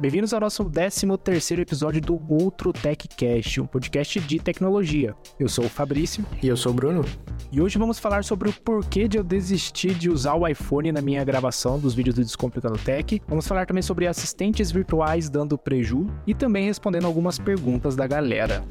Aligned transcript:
Bem-vindos 0.00 0.32
ao 0.32 0.40
nosso 0.40 0.64
13º 0.64 1.58
episódio 1.58 2.00
do 2.00 2.18
Outro 2.26 2.72
TechCast, 2.72 3.60
um 3.60 3.66
podcast 3.66 4.18
de 4.18 4.38
tecnologia. 4.38 5.14
Eu 5.38 5.46
sou 5.46 5.66
o 5.66 5.68
Fabrício. 5.68 6.24
E 6.42 6.48
eu 6.48 6.56
sou 6.56 6.72
o 6.72 6.74
Bruno. 6.74 7.04
E 7.52 7.60
hoje 7.60 7.78
vamos 7.78 7.98
falar 7.98 8.24
sobre 8.24 8.48
o 8.48 8.52
porquê 8.52 9.06
de 9.06 9.18
eu 9.18 9.22
desistir 9.22 9.92
de 9.92 10.08
usar 10.08 10.36
o 10.36 10.48
iPhone 10.48 10.90
na 10.90 11.02
minha 11.02 11.22
gravação 11.22 11.78
dos 11.78 11.92
vídeos 11.92 12.14
do 12.14 12.24
Descomplicando 12.24 12.78
Tech. 12.78 13.20
Vamos 13.28 13.46
falar 13.46 13.66
também 13.66 13.82
sobre 13.82 14.06
assistentes 14.06 14.70
virtuais 14.70 15.28
dando 15.28 15.58
preju 15.58 16.06
e 16.26 16.34
também 16.34 16.64
respondendo 16.64 17.04
algumas 17.04 17.38
perguntas 17.38 17.94
da 17.94 18.06
galera. 18.06 18.64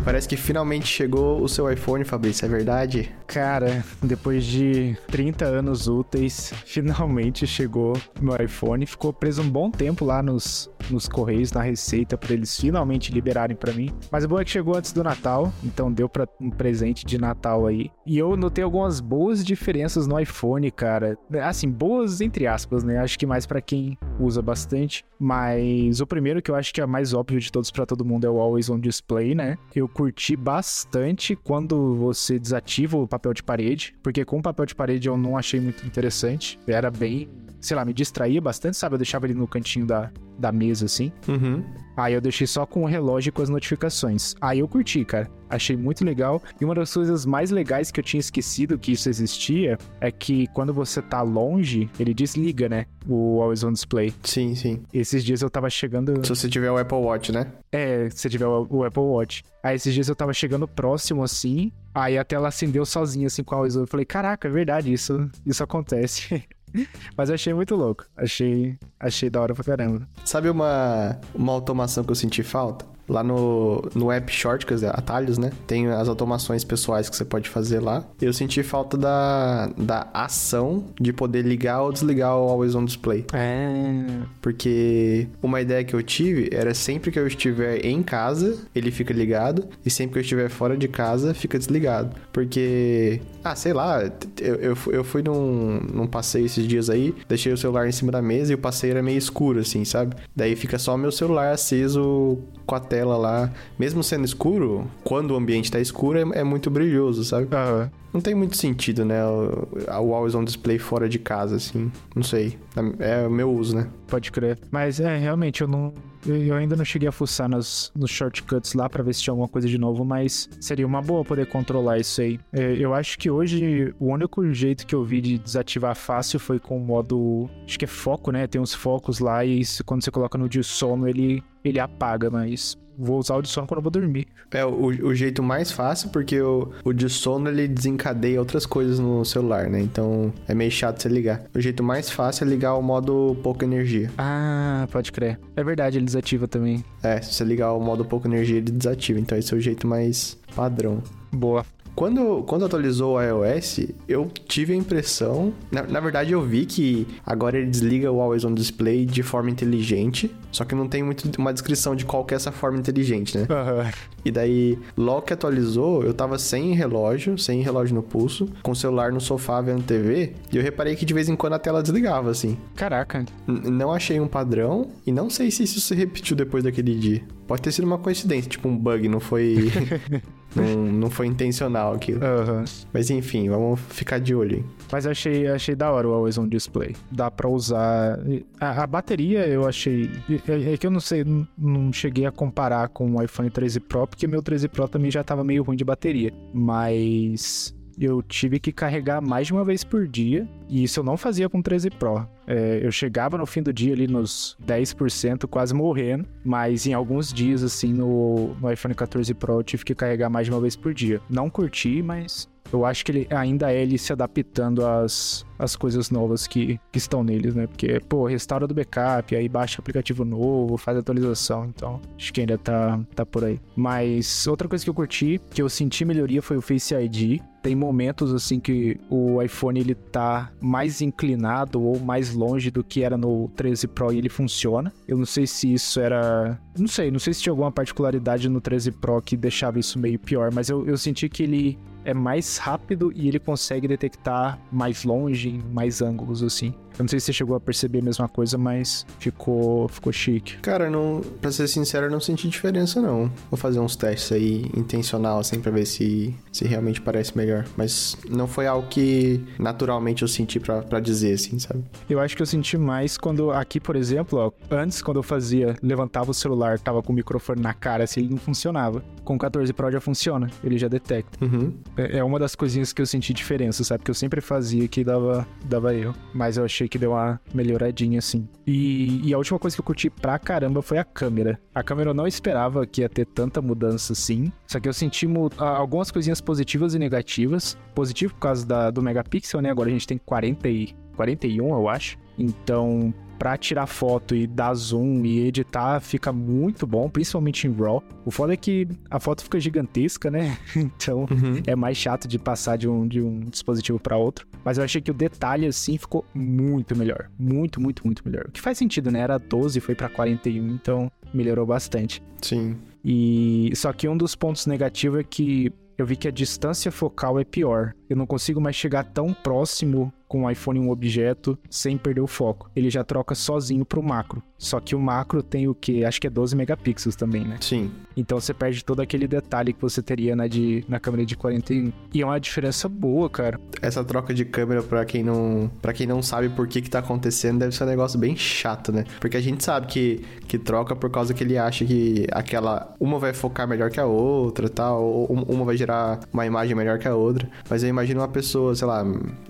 E 0.00 0.02
parece 0.02 0.26
que 0.26 0.34
finalmente 0.34 0.86
chegou 0.86 1.42
o 1.42 1.46
seu 1.46 1.70
iPhone, 1.70 2.04
Fabrício, 2.04 2.46
é 2.46 2.48
verdade? 2.48 3.12
Cara, 3.26 3.84
depois 4.02 4.46
de 4.46 4.96
30 5.08 5.44
anos 5.44 5.88
úteis, 5.88 6.54
finalmente 6.64 7.46
chegou 7.46 7.92
meu 8.18 8.34
iPhone. 8.42 8.86
Ficou 8.86 9.12
preso 9.12 9.42
um 9.42 9.50
bom 9.50 9.70
tempo 9.70 10.06
lá 10.06 10.22
nos, 10.22 10.70
nos 10.90 11.06
correios, 11.06 11.52
na 11.52 11.60
receita, 11.60 12.16
para 12.16 12.32
eles 12.32 12.58
finalmente 12.58 13.12
liberarem 13.12 13.54
para 13.54 13.74
mim. 13.74 13.92
Mas 14.10 14.24
o 14.24 14.28
bom 14.28 14.40
é 14.40 14.44
que 14.44 14.50
chegou 14.50 14.74
antes 14.74 14.90
do 14.90 15.04
Natal, 15.04 15.52
então 15.62 15.92
deu 15.92 16.08
para 16.08 16.26
um 16.40 16.48
presente 16.48 17.04
de 17.04 17.18
Natal 17.18 17.66
aí. 17.66 17.90
E 18.06 18.16
eu 18.16 18.38
notei 18.38 18.64
algumas 18.64 19.00
boas 19.00 19.44
diferenças 19.44 20.06
no 20.06 20.18
iPhone, 20.18 20.70
cara. 20.70 21.18
Assim, 21.42 21.68
boas 21.68 22.22
entre 22.22 22.46
aspas, 22.46 22.82
né? 22.82 22.98
Acho 22.98 23.18
que 23.18 23.26
mais 23.26 23.44
para 23.44 23.60
quem 23.60 23.98
usa 24.18 24.40
bastante. 24.40 25.04
Mas 25.18 26.00
o 26.00 26.06
primeiro 26.06 26.40
que 26.40 26.50
eu 26.50 26.54
acho 26.54 26.72
que 26.72 26.80
é 26.80 26.86
mais 26.86 27.12
óbvio 27.12 27.38
de 27.38 27.52
todos 27.52 27.70
para 27.70 27.84
todo 27.84 28.06
mundo 28.06 28.26
é 28.26 28.30
o 28.30 28.40
Always 28.40 28.70
On 28.70 28.80
Display, 28.80 29.34
né? 29.34 29.58
Eu 29.76 29.89
curti 29.92 30.36
bastante 30.36 31.36
quando 31.36 31.94
você 31.96 32.38
desativa 32.38 32.96
o 32.96 33.06
papel 33.06 33.34
de 33.34 33.42
parede, 33.42 33.94
porque 34.02 34.24
com 34.24 34.38
o 34.38 34.42
papel 34.42 34.66
de 34.66 34.74
parede 34.74 35.08
eu 35.08 35.16
não 35.16 35.36
achei 35.36 35.60
muito 35.60 35.86
interessante. 35.86 36.58
Era 36.66 36.90
bem, 36.90 37.28
sei 37.60 37.76
lá, 37.76 37.84
me 37.84 37.92
distraía 37.92 38.40
bastante, 38.40 38.76
sabe? 38.76 38.94
Eu 38.94 38.98
deixava 38.98 39.26
ele 39.26 39.34
no 39.34 39.46
cantinho 39.46 39.86
da, 39.86 40.10
da 40.38 40.50
mesa 40.50 40.86
assim. 40.86 41.12
Uhum. 41.28 41.62
Aí 41.96 42.14
eu 42.14 42.20
deixei 42.20 42.46
só 42.46 42.64
com 42.64 42.82
o 42.82 42.86
relógio 42.86 43.28
e 43.28 43.32
com 43.32 43.42
as 43.42 43.48
notificações. 43.48 44.34
Aí 44.40 44.60
eu 44.60 44.68
curti, 44.68 45.04
cara. 45.04 45.28
Achei 45.50 45.76
muito 45.76 46.04
legal. 46.04 46.40
E 46.60 46.64
uma 46.64 46.74
das 46.74 46.94
coisas 46.94 47.26
mais 47.26 47.50
legais 47.50 47.90
que 47.90 47.98
eu 48.00 48.04
tinha 48.04 48.20
esquecido 48.20 48.78
que 48.78 48.92
isso 48.92 49.08
existia 49.08 49.76
é 50.00 50.10
que 50.10 50.46
quando 50.54 50.72
você 50.72 51.02
tá 51.02 51.20
longe, 51.22 51.90
ele 51.98 52.14
desliga, 52.14 52.68
né? 52.68 52.86
O 53.06 53.42
Always 53.42 53.64
On 53.64 53.72
Display. 53.72 54.14
Sim, 54.22 54.54
sim. 54.54 54.82
Esses 54.94 55.24
dias 55.24 55.42
eu 55.42 55.50
tava 55.50 55.68
chegando. 55.68 56.24
Se 56.24 56.30
você 56.30 56.48
tiver 56.48 56.70
o 56.70 56.78
Apple 56.78 56.98
Watch, 56.98 57.32
né? 57.32 57.46
É, 57.72 58.08
se 58.10 58.30
tiver 58.30 58.46
o, 58.46 58.84
Apple 58.84 59.02
Watch. 59.02 59.42
Aí 59.62 59.74
esses 59.76 59.92
dias 59.92 60.08
eu 60.08 60.14
tava 60.14 60.32
chegando 60.32 60.66
próximo 60.66 61.22
assim. 61.22 61.72
Aí 61.92 62.16
a 62.16 62.24
tela 62.24 62.48
acendeu 62.48 62.86
sozinha, 62.86 63.26
assim, 63.26 63.42
com 63.42 63.54
a 63.54 63.58
Always 63.58 63.76
On. 63.76 63.80
Eu 63.80 63.86
falei, 63.88 64.06
caraca, 64.06 64.46
é 64.46 64.50
verdade, 64.50 64.92
isso, 64.92 65.28
isso 65.44 65.62
acontece. 65.62 66.44
Mas 67.16 67.30
achei 67.30 67.52
muito 67.52 67.74
louco. 67.76 68.04
Achei, 68.16 68.78
achei 68.98 69.30
da 69.30 69.40
hora 69.40 69.54
pra 69.54 69.64
caramba. 69.64 70.08
Sabe 70.24 70.48
uma, 70.48 71.18
uma 71.34 71.52
automação 71.52 72.04
que 72.04 72.10
eu 72.10 72.16
senti 72.16 72.42
falta? 72.42 72.89
Lá 73.10 73.24
no, 73.24 73.82
no 73.92 74.12
app 74.12 74.32
Shortcuts, 74.32 74.84
atalhos, 74.84 75.36
né? 75.36 75.50
Tem 75.66 75.88
as 75.88 76.08
automações 76.08 76.62
pessoais 76.62 77.10
que 77.10 77.16
você 77.16 77.24
pode 77.24 77.48
fazer 77.48 77.80
lá. 77.80 78.04
Eu 78.22 78.32
senti 78.32 78.62
falta 78.62 78.96
da, 78.96 79.68
da 79.76 80.06
ação 80.14 80.84
de 81.00 81.12
poder 81.12 81.42
ligar 81.42 81.82
ou 81.82 81.92
desligar 81.92 82.36
o 82.36 82.48
Always 82.48 82.76
On 82.76 82.84
Display. 82.84 83.24
É. 83.32 84.04
Porque 84.40 85.26
uma 85.42 85.60
ideia 85.60 85.82
que 85.82 85.94
eu 85.94 86.02
tive 86.02 86.50
era 86.52 86.72
sempre 86.72 87.10
que 87.10 87.18
eu 87.18 87.26
estiver 87.26 87.84
em 87.84 88.00
casa, 88.02 88.58
ele 88.74 88.92
fica 88.92 89.12
ligado. 89.12 89.66
E 89.84 89.90
sempre 89.90 90.12
que 90.12 90.18
eu 90.18 90.22
estiver 90.22 90.48
fora 90.48 90.76
de 90.76 90.86
casa, 90.86 91.34
fica 91.34 91.58
desligado. 91.58 92.14
Porque, 92.32 93.20
ah, 93.42 93.56
sei 93.56 93.72
lá, 93.72 94.02
eu, 94.40 94.54
eu, 94.56 94.76
eu 94.92 95.04
fui 95.04 95.22
num, 95.22 95.80
num 95.92 96.06
passeio 96.06 96.46
esses 96.46 96.66
dias 96.66 96.88
aí, 96.88 97.14
deixei 97.28 97.52
o 97.52 97.56
celular 97.56 97.88
em 97.88 97.92
cima 97.92 98.12
da 98.12 98.22
mesa 98.22 98.52
e 98.52 98.54
o 98.54 98.58
passeio 98.58 98.92
era 98.92 99.02
meio 99.02 99.18
escuro, 99.18 99.60
assim, 99.60 99.84
sabe? 99.84 100.14
Daí 100.34 100.54
fica 100.54 100.78
só 100.78 100.96
meu 100.96 101.10
celular 101.10 101.52
aceso 101.52 102.38
com 102.70 102.76
a 102.76 102.80
tela 102.80 103.16
lá. 103.16 103.52
Mesmo 103.76 104.00
sendo 104.04 104.24
escuro, 104.24 104.88
quando 105.02 105.32
o 105.32 105.36
ambiente 105.36 105.72
tá 105.72 105.80
escuro, 105.80 106.18
é, 106.18 106.40
é 106.40 106.44
muito 106.44 106.70
brilhoso, 106.70 107.24
sabe? 107.24 107.48
Aham. 107.52 107.90
Não 108.12 108.20
tem 108.20 108.34
muito 108.34 108.56
sentido, 108.56 109.04
né? 109.04 109.24
O, 109.24 109.68
o 109.86 110.14
Always 110.14 110.34
On 110.34 110.44
Display 110.44 110.78
fora 110.78 111.08
de 111.08 111.18
casa, 111.18 111.56
assim. 111.56 111.90
Não 112.14 112.22
sei. 112.22 112.58
É 112.98 113.26
o 113.26 113.30
meu 113.30 113.52
uso, 113.52 113.76
né? 113.76 113.88
Pode 114.08 114.32
crer. 114.32 114.58
Mas 114.70 114.98
é, 114.98 115.16
realmente, 115.16 115.60
eu 115.60 115.68
não. 115.68 115.92
Eu 116.26 116.54
ainda 116.54 116.76
não 116.76 116.84
cheguei 116.84 117.08
a 117.08 117.12
fuçar 117.12 117.48
nos, 117.48 117.90
nos 117.96 118.10
shortcuts 118.10 118.74
lá 118.74 118.90
pra 118.90 119.02
ver 119.02 119.14
se 119.14 119.22
tinha 119.22 119.32
alguma 119.32 119.48
coisa 119.48 119.66
de 119.66 119.78
novo, 119.78 120.04
mas 120.04 120.50
seria 120.60 120.86
uma 120.86 121.00
boa 121.00 121.24
poder 121.24 121.46
controlar 121.46 121.98
isso 121.98 122.20
aí. 122.20 122.38
É, 122.52 122.74
eu 122.74 122.92
acho 122.92 123.16
que 123.16 123.30
hoje 123.30 123.94
o 123.98 124.12
único 124.12 124.52
jeito 124.52 124.86
que 124.86 124.94
eu 124.94 125.02
vi 125.02 125.22
de 125.22 125.38
desativar 125.38 125.96
fácil 125.96 126.38
foi 126.38 126.58
com 126.58 126.76
o 126.76 126.80
modo. 126.80 127.48
Acho 127.64 127.78
que 127.78 127.86
é 127.86 127.88
foco, 127.88 128.30
né? 128.30 128.46
Tem 128.46 128.60
uns 128.60 128.74
focos 128.74 129.18
lá 129.18 129.44
e 129.44 129.60
isso, 129.60 129.82
quando 129.82 130.04
você 130.04 130.10
coloca 130.10 130.36
no 130.36 130.48
de 130.48 130.62
sono 130.62 131.08
ele, 131.08 131.42
ele 131.64 131.78
apaga, 131.78 132.30
mas 132.30 132.76
vou 133.00 133.18
usar 133.18 133.36
o 133.36 133.42
de 133.42 133.48
sono 133.48 133.66
quando 133.66 133.78
eu 133.78 133.82
vou 133.82 133.90
dormir. 133.90 134.26
É 134.50 134.64
o, 134.64 134.86
o 134.86 135.14
jeito 135.14 135.42
mais 135.42 135.72
fácil, 135.72 136.10
porque 136.10 136.40
o, 136.40 136.70
o 136.84 136.92
de 136.92 137.08
sono 137.08 137.48
ele 137.48 137.66
desencadeia 137.66 138.38
outras 138.38 138.66
coisas 138.66 138.98
no 138.98 139.24
celular, 139.24 139.70
né? 139.70 139.80
Então 139.80 140.32
é 140.46 140.54
meio 140.54 140.70
chato 140.70 141.00
você 141.00 141.08
ligar. 141.08 141.44
O 141.54 141.60
jeito 141.60 141.82
mais 141.82 142.10
fácil 142.10 142.46
é 142.46 142.50
ligar 142.50 142.74
o 142.74 142.82
modo 142.82 143.36
pouca 143.42 143.64
energia. 143.64 144.10
Ah, 144.18 144.86
pode 144.90 145.12
crer. 145.12 145.38
É 145.56 145.64
verdade, 145.64 145.98
ele 145.98 146.04
desativa 146.04 146.46
também. 146.46 146.84
É, 147.02 147.20
se 147.22 147.32
você 147.32 147.44
ligar 147.44 147.72
o 147.72 147.80
modo 147.80 148.04
pouca 148.04 148.28
energia, 148.28 148.58
ele 148.58 148.70
desativa. 148.70 149.18
Então 149.18 149.38
esse 149.38 149.54
é 149.54 149.56
o 149.56 149.60
jeito 149.60 149.86
mais 149.86 150.36
padrão. 150.54 151.02
Boa. 151.32 151.64
Quando, 152.00 152.42
quando 152.44 152.64
atualizou 152.64 153.16
o 153.16 153.20
iOS, 153.20 153.80
eu 154.08 154.26
tive 154.48 154.72
a 154.72 154.76
impressão. 154.76 155.52
Na, 155.70 155.82
na, 155.82 156.00
verdade, 156.00 156.32
eu 156.32 156.40
vi 156.40 156.64
que 156.64 157.06
agora 157.26 157.58
ele 157.58 157.66
desliga 157.66 158.10
o 158.10 158.22
Always 158.22 158.42
On 158.42 158.54
Display 158.54 159.04
de 159.04 159.22
forma 159.22 159.50
inteligente. 159.50 160.34
Só 160.50 160.64
que 160.64 160.74
não 160.74 160.88
tem 160.88 161.02
muito 161.02 161.30
uma 161.36 161.52
descrição 161.52 161.94
de 161.94 162.06
qual 162.06 162.24
que 162.24 162.32
é 162.32 162.36
essa 162.36 162.50
forma 162.50 162.78
inteligente, 162.78 163.36
né? 163.36 163.42
Uhum. 163.42 163.90
E 164.24 164.30
daí, 164.30 164.78
logo 164.96 165.26
que 165.26 165.34
atualizou, 165.34 166.02
eu 166.02 166.14
tava 166.14 166.38
sem 166.38 166.72
relógio, 166.72 167.36
sem 167.36 167.60
relógio 167.60 167.94
no 167.94 168.02
pulso, 168.02 168.48
com 168.62 168.70
o 168.70 168.76
celular 168.76 169.12
no 169.12 169.20
sofá 169.20 169.60
vendo 169.60 169.82
TV. 169.82 170.32
E 170.50 170.56
eu 170.56 170.62
reparei 170.62 170.96
que 170.96 171.04
de 171.04 171.12
vez 171.12 171.28
em 171.28 171.36
quando 171.36 171.52
a 171.52 171.58
tela 171.58 171.82
desligava, 171.82 172.30
assim. 172.30 172.56
Caraca. 172.76 173.26
N 173.46 173.70
não 173.70 173.92
achei 173.92 174.18
um 174.18 174.26
padrão. 174.26 174.88
E 175.06 175.12
não 175.12 175.28
sei 175.28 175.50
se 175.50 175.64
isso 175.64 175.78
se 175.78 175.94
repetiu 175.94 176.34
depois 176.34 176.64
daquele 176.64 176.94
dia. 176.94 177.22
Pode 177.46 177.60
ter 177.60 177.72
sido 177.72 177.84
uma 177.84 177.98
coincidência, 177.98 178.48
tipo 178.48 178.66
um 178.70 178.76
bug, 178.76 179.06
não 179.06 179.20
foi. 179.20 179.70
não, 180.54 180.92
não 180.92 181.10
foi 181.10 181.26
intencional 181.26 181.94
aquilo. 181.94 182.20
Uhum. 182.20 182.64
Mas 182.92 183.10
enfim, 183.10 183.48
vamos 183.48 183.80
ficar 183.88 184.18
de 184.18 184.34
olho. 184.34 184.58
Hein? 184.58 184.64
Mas 184.90 185.06
achei, 185.06 185.46
achei 185.46 185.74
da 185.74 185.90
hora 185.90 186.08
o 186.08 186.12
Always 186.12 186.38
On 186.38 186.48
Display. 186.48 186.96
Dá 187.10 187.30
pra 187.30 187.48
usar. 187.48 188.18
A, 188.60 188.82
a 188.82 188.86
bateria 188.86 189.46
eu 189.46 189.66
achei. 189.66 190.10
É, 190.48 190.74
é, 190.74 190.76
que 190.76 190.86
eu 190.86 190.90
não 190.90 191.00
sei, 191.00 191.24
não, 191.24 191.46
não 191.56 191.92
cheguei 191.92 192.26
a 192.26 192.32
comparar 192.32 192.88
com 192.88 193.16
o 193.16 193.22
iPhone 193.22 193.50
13 193.50 193.80
Pro, 193.80 194.06
porque 194.06 194.26
meu 194.26 194.42
13 194.42 194.68
Pro 194.68 194.88
também 194.88 195.10
já 195.10 195.22
tava 195.22 195.44
meio 195.44 195.62
ruim 195.62 195.76
de 195.76 195.84
bateria. 195.84 196.32
Mas 196.52 197.74
eu 198.04 198.22
tive 198.22 198.58
que 198.58 198.72
carregar 198.72 199.20
mais 199.20 199.46
de 199.46 199.52
uma 199.52 199.64
vez 199.64 199.84
por 199.84 200.06
dia, 200.06 200.48
e 200.68 200.82
isso 200.84 201.00
eu 201.00 201.04
não 201.04 201.16
fazia 201.16 201.48
com 201.48 201.58
o 201.58 201.62
13 201.62 201.90
Pro. 201.90 202.26
É, 202.46 202.80
eu 202.82 202.90
chegava 202.90 203.36
no 203.36 203.46
fim 203.46 203.62
do 203.62 203.72
dia 203.72 203.92
ali 203.92 204.06
nos 204.06 204.56
10%, 204.66 205.46
quase 205.46 205.74
morrendo, 205.74 206.26
mas 206.44 206.86
em 206.86 206.94
alguns 206.94 207.32
dias, 207.32 207.62
assim, 207.62 207.92
no, 207.92 208.54
no 208.60 208.72
iPhone 208.72 208.94
14 208.94 209.34
Pro, 209.34 209.54
eu 209.54 209.62
tive 209.62 209.84
que 209.84 209.94
carregar 209.94 210.30
mais 210.30 210.46
de 210.46 210.52
uma 210.52 210.60
vez 210.60 210.76
por 210.76 210.94
dia. 210.94 211.20
Não 211.28 211.50
curti, 211.50 212.02
mas 212.02 212.48
eu 212.72 212.84
acho 212.84 213.04
que 213.04 213.12
ele 213.12 213.26
ainda 213.30 213.72
é 213.72 213.82
ele 213.82 213.98
se 213.98 214.12
adaptando 214.12 214.86
às, 214.86 215.44
às 215.58 215.76
coisas 215.76 216.10
novas 216.10 216.46
que, 216.46 216.80
que 216.90 216.98
estão 216.98 217.22
neles, 217.22 217.54
né? 217.54 217.66
Porque, 217.66 218.00
pô, 218.00 218.26
restaura 218.26 218.66
do 218.66 218.74
backup, 218.74 219.34
aí 219.34 219.48
baixa 219.48 219.80
aplicativo 219.80 220.24
novo, 220.24 220.76
faz 220.76 220.96
atualização, 220.96 221.66
então 221.66 222.00
acho 222.16 222.32
que 222.32 222.40
ainda 222.40 222.58
tá, 222.58 223.00
tá 223.14 223.26
por 223.26 223.44
aí. 223.44 223.60
Mas 223.76 224.46
outra 224.46 224.68
coisa 224.68 224.84
que 224.84 224.90
eu 224.90 224.94
curti, 224.94 225.40
que 225.50 225.62
eu 225.62 225.68
senti 225.68 226.04
melhoria 226.04 226.42
foi 226.42 226.56
o 226.56 226.62
Face 226.62 226.94
ID. 226.94 227.40
Tem 227.62 227.76
momentos 227.76 228.32
assim 228.32 228.58
que 228.58 228.98
o 229.10 229.42
iPhone 229.42 229.78
ele 229.78 229.94
tá 229.94 230.50
mais 230.62 231.02
inclinado 231.02 231.82
ou 231.82 232.00
mais 232.00 232.32
longe 232.32 232.70
do 232.70 232.82
que 232.82 233.02
era 233.02 233.18
no 233.18 233.50
13 233.54 233.86
Pro 233.88 234.14
e 234.14 234.18
ele 234.18 234.30
funciona. 234.30 234.90
Eu 235.06 235.18
não 235.18 235.26
sei 235.26 235.46
se 235.46 235.74
isso 235.74 236.00
era. 236.00 236.58
Não 236.78 236.88
sei, 236.88 237.10
não 237.10 237.18
sei 237.18 237.34
se 237.34 237.42
tinha 237.42 237.52
alguma 237.52 237.70
particularidade 237.70 238.48
no 238.48 238.62
13 238.62 238.92
Pro 238.92 239.20
que 239.20 239.36
deixava 239.36 239.78
isso 239.78 239.98
meio 239.98 240.18
pior, 240.18 240.50
mas 240.54 240.70
eu, 240.70 240.86
eu 240.86 240.96
senti 240.96 241.28
que 241.28 241.42
ele 241.42 241.78
é 242.04 242.14
mais 242.14 242.56
rápido 242.58 243.12
e 243.14 243.28
ele 243.28 243.38
consegue 243.38 243.86
detectar 243.86 244.58
mais 244.70 245.04
longe, 245.04 245.60
mais 245.72 246.00
ângulos, 246.00 246.42
assim. 246.42 246.74
Eu 247.00 247.04
não 247.04 247.08
sei 247.08 247.18
se 247.18 247.26
você 247.26 247.32
chegou 247.32 247.56
a 247.56 247.60
perceber 247.60 248.00
a 248.00 248.02
mesma 248.02 248.28
coisa, 248.28 248.58
mas 248.58 249.06
ficou, 249.18 249.88
ficou 249.88 250.12
chique. 250.12 250.58
Cara, 250.58 250.90
não, 250.90 251.22
pra 251.40 251.50
ser 251.50 251.66
sincero, 251.66 252.06
eu 252.06 252.10
não 252.10 252.20
senti 252.20 252.46
diferença, 252.46 253.00
não. 253.00 253.32
Vou 253.50 253.56
fazer 253.56 253.80
uns 253.80 253.96
testes 253.96 254.32
aí 254.32 254.70
intencional, 254.76 255.38
assim, 255.38 255.58
pra 255.60 255.72
ver 255.72 255.86
se, 255.86 256.34
se 256.52 256.66
realmente 256.66 257.00
parece 257.00 257.34
melhor. 257.34 257.64
Mas 257.74 258.18
não 258.28 258.46
foi 258.46 258.66
algo 258.66 258.86
que 258.88 259.42
naturalmente 259.58 260.20
eu 260.20 260.28
senti 260.28 260.60
pra, 260.60 260.82
pra 260.82 261.00
dizer, 261.00 261.32
assim, 261.32 261.58
sabe? 261.58 261.82
Eu 262.08 262.20
acho 262.20 262.36
que 262.36 262.42
eu 262.42 262.46
senti 262.46 262.76
mais 262.76 263.16
quando 263.16 263.50
aqui, 263.50 263.80
por 263.80 263.96
exemplo, 263.96 264.38
ó, 264.38 264.52
antes 264.70 265.00
quando 265.00 265.16
eu 265.16 265.22
fazia, 265.22 265.76
levantava 265.82 266.30
o 266.30 266.34
celular, 266.34 266.78
tava 266.78 267.02
com 267.02 267.14
o 267.14 267.16
microfone 267.16 267.62
na 267.62 267.72
cara, 267.72 268.04
assim, 268.04 268.20
ele 268.20 268.30
não 268.30 268.36
funcionava. 268.38 269.02
Com 269.24 269.36
o 269.36 269.38
14 269.38 269.72
Pro 269.72 269.90
já 269.90 270.02
funciona, 270.02 270.50
ele 270.62 270.76
já 270.76 270.88
detecta. 270.88 271.42
Uhum. 271.42 271.72
É 271.96 272.18
é 272.18 272.24
uma 272.24 272.38
das 272.38 272.54
coisinhas 272.54 272.92
que 272.92 273.00
eu 273.00 273.06
senti 273.06 273.32
diferença, 273.32 273.82
sabe? 273.84 274.04
Que 274.04 274.10
eu 274.10 274.14
sempre 274.14 274.42
fazia 274.42 274.86
que 274.86 275.02
dava, 275.02 275.46
dava 275.64 275.94
erro. 275.94 276.14
Mas 276.34 276.58
eu 276.58 276.64
achei 276.64 276.89
que 276.90 276.98
deu 276.98 277.12
uma 277.12 277.40
melhoradinha, 277.54 278.18
assim. 278.18 278.46
E, 278.66 279.28
e 279.28 279.32
a 279.32 279.38
última 279.38 279.58
coisa 279.58 279.76
que 279.76 279.80
eu 279.80 279.84
curti 279.84 280.10
pra 280.10 280.38
caramba 280.38 280.82
foi 280.82 280.98
a 280.98 281.04
câmera. 281.04 281.58
A 281.74 281.82
câmera 281.82 282.10
eu 282.10 282.14
não 282.14 282.26
esperava 282.26 282.86
que 282.86 283.00
ia 283.00 283.08
ter 283.08 283.24
tanta 283.24 283.62
mudança 283.62 284.12
assim. 284.12 284.52
Só 284.66 284.78
que 284.78 284.88
eu 284.88 284.92
senti 284.92 285.26
algumas 285.56 286.10
coisinhas 286.10 286.40
positivas 286.40 286.94
e 286.94 286.98
negativas. 286.98 287.78
Positivo 287.94 288.34
por 288.34 288.40
causa 288.40 288.66
da, 288.66 288.90
do 288.90 289.02
megapixel, 289.02 289.60
né? 289.60 289.70
Agora 289.70 289.88
a 289.88 289.92
gente 289.92 290.06
tem 290.06 290.18
40 290.18 290.68
e, 290.68 290.94
41, 291.16 291.68
eu 291.68 291.88
acho. 291.88 292.18
Então, 292.38 293.14
pra 293.40 293.56
tirar 293.56 293.86
foto 293.86 294.36
e 294.36 294.46
dar 294.46 294.74
zoom 294.74 295.24
e 295.24 295.46
editar, 295.46 295.98
fica 296.00 296.30
muito 296.30 296.86
bom, 296.86 297.08
principalmente 297.08 297.66
em 297.66 297.72
RAW. 297.72 298.04
O 298.22 298.30
foda 298.30 298.52
é 298.52 298.56
que 298.56 298.86
a 299.10 299.18
foto 299.18 299.42
fica 299.42 299.58
gigantesca, 299.58 300.30
né? 300.30 300.58
Então, 300.76 301.20
Uhum. 301.20 301.62
é 301.66 301.74
mais 301.74 301.96
chato 301.96 302.28
de 302.28 302.38
passar 302.38 302.76
de 302.76 302.86
um, 302.86 303.08
de 303.08 303.22
um 303.22 303.40
dispositivo 303.40 303.98
para 303.98 304.14
outro. 304.18 304.46
Mas 304.62 304.76
eu 304.76 304.84
achei 304.84 305.00
que 305.00 305.10
o 305.10 305.14
detalhe, 305.14 305.64
assim, 305.66 305.96
ficou 305.96 306.22
muito 306.34 306.94
melhor. 306.94 307.30
Muito, 307.38 307.80
muito, 307.80 308.02
muito 308.04 308.22
melhor. 308.28 308.44
O 308.48 308.52
que 308.52 308.60
faz 308.60 308.76
sentido, 308.76 309.10
né? 309.10 309.20
Era 309.20 309.38
12, 309.38 309.80
foi 309.80 309.94
para 309.94 310.10
41, 310.10 310.68
então 310.74 311.10
melhorou 311.32 311.64
bastante. 311.64 312.22
Sim. 312.42 312.76
E 313.02 313.72
só 313.74 313.90
que 313.94 314.06
um 314.06 314.16
dos 314.18 314.34
pontos 314.34 314.66
negativos 314.66 315.20
é 315.20 315.24
que 315.24 315.72
eu 315.96 316.04
vi 316.04 316.14
que 316.16 316.28
a 316.28 316.30
distância 316.30 316.92
focal 316.92 317.40
é 317.40 317.44
pior. 317.44 317.94
Eu 318.08 318.16
não 318.16 318.26
consigo 318.26 318.60
mais 318.60 318.76
chegar 318.76 319.04
tão 319.04 319.32
próximo 319.32 320.12
com 320.30 320.44
o 320.44 320.50
iPhone 320.50 320.78
um 320.78 320.90
objeto 320.90 321.58
sem 321.68 321.98
perder 321.98 322.20
o 322.20 322.26
foco. 322.28 322.70
Ele 322.76 322.88
já 322.88 323.02
troca 323.02 323.34
sozinho 323.34 323.84
pro 323.84 324.00
macro. 324.00 324.40
Só 324.60 324.78
que 324.78 324.94
o 324.94 325.00
macro 325.00 325.42
tem 325.42 325.66
o 325.66 325.74
que? 325.74 326.04
Acho 326.04 326.20
que 326.20 326.26
é 326.26 326.30
12 326.30 326.54
megapixels 326.54 327.16
também, 327.16 327.46
né? 327.46 327.56
Sim. 327.62 327.90
Então 328.14 328.38
você 328.38 328.52
perde 328.52 328.84
todo 328.84 329.00
aquele 329.00 329.26
detalhe 329.26 329.72
que 329.72 329.80
você 329.80 330.02
teria 330.02 330.36
na, 330.36 330.46
de, 330.46 330.84
na 330.86 331.00
câmera 331.00 331.24
de 331.24 331.34
41. 331.34 331.90
E 332.12 332.20
é 332.20 332.26
uma 332.26 332.38
diferença 332.38 332.86
boa, 332.86 333.30
cara. 333.30 333.58
Essa 333.80 334.04
troca 334.04 334.34
de 334.34 334.44
câmera, 334.44 334.82
pra 334.82 335.02
quem 335.06 335.22
não, 335.24 335.70
para 335.80 335.94
quem 335.94 336.06
não 336.06 336.20
sabe 336.20 336.50
por 336.50 336.68
que 336.68 336.82
que 336.82 336.90
tá 336.90 336.98
acontecendo, 336.98 337.60
deve 337.60 337.74
ser 337.74 337.84
um 337.84 337.86
negócio 337.86 338.18
bem 338.18 338.36
chato, 338.36 338.92
né? 338.92 339.04
Porque 339.18 339.38
a 339.38 339.40
gente 339.40 339.64
sabe 339.64 339.86
que, 339.86 340.22
que 340.46 340.58
troca 340.58 340.94
por 340.94 341.08
causa 341.10 341.32
que 341.32 341.42
ele 341.42 341.56
acha 341.56 341.86
que 341.86 342.26
aquela 342.30 342.94
uma 343.00 343.18
vai 343.18 343.32
focar 343.32 343.66
melhor 343.66 343.90
que 343.90 343.98
a 343.98 344.04
outra, 344.04 344.68
tal, 344.68 345.02
ou 345.02 345.32
um- 345.32 345.42
uma 345.54 345.64
vai 345.64 345.76
gerar 345.78 346.20
uma 346.30 346.44
imagem 346.44 346.76
melhor 346.76 346.98
que 346.98 347.08
a 347.08 347.14
outra. 347.16 347.48
Mas 347.70 347.82
eu 347.82 347.88
imagino 347.88 348.20
uma 348.20 348.28
pessoa, 348.28 348.74
sei 348.74 348.86
lá, 348.86 349.02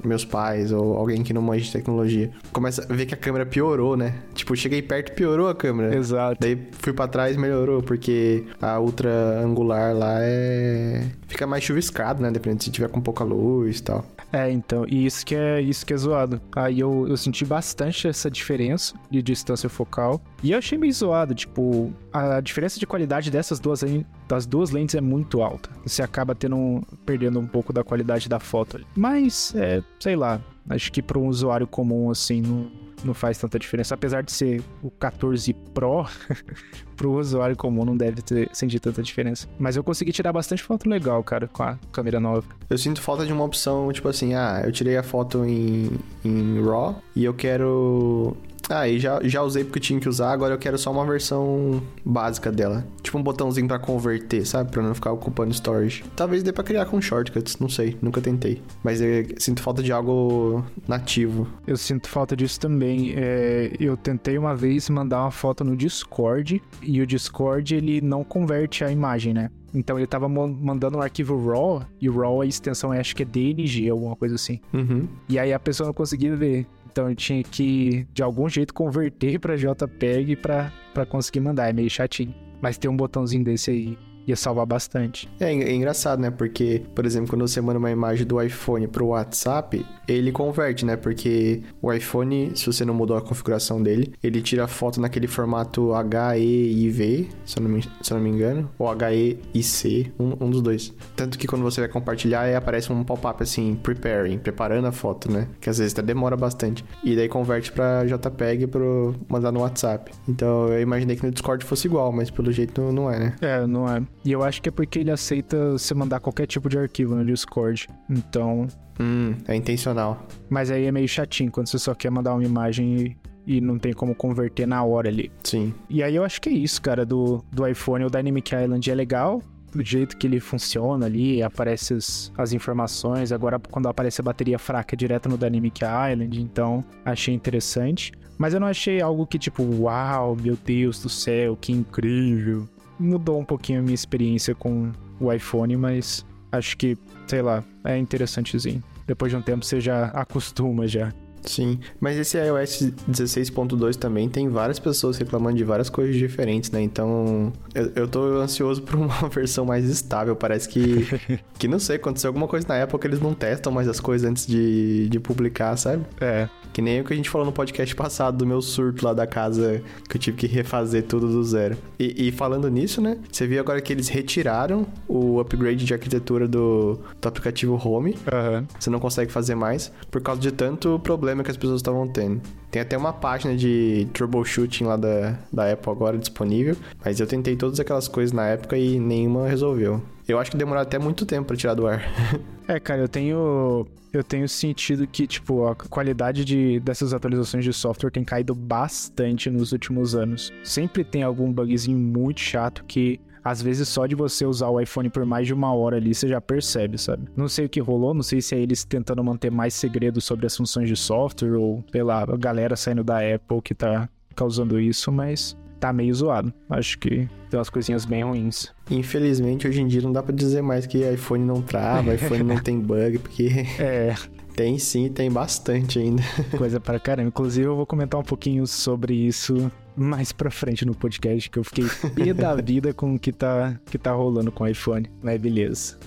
meus 0.04 0.24
pais 0.24 0.70
ou 0.70 0.96
alguém 0.96 1.24
que 1.24 1.32
não 1.32 1.42
manja 1.42 1.64
de 1.64 1.72
tecnologia, 1.72 2.30
começa 2.52 2.86
a 2.88 2.94
ver 2.94 3.06
que 3.06 3.14
a 3.14 3.16
câmera 3.16 3.44
piorou, 3.44 3.96
né? 3.96 4.14
Tipo, 4.34 4.54
cheguei 4.54 4.80
perto, 4.82 4.99
piorou 5.02 5.48
a 5.48 5.54
câmera. 5.54 5.94
Exato. 5.94 6.36
Daí 6.40 6.58
fui 6.72 6.92
pra 6.92 7.08
trás, 7.08 7.36
melhorou, 7.36 7.82
porque 7.82 8.44
a 8.60 8.78
ultra 8.80 9.10
angular 9.42 9.94
lá 9.94 10.18
é. 10.20 11.06
Fica 11.28 11.46
mais 11.46 11.62
chuviscado, 11.64 12.22
né? 12.22 12.30
Dependendo 12.30 12.62
se 12.64 12.70
tiver 12.70 12.88
com 12.88 13.00
pouca 13.00 13.24
luz 13.24 13.78
e 13.78 13.82
tal. 13.82 14.04
É, 14.32 14.48
então, 14.50 14.84
e 14.88 15.06
isso 15.06 15.26
que 15.26 15.34
é, 15.34 15.60
isso 15.60 15.84
que 15.84 15.92
é 15.92 15.96
zoado. 15.96 16.40
Aí 16.54 16.78
eu, 16.78 17.06
eu 17.08 17.16
senti 17.16 17.44
bastante 17.44 18.06
essa 18.06 18.30
diferença 18.30 18.94
de 19.10 19.20
distância 19.22 19.68
focal. 19.68 20.20
E 20.42 20.52
eu 20.52 20.58
achei 20.58 20.78
meio 20.78 20.92
zoado, 20.92 21.34
tipo, 21.34 21.92
a 22.12 22.40
diferença 22.40 22.78
de 22.78 22.86
qualidade 22.86 23.30
dessas 23.30 23.58
duas, 23.58 23.82
das 24.28 24.46
duas 24.46 24.70
lentes 24.70 24.94
é 24.94 25.00
muito 25.00 25.42
alta. 25.42 25.68
Você 25.84 26.00
acaba 26.02 26.34
tendo 26.34 26.54
um- 26.56 26.80
perdendo 27.04 27.40
um 27.40 27.46
pouco 27.46 27.72
da 27.72 27.82
qualidade 27.82 28.28
da 28.28 28.38
foto. 28.38 28.76
ali. 28.76 28.86
Mas, 28.96 29.52
é, 29.56 29.82
sei 29.98 30.14
lá, 30.14 30.40
acho 30.68 30.92
que 30.92 31.02
para 31.02 31.18
um 31.18 31.26
usuário 31.26 31.66
comum, 31.66 32.10
assim, 32.10 32.40
não, 32.42 32.70
não 33.04 33.14
faz 33.14 33.38
tanta 33.38 33.58
diferença. 33.58 33.94
Apesar 33.94 34.22
de 34.22 34.32
ser 34.32 34.62
o 34.82 34.90
14 34.90 35.52
Pro, 35.74 36.06
pro 36.96 37.18
usuário 37.18 37.56
comum 37.56 37.84
não 37.84 37.96
deve 37.96 38.22
ter, 38.22 38.48
sentir 38.52 38.80
tanta 38.80 39.02
diferença. 39.02 39.48
Mas 39.58 39.76
eu 39.76 39.84
consegui 39.84 40.12
tirar 40.12 40.32
bastante 40.32 40.62
foto 40.62 40.88
legal, 40.88 41.22
cara, 41.22 41.48
com 41.48 41.62
a 41.62 41.78
câmera 41.92 42.20
nova. 42.20 42.46
Eu 42.68 42.78
sinto 42.78 43.00
falta 43.00 43.24
de 43.24 43.32
uma 43.32 43.44
opção, 43.44 43.90
tipo 43.92 44.08
assim, 44.08 44.34
ah, 44.34 44.62
eu 44.64 44.72
tirei 44.72 44.96
a 44.96 45.02
foto 45.02 45.44
em, 45.44 45.90
em 46.24 46.62
RAW 46.62 47.02
e 47.14 47.24
eu 47.24 47.34
quero. 47.34 48.36
Ah, 48.70 48.88
e 48.88 49.00
já, 49.00 49.20
já 49.24 49.42
usei 49.42 49.64
porque 49.64 49.80
tinha 49.80 49.98
que 49.98 50.08
usar, 50.08 50.30
agora 50.32 50.54
eu 50.54 50.58
quero 50.58 50.78
só 50.78 50.92
uma 50.92 51.04
versão 51.04 51.82
básica 52.04 52.52
dela. 52.52 52.86
Tipo 53.02 53.18
um 53.18 53.22
botãozinho 53.22 53.66
pra 53.66 53.78
converter, 53.78 54.46
sabe? 54.46 54.70
Pra 54.70 54.80
não 54.82 54.94
ficar 54.94 55.12
ocupando 55.12 55.52
storage. 55.52 56.04
Talvez 56.14 56.42
dê 56.42 56.52
pra 56.52 56.62
criar 56.62 56.86
com 56.86 57.00
shortcuts, 57.00 57.58
não 57.58 57.68
sei, 57.68 57.96
nunca 58.00 58.20
tentei. 58.20 58.62
Mas 58.84 59.00
eu 59.00 59.26
sinto 59.38 59.60
falta 59.60 59.82
de 59.82 59.90
algo 59.90 60.64
nativo. 60.86 61.48
Eu 61.66 61.76
sinto 61.76 62.08
falta 62.08 62.36
disso 62.36 62.60
também. 62.60 63.12
É, 63.16 63.72
eu 63.80 63.96
tentei 63.96 64.38
uma 64.38 64.54
vez 64.54 64.88
mandar 64.88 65.22
uma 65.22 65.30
foto 65.32 65.64
no 65.64 65.76
Discord 65.76 66.62
e 66.80 67.00
o 67.00 67.06
Discord 67.06 67.74
ele 67.74 68.00
não 68.00 68.22
converte 68.22 68.84
a 68.84 68.90
imagem, 68.90 69.34
né? 69.34 69.50
Então 69.74 69.98
ele 69.98 70.06
tava 70.06 70.28
mandando 70.28 70.98
um 70.98 71.00
arquivo 71.00 71.36
RAW 71.48 71.82
e 72.00 72.08
o 72.08 72.20
RAW 72.20 72.40
a 72.42 72.46
extensão 72.46 72.92
acho 72.92 73.14
que 73.14 73.22
é 73.22 73.26
DNG, 73.26 73.88
alguma 73.88 74.16
coisa 74.16 74.34
assim. 74.34 74.60
Uhum. 74.72 75.08
E 75.28 75.38
aí 75.38 75.52
a 75.52 75.58
pessoa 75.58 75.86
não 75.86 75.94
conseguia 75.94 76.34
ver. 76.36 76.66
Então 76.90 77.08
eu 77.08 77.14
tinha 77.14 77.42
que 77.42 78.06
de 78.12 78.22
algum 78.22 78.48
jeito 78.48 78.74
converter 78.74 79.38
pra 79.38 79.56
JPEG 79.56 80.36
pra 80.36 80.72
conseguir 81.08 81.40
mandar. 81.40 81.68
É 81.68 81.72
meio 81.72 81.90
chatinho. 81.90 82.34
Mas 82.60 82.76
tem 82.76 82.90
um 82.90 82.96
botãozinho 82.96 83.44
desse 83.44 83.70
aí 83.70 83.98
ia 84.26 84.36
salvar 84.36 84.66
bastante. 84.66 85.28
É, 85.38 85.52
é 85.52 85.72
engraçado, 85.72 86.20
né? 86.20 86.30
Porque, 86.30 86.82
por 86.94 87.04
exemplo, 87.04 87.30
quando 87.30 87.46
você 87.46 87.60
manda 87.60 87.78
uma 87.78 87.90
imagem 87.90 88.26
do 88.26 88.40
iPhone 88.40 88.86
pro 88.86 89.06
WhatsApp, 89.06 89.84
ele 90.06 90.32
converte, 90.32 90.84
né? 90.84 90.96
Porque 90.96 91.62
o 91.80 91.92
iPhone, 91.92 92.52
se 92.54 92.66
você 92.66 92.84
não 92.84 92.94
mudou 92.94 93.16
a 93.16 93.22
configuração 93.22 93.82
dele, 93.82 94.12
ele 94.22 94.40
tira 94.42 94.64
a 94.64 94.68
foto 94.68 95.00
naquele 95.00 95.26
formato 95.26 95.92
HEIV, 95.94 97.28
se 97.44 97.58
eu 97.58 97.62
não 97.62 97.70
me, 97.70 97.82
se 97.82 98.12
eu 98.12 98.16
não 98.16 98.24
me 98.24 98.30
engano, 98.30 98.70
ou 98.78 98.88
HEIC, 98.92 100.12
um, 100.18 100.46
um 100.46 100.50
dos 100.50 100.62
dois. 100.62 100.92
Tanto 101.16 101.38
que 101.38 101.46
quando 101.46 101.62
você 101.62 101.80
vai 101.80 101.88
compartilhar, 101.88 102.54
aparece 102.56 102.92
um 102.92 103.04
pop-up 103.04 103.42
assim, 103.42 103.74
preparing, 103.82 104.38
preparando 104.38 104.86
a 104.86 104.92
foto, 104.92 105.30
né? 105.30 105.48
Que 105.60 105.70
às 105.70 105.78
vezes 105.78 105.92
até 105.92 106.02
demora 106.02 106.36
bastante. 106.36 106.84
E 107.02 107.16
daí 107.16 107.28
converte 107.28 107.72
pra 107.72 108.04
JPEG 108.04 108.66
pro 108.66 109.14
mandar 109.28 109.52
no 109.52 109.60
WhatsApp. 109.60 110.12
Então 110.28 110.68
eu 110.68 110.80
imaginei 110.80 111.16
que 111.16 111.24
no 111.24 111.30
Discord 111.30 111.64
fosse 111.64 111.86
igual, 111.86 112.12
mas 112.12 112.30
pelo 112.30 112.52
jeito 112.52 112.80
não, 112.80 112.92
não 112.92 113.10
é, 113.10 113.18
né? 113.18 113.36
É, 113.40 113.66
não 113.66 113.88
é. 113.88 114.02
E 114.24 114.32
eu 114.32 114.42
acho 114.42 114.60
que 114.60 114.68
é 114.68 114.72
porque 114.72 114.98
ele 114.98 115.10
aceita 115.10 115.72
você 115.72 115.94
mandar 115.94 116.20
qualquer 116.20 116.46
tipo 116.46 116.68
de 116.68 116.78
arquivo 116.78 117.14
no 117.14 117.24
Discord. 117.24 117.88
Então, 118.08 118.66
Hum, 119.00 119.34
é 119.48 119.56
intencional. 119.56 120.26
Mas 120.50 120.70
aí 120.70 120.84
é 120.84 120.92
meio 120.92 121.08
chatinho 121.08 121.50
quando 121.50 121.68
você 121.68 121.78
só 121.78 121.94
quer 121.94 122.10
mandar 122.10 122.34
uma 122.34 122.44
imagem 122.44 123.16
e, 123.46 123.56
e 123.56 123.60
não 123.60 123.78
tem 123.78 123.94
como 123.94 124.14
converter 124.14 124.66
na 124.66 124.84
hora 124.84 125.08
ali. 125.08 125.32
Sim. 125.42 125.72
E 125.88 126.02
aí 126.02 126.14
eu 126.14 126.22
acho 126.22 126.38
que 126.38 126.50
é 126.50 126.52
isso, 126.52 126.82
cara, 126.82 127.06
do, 127.06 127.42
do 127.50 127.66
iPhone. 127.66 128.04
O 128.04 128.10
Dynamic 128.10 128.54
Island 128.54 128.90
é 128.90 128.94
legal, 128.94 129.42
do 129.74 129.82
jeito 129.82 130.18
que 130.18 130.26
ele 130.26 130.38
funciona 130.38 131.06
ali, 131.06 131.42
aparece 131.42 131.94
as, 131.94 132.30
as 132.36 132.52
informações. 132.52 133.32
Agora, 133.32 133.58
quando 133.58 133.88
aparece 133.88 134.20
a 134.20 134.24
bateria 134.24 134.58
fraca, 134.58 134.94
é 134.94 134.96
direto 134.96 135.30
no 135.30 135.38
Dynamic 135.38 135.80
Island, 135.82 136.38
então 136.38 136.84
achei 137.02 137.34
interessante. 137.34 138.12
Mas 138.36 138.52
eu 138.52 138.60
não 138.60 138.66
achei 138.66 139.00
algo 139.00 139.26
que 139.26 139.38
tipo, 139.38 139.62
uau, 139.62 140.36
meu 140.36 140.58
Deus 140.62 141.00
do 141.02 141.08
céu, 141.08 141.56
que 141.58 141.72
incrível. 141.72 142.68
Mudou 143.00 143.40
um 143.40 143.44
pouquinho 143.44 143.80
a 143.80 143.82
minha 143.82 143.94
experiência 143.94 144.54
com 144.54 144.92
o 145.18 145.32
iPhone, 145.32 145.76
mas 145.76 146.24
acho 146.52 146.76
que, 146.76 146.96
sei 147.26 147.42
lá, 147.42 147.64
é 147.84 147.96
interessantezinho. 147.96 148.82
Depois 149.06 149.32
de 149.32 149.36
um 149.36 149.42
tempo 149.42 149.64
você 149.64 149.80
já 149.80 150.06
acostuma 150.08 150.86
já. 150.86 151.12
Sim, 151.42 151.78
mas 151.98 152.18
esse 152.18 152.38
iOS 152.38 152.92
16.2 153.10 153.96
também 153.96 154.28
tem 154.28 154.48
várias 154.48 154.78
pessoas 154.78 155.16
reclamando 155.16 155.56
de 155.56 155.64
várias 155.64 155.88
coisas 155.88 156.14
diferentes, 156.16 156.70
né? 156.70 156.82
Então, 156.82 157.52
eu, 157.74 157.92
eu 157.94 158.08
tô 158.08 158.22
ansioso 158.40 158.82
por 158.82 158.96
uma 158.96 159.08
versão 159.28 159.64
mais 159.64 159.88
estável. 159.88 160.36
Parece 160.36 160.68
que, 160.68 161.06
que 161.58 161.66
não 161.66 161.78
sei, 161.78 161.96
aconteceu 161.96 162.28
alguma 162.28 162.46
coisa 162.46 162.68
na 162.68 162.76
época, 162.76 163.06
eles 163.06 163.20
não 163.20 163.32
testam 163.34 163.72
mais 163.72 163.88
as 163.88 164.00
coisas 164.00 164.28
antes 164.28 164.46
de, 164.46 165.08
de 165.08 165.18
publicar, 165.18 165.76
sabe? 165.76 166.04
É, 166.20 166.48
Que 166.72 166.80
nem 166.80 167.00
o 167.00 167.04
que 167.04 167.12
a 167.12 167.16
gente 167.16 167.30
falou 167.30 167.46
no 167.46 167.52
podcast 167.52 167.94
passado 167.94 168.38
do 168.38 168.46
meu 168.46 168.62
surto 168.62 169.04
lá 169.04 169.12
da 169.12 169.26
casa, 169.26 169.82
que 170.08 170.16
eu 170.16 170.20
tive 170.20 170.36
que 170.36 170.46
refazer 170.46 171.04
tudo 171.04 171.28
do 171.28 171.42
zero. 171.44 171.76
E, 171.98 172.28
e 172.28 172.32
falando 172.32 172.68
nisso, 172.68 173.00
né? 173.00 173.18
Você 173.30 173.46
viu 173.46 173.60
agora 173.60 173.80
que 173.80 173.92
eles 173.92 174.08
retiraram 174.08 174.86
o 175.08 175.40
upgrade 175.40 175.84
de 175.84 175.92
arquitetura 175.92 176.46
do, 176.46 176.98
do 177.20 177.28
aplicativo 177.28 177.80
Home. 177.82 178.16
Aham. 178.30 178.66
Você 178.78 178.90
não 178.90 179.00
consegue 179.00 179.32
fazer 179.32 179.54
mais 179.54 179.92
por 180.10 180.20
causa 180.20 180.40
de 180.40 180.50
tanto 180.52 180.98
problema 181.00 181.42
que 181.42 181.50
as 181.50 181.56
pessoas 181.56 181.80
estavam 181.80 182.06
tendo. 182.06 182.40
Tem 182.70 182.80
até 182.80 182.96
uma 182.96 183.12
página 183.12 183.56
de 183.56 184.06
troubleshooting 184.12 184.84
lá 184.84 184.96
da, 184.96 185.36
da 185.52 185.72
Apple 185.72 185.90
agora 185.90 186.16
disponível, 186.16 186.76
mas 187.04 187.18
eu 187.18 187.26
tentei 187.26 187.56
todas 187.56 187.80
aquelas 187.80 188.06
coisas 188.06 188.32
na 188.32 188.46
época 188.46 188.78
e 188.78 189.00
nenhuma 189.00 189.48
resolveu. 189.48 190.00
Eu 190.30 190.38
acho 190.38 190.50
que 190.50 190.56
demorou 190.56 190.82
até 190.82 190.98
muito 190.98 191.26
tempo 191.26 191.48
pra 191.48 191.56
tirar 191.56 191.74
do 191.74 191.86
ar. 191.86 192.02
É, 192.68 192.78
cara, 192.78 193.00
eu 193.00 193.08
tenho 193.08 193.84
eu 194.12 194.22
tenho 194.22 194.48
sentido 194.48 195.04
que 195.04 195.26
tipo 195.26 195.66
a 195.66 195.74
qualidade 195.74 196.44
de, 196.44 196.78
dessas 196.78 197.12
atualizações 197.12 197.64
de 197.64 197.72
software 197.72 198.12
tem 198.12 198.22
caído 198.22 198.54
bastante 198.54 199.50
nos 199.50 199.72
últimos 199.72 200.14
anos. 200.14 200.52
Sempre 200.62 201.02
tem 201.02 201.24
algum 201.24 201.52
bugzinho 201.52 201.98
muito 201.98 202.38
chato 202.38 202.84
que 202.84 203.20
às 203.42 203.60
vezes 203.60 203.88
só 203.88 204.06
de 204.06 204.14
você 204.14 204.46
usar 204.46 204.68
o 204.68 204.80
iPhone 204.80 205.10
por 205.10 205.24
mais 205.24 205.48
de 205.48 205.54
uma 205.54 205.74
hora 205.74 205.96
ali, 205.96 206.14
você 206.14 206.28
já 206.28 206.40
percebe, 206.40 206.96
sabe? 206.96 207.28
Não 207.36 207.48
sei 207.48 207.66
o 207.66 207.68
que 207.68 207.80
rolou, 207.80 208.14
não 208.14 208.22
sei 208.22 208.40
se 208.40 208.54
é 208.54 208.58
eles 208.60 208.84
tentando 208.84 209.24
manter 209.24 209.50
mais 209.50 209.74
segredo 209.74 210.20
sobre 210.20 210.46
as 210.46 210.56
funções 210.56 210.88
de 210.88 210.96
software 210.96 211.56
ou 211.56 211.82
pela 211.90 212.24
galera 212.36 212.76
saindo 212.76 213.02
da 213.02 213.18
Apple 213.18 213.62
que 213.62 213.74
tá 213.74 214.08
causando 214.36 214.78
isso, 214.78 215.10
mas 215.10 215.56
tá 215.80 215.92
meio 215.92 216.14
zoado. 216.14 216.52
Acho 216.68 216.98
que 216.98 217.28
tem 217.48 217.58
umas 217.58 217.70
coisinhas 217.70 218.04
bem 218.04 218.22
ruins. 218.22 218.68
Infelizmente, 218.90 219.66
hoje 219.66 219.80
em 219.80 219.86
dia 219.88 220.02
não 220.02 220.12
dá 220.12 220.22
pra 220.22 220.34
dizer 220.34 220.62
mais 220.62 220.86
que 220.86 220.98
iPhone 220.98 221.44
não 221.44 221.62
trava, 221.62 222.14
iPhone 222.14 222.42
não 222.44 222.58
tem 222.62 222.78
bug, 222.78 223.18
porque 223.18 223.48
É, 223.78 224.14
tem 224.54 224.78
sim, 224.78 225.08
tem 225.08 225.30
bastante 225.30 225.98
ainda. 225.98 226.22
coisa 226.56 226.78
para 226.78 227.00
caramba. 227.00 227.28
Inclusive, 227.28 227.66
eu 227.66 227.74
vou 227.76 227.86
comentar 227.86 228.20
um 228.20 228.24
pouquinho 228.24 228.66
sobre 228.66 229.14
isso 229.14 229.70
mais 229.96 230.32
pra 230.32 230.50
frente 230.50 230.84
no 230.84 230.94
podcast, 230.94 231.50
que 231.50 231.58
eu 231.58 231.64
fiquei 231.64 231.84
pé 232.14 232.32
da 232.32 232.54
vida 232.60 232.92
com 232.94 233.14
o 233.14 233.18
que 233.18 233.32
tá, 233.32 233.78
que 233.86 233.98
tá 233.98 234.12
rolando 234.12 234.52
com 234.52 234.64
o 234.64 234.68
iPhone. 234.68 235.10
Mas 235.22 235.40
beleza. 235.40 235.98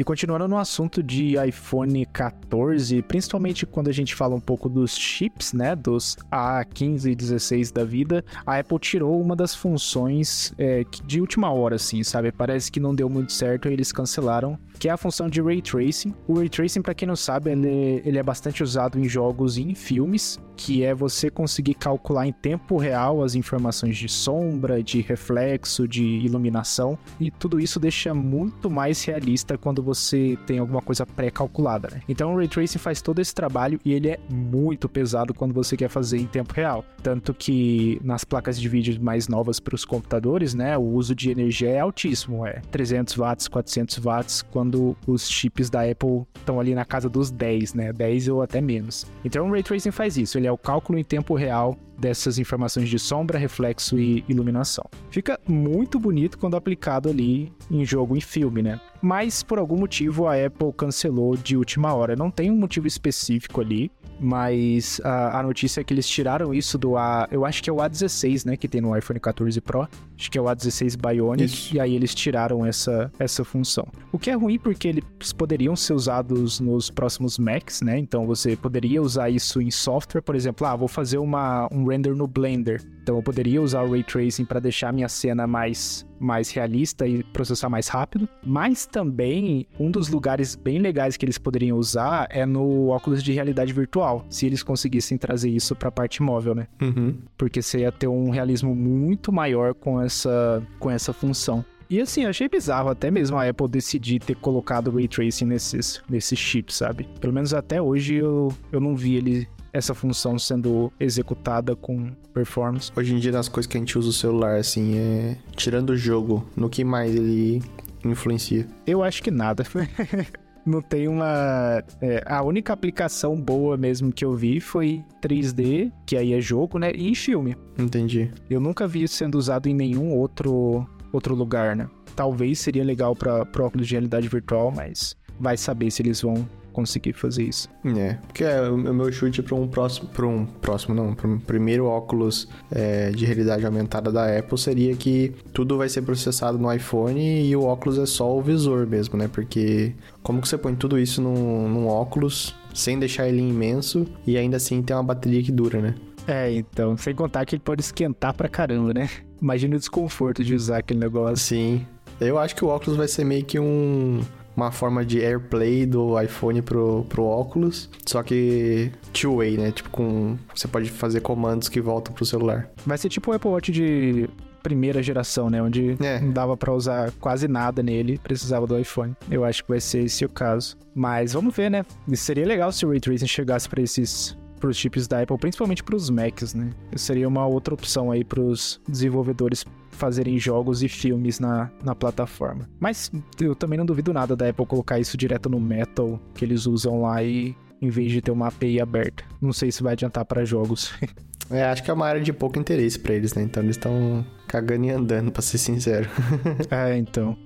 E 0.00 0.02
continuando 0.02 0.48
no 0.48 0.56
assunto 0.56 1.02
de 1.02 1.34
iPhone 1.46 2.06
14, 2.06 3.02
principalmente 3.02 3.66
quando 3.66 3.88
a 3.88 3.92
gente 3.92 4.14
fala 4.14 4.34
um 4.34 4.40
pouco 4.40 4.66
dos 4.66 4.96
chips, 4.96 5.52
né, 5.52 5.76
dos 5.76 6.16
A15 6.32 7.12
e 7.12 7.14
16 7.14 7.70
da 7.70 7.84
vida, 7.84 8.24
a 8.46 8.58
Apple 8.58 8.78
tirou 8.78 9.20
uma 9.20 9.36
das 9.36 9.54
funções 9.54 10.54
é, 10.56 10.86
de 11.04 11.20
última 11.20 11.52
hora, 11.52 11.76
assim, 11.76 12.02
sabe? 12.02 12.32
Parece 12.32 12.72
que 12.72 12.80
não 12.80 12.94
deu 12.94 13.10
muito 13.10 13.30
certo 13.30 13.68
e 13.68 13.74
eles 13.74 13.92
cancelaram, 13.92 14.58
que 14.80 14.88
é 14.88 14.92
a 14.92 14.96
função 14.96 15.28
de 15.28 15.42
Ray 15.42 15.60
Tracing. 15.60 16.14
O 16.26 16.38
Ray 16.38 16.48
Tracing, 16.48 16.80
pra 16.80 16.94
quem 16.94 17.06
não 17.06 17.14
sabe, 17.14 17.50
ele, 17.50 18.02
ele 18.02 18.18
é 18.18 18.22
bastante 18.22 18.62
usado 18.62 18.98
em 18.98 19.06
jogos 19.06 19.58
e 19.58 19.62
em 19.62 19.74
filmes, 19.74 20.40
que 20.56 20.82
é 20.82 20.94
você 20.94 21.30
conseguir 21.30 21.74
calcular 21.74 22.26
em 22.26 22.32
tempo 22.32 22.78
real 22.78 23.22
as 23.22 23.34
informações 23.34 23.98
de 23.98 24.08
sombra, 24.08 24.82
de 24.82 25.02
reflexo, 25.02 25.86
de 25.86 26.02
iluminação, 26.02 26.98
e 27.20 27.30
tudo 27.30 27.60
isso 27.60 27.78
deixa 27.78 28.14
muito 28.14 28.70
mais 28.70 29.04
realista 29.04 29.58
quando 29.58 29.82
você 29.82 30.38
tem 30.46 30.58
alguma 30.58 30.80
coisa 30.80 31.04
pré-calculada, 31.04 31.90
né? 31.92 32.00
Então 32.08 32.32
o 32.32 32.36
Ray 32.38 32.48
Tracing 32.48 32.78
faz 32.78 33.02
todo 33.02 33.20
esse 33.20 33.34
trabalho 33.34 33.78
e 33.84 33.92
ele 33.92 34.08
é 34.08 34.18
muito 34.30 34.88
pesado 34.88 35.34
quando 35.34 35.52
você 35.52 35.76
quer 35.76 35.90
fazer 35.90 36.18
em 36.18 36.26
tempo 36.26 36.54
real. 36.54 36.86
Tanto 37.02 37.34
que 37.34 38.00
nas 38.02 38.24
placas 38.24 38.58
de 38.58 38.66
vídeo 38.66 38.98
mais 39.02 39.28
novas 39.28 39.60
para 39.60 39.74
os 39.74 39.84
computadores, 39.84 40.54
né, 40.54 40.78
o 40.78 40.82
uso 40.82 41.14
de 41.14 41.30
energia 41.30 41.68
é 41.68 41.80
altíssimo, 41.80 42.46
é 42.46 42.62
300 42.70 43.14
watts, 43.16 43.46
400 43.46 43.98
watts, 43.98 44.42
quando 44.42 44.69
os 45.06 45.28
chips 45.28 45.70
da 45.70 45.82
Apple 45.82 46.26
estão 46.36 46.60
ali 46.60 46.74
na 46.74 46.84
casa 46.84 47.08
dos 47.08 47.30
10, 47.30 47.74
né, 47.74 47.92
10 47.92 48.28
ou 48.28 48.42
até 48.42 48.60
menos. 48.60 49.06
Então 49.24 49.48
o 49.48 49.52
Ray 49.52 49.62
Tracing 49.62 49.90
faz 49.90 50.16
isso, 50.16 50.38
ele 50.38 50.46
é 50.46 50.52
o 50.52 50.58
cálculo 50.58 50.98
em 50.98 51.04
tempo 51.04 51.34
real 51.34 51.76
dessas 52.00 52.38
informações 52.38 52.88
de 52.88 52.98
sombra, 52.98 53.38
reflexo 53.38 53.98
e 53.98 54.24
iluminação. 54.26 54.84
Fica 55.10 55.38
muito 55.46 55.98
bonito 55.98 56.38
quando 56.38 56.56
aplicado 56.56 57.10
ali 57.10 57.52
em 57.70 57.84
jogo 57.84 58.16
e 58.16 58.20
filme, 58.22 58.62
né? 58.62 58.80
Mas 59.02 59.42
por 59.42 59.58
algum 59.58 59.76
motivo 59.76 60.26
a 60.26 60.34
Apple 60.34 60.72
cancelou 60.72 61.36
de 61.36 61.56
última 61.56 61.92
hora. 61.94 62.16
Não 62.16 62.30
tem 62.30 62.50
um 62.50 62.56
motivo 62.56 62.86
específico 62.86 63.60
ali, 63.60 63.90
mas 64.20 65.00
a, 65.02 65.40
a 65.40 65.42
notícia 65.42 65.80
é 65.80 65.84
que 65.84 65.94
eles 65.94 66.08
tiraram 66.08 66.52
isso 66.52 66.76
do 66.76 66.96
A. 66.96 67.28
Eu 67.30 67.44
acho 67.44 67.62
que 67.62 67.70
é 67.70 67.72
o 67.72 67.76
A16, 67.76 68.46
né? 68.46 68.56
Que 68.56 68.68
tem 68.68 68.80
no 68.80 68.96
iPhone 68.96 69.18
14 69.18 69.60
Pro. 69.60 69.88
Acho 70.18 70.30
que 70.30 70.38
é 70.38 70.40
o 70.40 70.44
A16 70.44 70.96
Bionic. 70.96 71.44
Isso. 71.44 71.74
E 71.74 71.80
aí 71.80 71.94
eles 71.94 72.14
tiraram 72.14 72.64
essa, 72.64 73.10
essa 73.18 73.44
função. 73.44 73.86
O 74.12 74.18
que 74.18 74.30
é 74.30 74.34
ruim 74.34 74.58
porque 74.58 74.88
eles 74.88 75.32
poderiam 75.32 75.74
ser 75.74 75.94
usados 75.94 76.60
nos 76.60 76.90
próximos 76.90 77.38
Macs, 77.38 77.80
né? 77.80 77.98
Então 77.98 78.26
você 78.26 78.56
poderia 78.56 79.00
usar 79.02 79.30
isso 79.30 79.60
em 79.60 79.70
software, 79.70 80.20
por 80.20 80.34
exemplo, 80.34 80.66
ah, 80.66 80.76
vou 80.76 80.88
fazer 80.88 81.18
uma, 81.18 81.68
um 81.72 81.86
render 81.86 82.14
no 82.14 82.26
Blender. 82.26 82.82
Então 83.10 83.18
eu 83.18 83.24
poderia 83.24 83.60
usar 83.60 83.82
o 83.82 83.90
Ray 83.90 84.04
Tracing 84.04 84.44
para 84.44 84.60
deixar 84.60 84.90
a 84.90 84.92
minha 84.92 85.08
cena 85.08 85.44
mais, 85.44 86.06
mais 86.20 86.48
realista 86.48 87.08
e 87.08 87.24
processar 87.24 87.68
mais 87.68 87.88
rápido. 87.88 88.28
Mas 88.46 88.86
também, 88.86 89.66
um 89.80 89.90
dos 89.90 90.08
lugares 90.08 90.54
bem 90.54 90.78
legais 90.78 91.16
que 91.16 91.24
eles 91.24 91.36
poderiam 91.36 91.76
usar 91.76 92.28
é 92.30 92.46
no 92.46 92.86
óculos 92.86 93.20
de 93.20 93.32
realidade 93.32 93.72
virtual, 93.72 94.24
se 94.30 94.46
eles 94.46 94.62
conseguissem 94.62 95.18
trazer 95.18 95.50
isso 95.50 95.74
para 95.74 95.88
a 95.88 95.90
parte 95.90 96.22
móvel, 96.22 96.54
né? 96.54 96.68
Uhum. 96.80 97.18
Porque 97.36 97.60
você 97.60 97.80
ia 97.80 97.90
ter 97.90 98.06
um 98.06 98.30
realismo 98.30 98.76
muito 98.76 99.32
maior 99.32 99.74
com 99.74 100.00
essa, 100.00 100.62
com 100.78 100.88
essa 100.88 101.12
função. 101.12 101.64
E 101.90 102.00
assim, 102.00 102.22
eu 102.22 102.30
achei 102.30 102.48
bizarro 102.48 102.90
até 102.90 103.10
mesmo 103.10 103.36
a 103.36 103.48
Apple 103.48 103.66
decidir 103.66 104.20
ter 104.20 104.36
colocado 104.36 104.86
o 104.86 104.94
Ray 104.94 105.08
Tracing 105.08 105.46
nesses, 105.46 106.00
nesses 106.08 106.38
chips, 106.38 106.76
sabe? 106.76 107.08
Pelo 107.20 107.32
menos 107.32 107.52
até 107.52 107.82
hoje 107.82 108.14
eu, 108.14 108.52
eu 108.70 108.78
não 108.78 108.94
vi 108.94 109.16
ele 109.16 109.48
essa 109.72 109.94
função 109.94 110.38
sendo 110.38 110.92
executada 110.98 111.74
com 111.76 112.12
performance. 112.32 112.90
Hoje 112.96 113.14
em 113.14 113.18
dia, 113.18 113.32
nas 113.32 113.48
coisas 113.48 113.70
que 113.70 113.76
a 113.76 113.80
gente 113.80 113.98
usa 113.98 114.10
o 114.10 114.12
celular, 114.12 114.56
assim, 114.56 114.98
é. 114.98 115.36
Tirando 115.56 115.90
o 115.90 115.96
jogo, 115.96 116.46
no 116.56 116.68
que 116.68 116.84
mais 116.84 117.14
ele 117.14 117.62
influencia? 118.04 118.66
Eu 118.86 119.02
acho 119.02 119.22
que 119.22 119.30
nada. 119.30 119.64
Não 120.64 120.82
tem 120.82 121.08
uma. 121.08 121.82
é, 122.02 122.22
a 122.26 122.42
única 122.42 122.72
aplicação 122.72 123.34
boa 123.40 123.76
mesmo 123.76 124.12
que 124.12 124.24
eu 124.24 124.34
vi 124.34 124.60
foi 124.60 125.02
3D, 125.22 125.90
que 126.06 126.16
aí 126.16 126.34
é 126.34 126.40
jogo, 126.40 126.78
né? 126.78 126.92
E 126.94 127.14
filme. 127.14 127.56
Entendi. 127.78 128.30
Eu 128.48 128.60
nunca 128.60 128.86
vi 128.86 129.02
isso 129.02 129.14
sendo 129.14 129.36
usado 129.36 129.68
em 129.68 129.74
nenhum 129.74 130.14
outro, 130.14 130.86
outro 131.12 131.34
lugar, 131.34 131.74
né? 131.74 131.88
Talvez 132.14 132.58
seria 132.58 132.84
legal 132.84 133.16
para 133.16 133.40
óculos 133.58 133.86
de 133.86 133.94
realidade 133.94 134.28
virtual, 134.28 134.70
mas 134.70 135.16
vai 135.38 135.56
saber 135.56 135.90
se 135.90 136.02
eles 136.02 136.20
vão 136.20 136.46
conseguir 136.70 137.12
fazer 137.12 137.44
isso. 137.44 137.68
É, 137.84 138.14
porque 138.26 138.44
é, 138.44 138.68
o 138.68 138.76
meu 138.76 139.10
chute 139.12 139.42
para 139.42 139.54
um 139.54 139.66
próximo, 139.68 140.08
para 140.08 140.26
um 140.26 140.46
próximo 140.46 140.94
não, 140.94 141.14
para 141.14 141.28
um 141.28 141.38
primeiro 141.38 141.86
óculos 141.86 142.48
é, 142.70 143.10
de 143.10 143.24
realidade 143.24 143.64
aumentada 143.66 144.10
da 144.10 144.38
Apple 144.38 144.58
seria 144.58 144.94
que 144.94 145.34
tudo 145.52 145.76
vai 145.76 145.88
ser 145.88 146.02
processado 146.02 146.58
no 146.58 146.72
iPhone 146.72 147.20
e 147.20 147.54
o 147.56 147.64
óculos 147.64 147.98
é 147.98 148.06
só 148.06 148.36
o 148.36 148.40
visor 148.42 148.86
mesmo, 148.86 149.18
né? 149.18 149.28
Porque 149.28 149.94
como 150.22 150.40
que 150.40 150.48
você 150.48 150.58
põe 150.58 150.74
tudo 150.74 150.98
isso 150.98 151.20
num, 151.20 151.68
num 151.68 151.86
óculos 151.86 152.54
sem 152.74 152.98
deixar 152.98 153.28
ele 153.28 153.40
imenso 153.40 154.06
e 154.26 154.36
ainda 154.36 154.56
assim 154.56 154.82
ter 154.82 154.94
uma 154.94 155.02
bateria 155.02 155.42
que 155.42 155.52
dura, 155.52 155.80
né? 155.80 155.94
É, 156.26 156.52
então, 156.52 156.96
sem 156.96 157.14
contar 157.14 157.44
que 157.44 157.56
ele 157.56 157.62
pode 157.64 157.82
esquentar 157.82 158.34
pra 158.34 158.48
caramba, 158.48 158.94
né? 158.94 159.08
Imagina 159.40 159.76
o 159.76 159.78
desconforto 159.78 160.44
de 160.44 160.54
usar 160.54 160.78
aquele 160.78 161.00
negócio. 161.00 161.36
Sim. 161.36 161.86
Eu 162.20 162.38
acho 162.38 162.54
que 162.54 162.64
o 162.64 162.68
óculos 162.68 162.96
vai 162.96 163.08
ser 163.08 163.24
meio 163.24 163.44
que 163.44 163.58
um 163.58 164.20
uma 164.64 164.72
forma 164.72 165.04
de 165.04 165.20
AirPlay 165.20 165.86
do 165.86 166.20
iPhone 166.20 166.62
pro, 166.62 167.04
pro 167.08 167.24
óculos, 167.24 167.88
só 168.06 168.22
que 168.22 168.90
two-way, 169.12 169.56
né? 169.56 169.70
Tipo, 169.72 169.90
com 169.90 170.36
você 170.54 170.68
pode 170.68 170.90
fazer 170.90 171.20
comandos 171.20 171.68
que 171.68 171.80
voltam 171.80 172.12
pro 172.14 172.24
celular. 172.24 172.68
Vai 172.86 172.98
ser 172.98 173.08
tipo 173.08 173.30
o 173.30 173.34
Apple 173.34 173.50
Watch 173.50 173.72
de 173.72 174.28
primeira 174.62 175.02
geração, 175.02 175.48
né? 175.48 175.62
Onde 175.62 175.96
É. 176.04 176.20
não 176.20 176.32
dava 176.32 176.54
pra 176.56 176.72
usar 176.74 177.10
quase 177.12 177.48
nada 177.48 177.82
nele, 177.82 178.18
precisava 178.22 178.66
do 178.66 178.78
iPhone. 178.78 179.14
Eu 179.30 179.42
acho 179.44 179.62
que 179.64 179.70
vai 179.70 179.80
ser 179.80 180.04
esse 180.04 180.22
o 180.24 180.28
caso. 180.28 180.76
Mas 180.94 181.32
vamos 181.32 181.54
ver, 181.56 181.70
né? 181.70 181.84
Seria 182.14 182.44
legal 182.46 182.70
se 182.70 182.84
o 182.84 182.90
Ray 182.90 183.00
Tracing 183.00 183.26
chegasse 183.26 183.68
pra 183.68 183.80
esses 183.80 184.36
pros 184.60 184.76
chips 184.76 185.08
da 185.08 185.22
Apple, 185.22 185.38
principalmente 185.38 185.82
pros 185.82 186.10
Macs, 186.10 186.54
né? 186.54 186.70
Seria 186.94 187.26
uma 187.26 187.46
outra 187.46 187.74
opção 187.74 188.10
aí 188.10 188.22
pros 188.22 188.80
desenvolvedores 188.88 189.64
fazerem 189.90 190.38
jogos 190.38 190.82
e 190.82 190.88
filmes 190.88 191.40
na, 191.40 191.70
na 191.82 191.94
plataforma. 191.94 192.68
Mas 192.78 193.10
eu 193.40 193.54
também 193.54 193.78
não 193.78 193.86
duvido 193.86 194.12
nada 194.12 194.36
da 194.36 194.48
Apple 194.48 194.66
colocar 194.66 194.98
isso 194.98 195.16
direto 195.16 195.48
no 195.48 195.58
Metal 195.58 196.20
que 196.34 196.44
eles 196.44 196.66
usam 196.66 197.02
lá 197.02 197.22
e 197.22 197.56
em 197.82 197.88
vez 197.88 198.12
de 198.12 198.20
ter 198.20 198.30
uma 198.30 198.48
API 198.48 198.80
aberta. 198.80 199.24
Não 199.40 199.52
sei 199.52 199.72
se 199.72 199.82
vai 199.82 199.94
adiantar 199.94 200.24
pra 200.24 200.44
jogos. 200.44 200.92
É, 201.50 201.64
acho 201.64 201.82
que 201.82 201.90
é 201.90 201.94
uma 201.94 202.06
área 202.06 202.20
de 202.20 202.32
pouco 202.32 202.60
interesse 202.60 202.96
pra 202.96 203.12
eles, 203.12 203.34
né? 203.34 203.42
Então 203.42 203.60
eles 203.60 203.76
estão 203.76 204.24
cagando 204.46 204.86
e 204.86 204.90
andando, 204.90 205.32
pra 205.32 205.42
ser 205.42 205.58
sincero. 205.58 206.08
é, 206.70 206.96
então. 206.96 207.36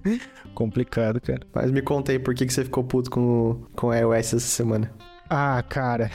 Complicado, 0.54 1.20
cara. 1.20 1.42
Mas 1.54 1.70
me 1.70 1.82
conta 1.82 2.12
aí 2.12 2.18
por 2.18 2.34
que, 2.34 2.46
que 2.46 2.52
você 2.52 2.64
ficou 2.64 2.82
puto 2.82 3.10
com, 3.10 3.62
com 3.76 3.88
o 3.88 3.94
iOS 3.94 4.34
essa 4.34 4.40
semana. 4.40 4.90
Ah, 5.34 5.64
cara. 5.66 6.10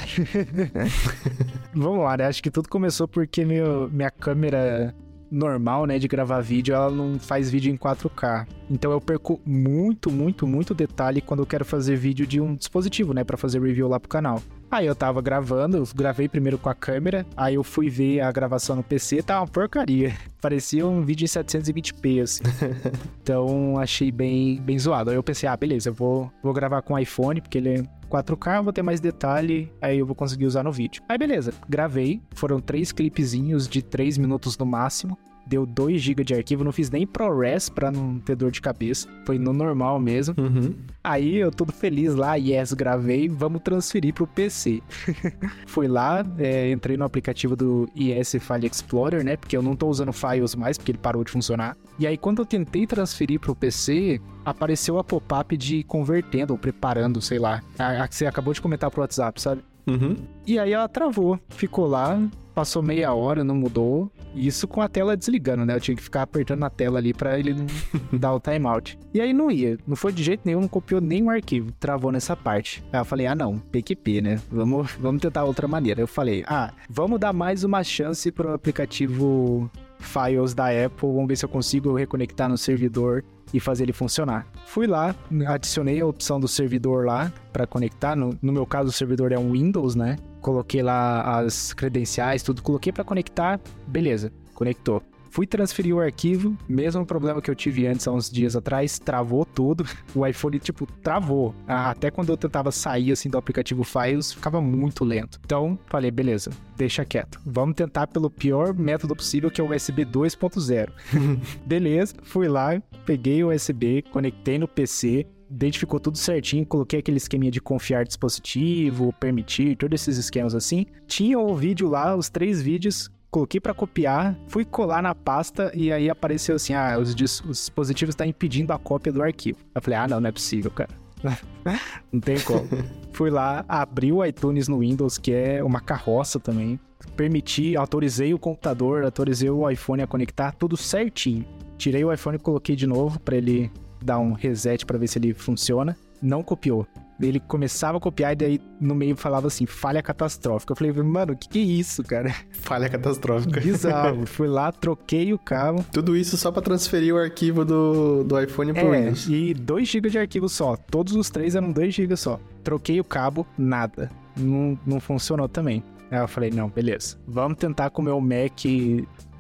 Vamos 1.74 2.04
lá, 2.04 2.18
né? 2.18 2.28
Acho 2.28 2.44
que 2.44 2.52
tudo 2.52 2.70
começou 2.70 3.08
porque 3.08 3.44
meu, 3.44 3.90
minha 3.90 4.12
câmera 4.12 4.94
normal, 5.32 5.88
né, 5.88 5.98
de 5.98 6.08
gravar 6.08 6.40
vídeo, 6.40 6.76
ela 6.76 6.92
não 6.92 7.18
faz 7.18 7.50
vídeo 7.50 7.74
em 7.74 7.76
4K. 7.76 8.46
Então 8.70 8.92
eu 8.92 9.02
perco 9.02 9.42
muito, 9.44 10.12
muito, 10.12 10.46
muito 10.46 10.72
detalhe 10.76 11.20
quando 11.20 11.40
eu 11.40 11.48
quero 11.48 11.66
fazer 11.66 11.96
vídeo 11.96 12.28
de 12.28 12.40
um 12.40 12.54
dispositivo, 12.54 13.12
né, 13.12 13.24
Pra 13.24 13.38
fazer 13.38 13.60
review 13.60 13.88
lá 13.88 14.00
pro 14.00 14.08
canal. 14.08 14.40
Aí 14.70 14.86
eu 14.86 14.96
tava 14.96 15.20
gravando, 15.20 15.78
eu 15.78 15.84
gravei 15.96 16.30
primeiro 16.30 16.60
com 16.60 16.70
a 16.70 16.76
câmera, 16.76 17.26
aí 17.36 17.56
eu 17.56 17.64
fui 17.64 17.90
ver 17.90 18.20
a 18.20 18.32
gravação 18.32 18.76
no 18.76 18.84
PC, 18.84 19.24
tá 19.24 19.40
uma 19.40 19.48
porcaria. 19.48 20.14
Parecia 20.40 20.86
um 20.86 21.02
vídeo 21.02 21.26
em 21.26 21.28
720p, 21.28 22.22
assim. 22.22 22.44
então 23.24 23.80
achei 23.80 24.12
bem, 24.12 24.62
bem 24.62 24.78
zoado. 24.78 25.10
Aí 25.10 25.16
eu 25.16 25.24
pensei, 25.24 25.50
ah, 25.50 25.58
beleza, 25.58 25.90
eu 25.90 25.94
vou, 25.94 26.32
vou 26.44 26.54
gravar 26.54 26.84
com 26.84 26.94
o 26.94 27.00
iPhone, 27.00 27.42
porque 27.42 27.58
ele 27.58 27.80
é 27.80 27.97
4K, 28.08 28.58
eu 28.58 28.64
vou 28.64 28.74
ter 28.74 28.82
mais 28.82 29.00
detalhe, 29.00 29.72
aí 29.82 30.00
eu 30.00 30.06
vou 30.06 30.16
conseguir 30.16 30.46
usar 30.46 30.64
no 30.64 30.72
vídeo. 30.72 31.02
Aí 31.08 31.18
beleza, 31.18 31.54
gravei, 31.68 32.22
foram 32.34 32.60
três 32.60 32.92
clipezinhos 32.92 33.68
de 33.68 33.82
3 33.82 34.18
minutos 34.18 34.58
no 34.58 34.66
máximo 34.66 35.18
deu 35.48 35.66
2 35.66 36.02
GB 36.02 36.24
de 36.24 36.34
arquivo, 36.34 36.64
não 36.64 36.72
fiz 36.72 36.90
nem 36.90 37.08
ProRes 37.08 37.70
pra 37.70 37.92
não 37.92 38.20
ter 38.20 38.36
dor 38.36 38.52
de 38.52 38.62
cabeça. 38.62 39.08
Foi 39.26 39.38
no 39.40 39.54
normal 39.54 40.00
mesmo. 40.00 40.36
Uhum. 40.38 40.76
Aí 41.04 41.38
eu 41.38 41.52
todo 41.52 41.72
feliz 41.72 42.16
lá, 42.16 42.36
yes, 42.36 42.74
gravei, 42.74 43.30
vamos 43.30 43.62
transferir 43.62 44.14
pro 44.14 44.28
PC. 44.28 44.82
Fui 45.66 45.88
lá, 45.88 46.24
é, 46.38 46.72
entrei 46.72 46.98
no 46.98 47.06
aplicativo 47.06 47.56
do 47.56 47.90
IS 47.96 48.36
File 48.42 48.68
Explorer, 48.68 49.24
né? 49.24 49.38
Porque 49.38 49.56
eu 49.56 49.62
não 49.62 49.76
tô 49.76 49.88
usando 49.88 50.12
Files 50.12 50.56
mais, 50.56 50.78
porque 50.78 50.92
ele 50.92 51.00
parou 51.00 51.24
de 51.24 51.32
funcionar. 51.32 51.78
E 51.98 52.06
aí 52.06 52.18
quando 52.18 52.40
eu 52.40 52.46
tentei 52.46 52.86
transferir 52.86 53.40
pro 53.40 53.56
PC, 53.56 54.20
apareceu 54.44 55.00
a 55.00 55.04
pop-up 55.04 55.56
de 55.56 55.84
convertendo 55.84 56.54
ou 56.54 56.60
preparando, 56.60 57.22
sei 57.22 57.40
lá. 57.40 57.62
A, 57.80 58.04
a 58.04 58.08
que 58.08 58.16
você 58.16 58.26
acabou 58.26 58.54
de 58.54 58.62
comentar 58.62 58.92
pro 58.92 59.02
WhatsApp, 59.02 59.42
sabe? 59.42 59.64
Uhum. 59.88 60.18
E 60.46 60.60
aí 60.60 60.74
ela 60.74 60.90
travou, 60.90 61.40
ficou 61.48 61.88
lá, 61.88 62.22
passou 62.58 62.82
meia 62.82 63.14
hora, 63.14 63.44
não 63.44 63.54
mudou. 63.54 64.12
Isso 64.34 64.68
com 64.68 64.82
a 64.82 64.90
tela 64.90 65.16
desligando, 65.16 65.64
né? 65.64 65.76
Eu 65.76 65.80
tinha 65.80 65.96
que 65.96 66.02
ficar 66.02 66.24
apertando 66.24 66.64
a 66.64 66.72
tela 66.72 66.98
ali 66.98 67.14
para 67.14 67.38
ele 67.38 67.54
dar 68.12 68.34
o 68.34 68.40
timeout. 68.40 68.98
E 69.14 69.22
aí 69.22 69.32
não 69.32 69.52
ia, 69.52 69.78
não 69.86 69.96
foi 69.96 70.12
de 70.12 70.24
jeito 70.24 70.42
nenhum, 70.44 70.62
não 70.62 70.68
copiou 70.68 71.00
nenhum 71.00 71.30
arquivo, 71.30 71.72
travou 71.74 72.12
nessa 72.12 72.36
parte. 72.36 72.84
Aí 72.92 73.00
eu 73.00 73.06
falei, 73.06 73.28
ah 73.28 73.36
não, 73.36 73.60
PQP, 73.60 74.22
né? 74.22 74.42
Vamos, 74.50 74.92
vamos 74.94 75.22
tentar 75.22 75.44
outra 75.44 75.68
maneira. 75.68 76.02
Eu 76.02 76.08
falei, 76.08 76.44
ah, 76.48 76.74
vamos 76.90 77.20
dar 77.20 77.32
mais 77.32 77.64
uma 77.64 77.84
chance 77.84 78.32
pro 78.32 78.52
aplicativo 78.52 79.70
Files 80.00 80.56
da 80.56 80.66
Apple, 80.70 81.10
vamos 81.10 81.28
ver 81.28 81.36
se 81.36 81.46
eu 81.46 81.50
consigo 81.50 81.96
reconectar 81.96 82.50
no 82.50 82.58
servidor 82.58 83.24
e 83.54 83.60
fazer 83.60 83.84
ele 83.84 83.94
funcionar. 83.94 84.46
Fui 84.66 84.88
lá, 84.88 85.16
adicionei 85.48 86.02
a 86.02 86.06
opção 86.06 86.40
do 86.40 86.48
servidor 86.48 87.06
lá 87.06 87.32
para 87.52 87.66
conectar. 87.66 88.16
No, 88.16 88.38
no, 88.42 88.52
meu 88.52 88.66
caso, 88.66 88.90
o 88.90 88.92
servidor 88.92 89.32
é 89.32 89.40
um 89.40 89.52
Windows, 89.52 89.96
né? 89.96 90.18
Coloquei 90.42 90.82
lá 90.82 91.40
as 91.40 91.74
credenciais, 91.74 92.44
tudo, 92.44 92.62
coloquei 92.62 92.92
para 92.92 93.04
conectar, 93.04 93.60
beleza, 93.88 94.32
conectou. 94.54 95.02
Fui 95.38 95.46
transferir 95.46 95.96
o 95.96 96.00
arquivo, 96.00 96.58
mesmo 96.68 97.06
problema 97.06 97.40
que 97.44 97.52
eu 97.52 97.54
tive 97.54 97.86
antes, 97.86 98.08
há 98.08 98.12
uns 98.12 98.28
dias 98.28 98.56
atrás, 98.56 98.98
travou 98.98 99.46
tudo. 99.46 99.86
O 100.16 100.26
iPhone, 100.26 100.58
tipo, 100.58 100.88
travou. 101.04 101.54
Até 101.68 102.10
quando 102.10 102.30
eu 102.30 102.38
tentava 102.38 102.72
sair, 102.72 103.12
assim, 103.12 103.30
do 103.30 103.38
aplicativo 103.38 103.84
Files, 103.84 104.34
ficava 104.34 104.60
muito 104.60 105.06
lento. 105.06 105.40
Então, 105.46 105.78
falei, 105.86 106.10
beleza, 106.10 106.50
deixa 106.76 107.06
quieto. 107.06 107.40
Vamos 107.46 107.76
tentar 107.76 108.08
pelo 108.08 108.32
pior 108.32 108.74
método 108.74 109.16
possível, 109.16 109.52
que 109.52 109.62
é 109.62 109.64
o 109.64 109.76
USB 109.76 110.06
2.0. 110.06 110.90
beleza, 111.64 112.16
fui 112.24 112.48
lá, 112.48 112.82
peguei 113.06 113.44
o 113.44 113.54
USB, 113.54 114.02
conectei 114.12 114.58
no 114.58 114.68
PC, 114.68 115.28
identificou 115.52 116.00
tudo 116.00 116.18
certinho, 116.18 116.66
coloquei 116.66 116.98
aquele 116.98 117.18
esqueminha 117.18 117.52
de 117.52 117.62
confiar 117.62 118.06
dispositivo, 118.06 119.14
permitir, 119.20 119.76
todos 119.78 120.02
esses 120.02 120.18
esquemas 120.18 120.56
assim. 120.56 120.88
Tinha 121.06 121.38
o 121.38 121.56
vídeo 121.56 121.88
lá, 121.88 122.16
os 122.16 122.28
três 122.28 122.60
vídeos, 122.60 123.12
coloquei 123.30 123.60
para 123.60 123.74
copiar, 123.74 124.38
fui 124.48 124.66
colar 124.66 125.02
na 125.02 125.14
pasta 125.14 125.72
e 125.74 125.92
aí 125.92 126.10
apareceu 126.10 126.56
assim: 126.56 126.74
ah, 126.74 126.98
os, 127.00 127.10
os 127.10 127.16
dispositivos 127.16 128.14
estão 128.14 128.26
tá 128.26 128.30
impedindo 128.30 128.74
a 128.74 128.80
cópia 128.80 129.12
do 129.12 129.22
arquivo. 129.22 129.60
Eu 129.74 129.82
falei: 129.82 130.00
ah, 130.00 130.08
não, 130.08 130.20
não 130.20 130.30
é 130.30 130.32
possível, 130.32 130.72
cara. 130.72 130.90
não 132.12 132.20
tem 132.20 132.40
como. 132.40 132.68
fui 133.12 133.30
lá, 133.30 133.66
abri 133.68 134.12
o 134.12 134.24
iTunes 134.24 134.68
no 134.68 134.80
Windows, 134.80 135.18
que 135.18 135.32
é 135.32 135.64
uma 135.64 135.80
carroça 135.80 136.40
também. 136.40 136.80
Permiti, 137.16 137.76
autorizei 137.76 138.34
o 138.34 138.40
computador, 138.40 139.04
autorizei 139.04 139.50
o 139.50 139.70
iPhone 139.70 140.02
a 140.02 140.08
conectar, 140.08 140.52
tudo 140.52 140.78
certinho. 140.78 141.46
Tirei 141.78 142.04
o 142.04 142.12
iPhone 142.12 142.38
e 142.38 142.40
coloquei 142.40 142.76
de 142.76 142.88
novo 142.88 143.20
para 143.20 143.38
ele 143.38 143.72
dar 144.04 144.20
um 144.20 144.34
reset 144.34 144.86
para 144.86 144.98
ver 144.98 145.08
se 145.08 145.20
ele 145.20 145.34
funciona. 145.34 145.98
Não 146.22 146.42
copiou. 146.42 146.88
Ele 147.20 147.40
começava 147.40 147.98
a 147.98 148.02
copiar 148.02 148.34
e 148.34 148.36
daí 148.36 148.62
no 148.80 148.94
meio 148.94 149.16
falava 149.16 149.48
assim, 149.48 149.66
falha 149.66 150.02
catastrófica. 150.02 150.72
Eu 150.72 150.76
falei, 150.76 150.92
mano, 150.94 151.34
o 151.34 151.38
que, 151.38 151.50
que 151.50 151.60
é 151.60 151.62
isso, 151.64 152.04
cara? 152.04 152.34
Falha 152.52 152.90
catastrófica. 152.90 153.60
Bizarro. 153.60 154.26
Fui 154.28 154.48
lá, 154.48 154.72
troquei 154.72 155.34
o 155.34 155.40
cabo. 155.40 155.84
Tudo 155.92 156.16
isso 156.16 156.38
só 156.38 156.52
para 156.52 156.62
transferir 156.62 157.16
o 157.16 157.18
arquivo 157.18 157.66
do, 157.66 158.24
do 158.24 158.40
iPhone 158.40 158.74
pro 158.74 158.94
é, 158.94 159.00
Windows. 159.00 159.28
E 159.28 159.54
2 159.54 159.88
GB 159.88 160.10
de 160.10 160.20
arquivo 160.20 160.48
só. 160.48 160.76
Todos 160.76 161.16
os 161.16 161.30
três 161.30 161.56
eram 161.56 161.72
2 161.72 161.94
GB 161.94 162.16
só. 162.16 162.40
Troquei 162.64 163.00
o 163.00 163.04
cabo, 163.04 163.48
nada. 163.58 164.12
Não, 164.36 164.78
não 164.86 165.00
funcionou 165.00 165.48
também. 165.48 165.84
Aí 166.12 166.20
eu 166.20 166.28
falei, 166.28 166.52
não, 166.52 166.70
beleza. 166.70 167.18
Vamos 167.28 167.58
tentar 167.58 167.90
com 167.90 168.02
o 168.02 168.06
meu 168.06 168.22
Mac 168.22 168.64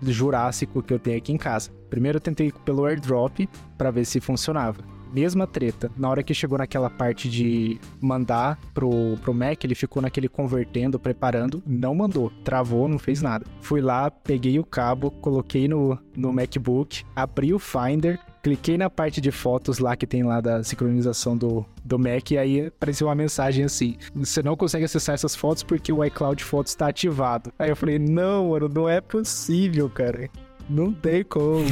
Jurássico 0.01 0.81
que 0.81 0.93
eu 0.93 0.99
tenho 0.99 1.17
aqui 1.17 1.31
em 1.31 1.37
casa. 1.37 1.71
Primeiro 1.89 2.17
eu 2.17 2.21
tentei 2.21 2.51
pelo 2.65 2.85
AirDrop 2.85 3.47
para 3.77 3.91
ver 3.91 4.05
se 4.05 4.19
funcionava 4.19 4.96
mesma 5.13 5.47
treta. 5.47 5.91
Na 5.97 6.09
hora 6.09 6.23
que 6.23 6.33
chegou 6.33 6.57
naquela 6.57 6.89
parte 6.89 7.29
de 7.29 7.79
mandar 8.01 8.59
pro, 8.73 9.17
pro 9.21 9.33
Mac, 9.33 9.63
ele 9.63 9.75
ficou 9.75 10.01
naquele 10.01 10.27
convertendo, 10.27 10.99
preparando, 10.99 11.61
não 11.65 11.95
mandou, 11.95 12.31
travou, 12.43 12.87
não 12.87 12.99
fez 12.99 13.21
nada. 13.21 13.45
Fui 13.61 13.81
lá, 13.81 14.09
peguei 14.11 14.59
o 14.59 14.65
cabo, 14.65 15.11
coloquei 15.11 15.67
no, 15.67 15.97
no 16.15 16.31
MacBook, 16.33 17.03
abri 17.15 17.53
o 17.53 17.59
Finder, 17.59 18.19
cliquei 18.47 18.77
na 18.77 18.89
parte 18.89 19.19
de 19.19 19.31
fotos 19.31 19.79
lá 19.79 19.95
que 19.95 20.07
tem 20.07 20.23
lá 20.23 20.39
da 20.39 20.63
sincronização 20.63 21.35
do, 21.35 21.65
do 21.83 21.99
Mac 21.99 22.31
e 22.31 22.37
aí 22.37 22.67
apareceu 22.67 23.07
uma 23.07 23.15
mensagem 23.15 23.65
assim: 23.65 23.97
você 24.15 24.41
não 24.41 24.55
consegue 24.55 24.85
acessar 24.85 25.15
essas 25.15 25.35
fotos 25.35 25.63
porque 25.63 25.91
o 25.91 26.03
iCloud 26.05 26.43
Fotos 26.43 26.71
está 26.71 26.87
ativado. 26.87 27.51
Aí 27.59 27.69
eu 27.69 27.75
falei: 27.75 27.99
não, 27.99 28.49
mano, 28.49 28.69
não 28.69 28.87
é 28.87 29.01
possível, 29.01 29.89
cara. 29.89 30.29
Não 30.69 30.93
tem 30.93 31.23
como. 31.23 31.65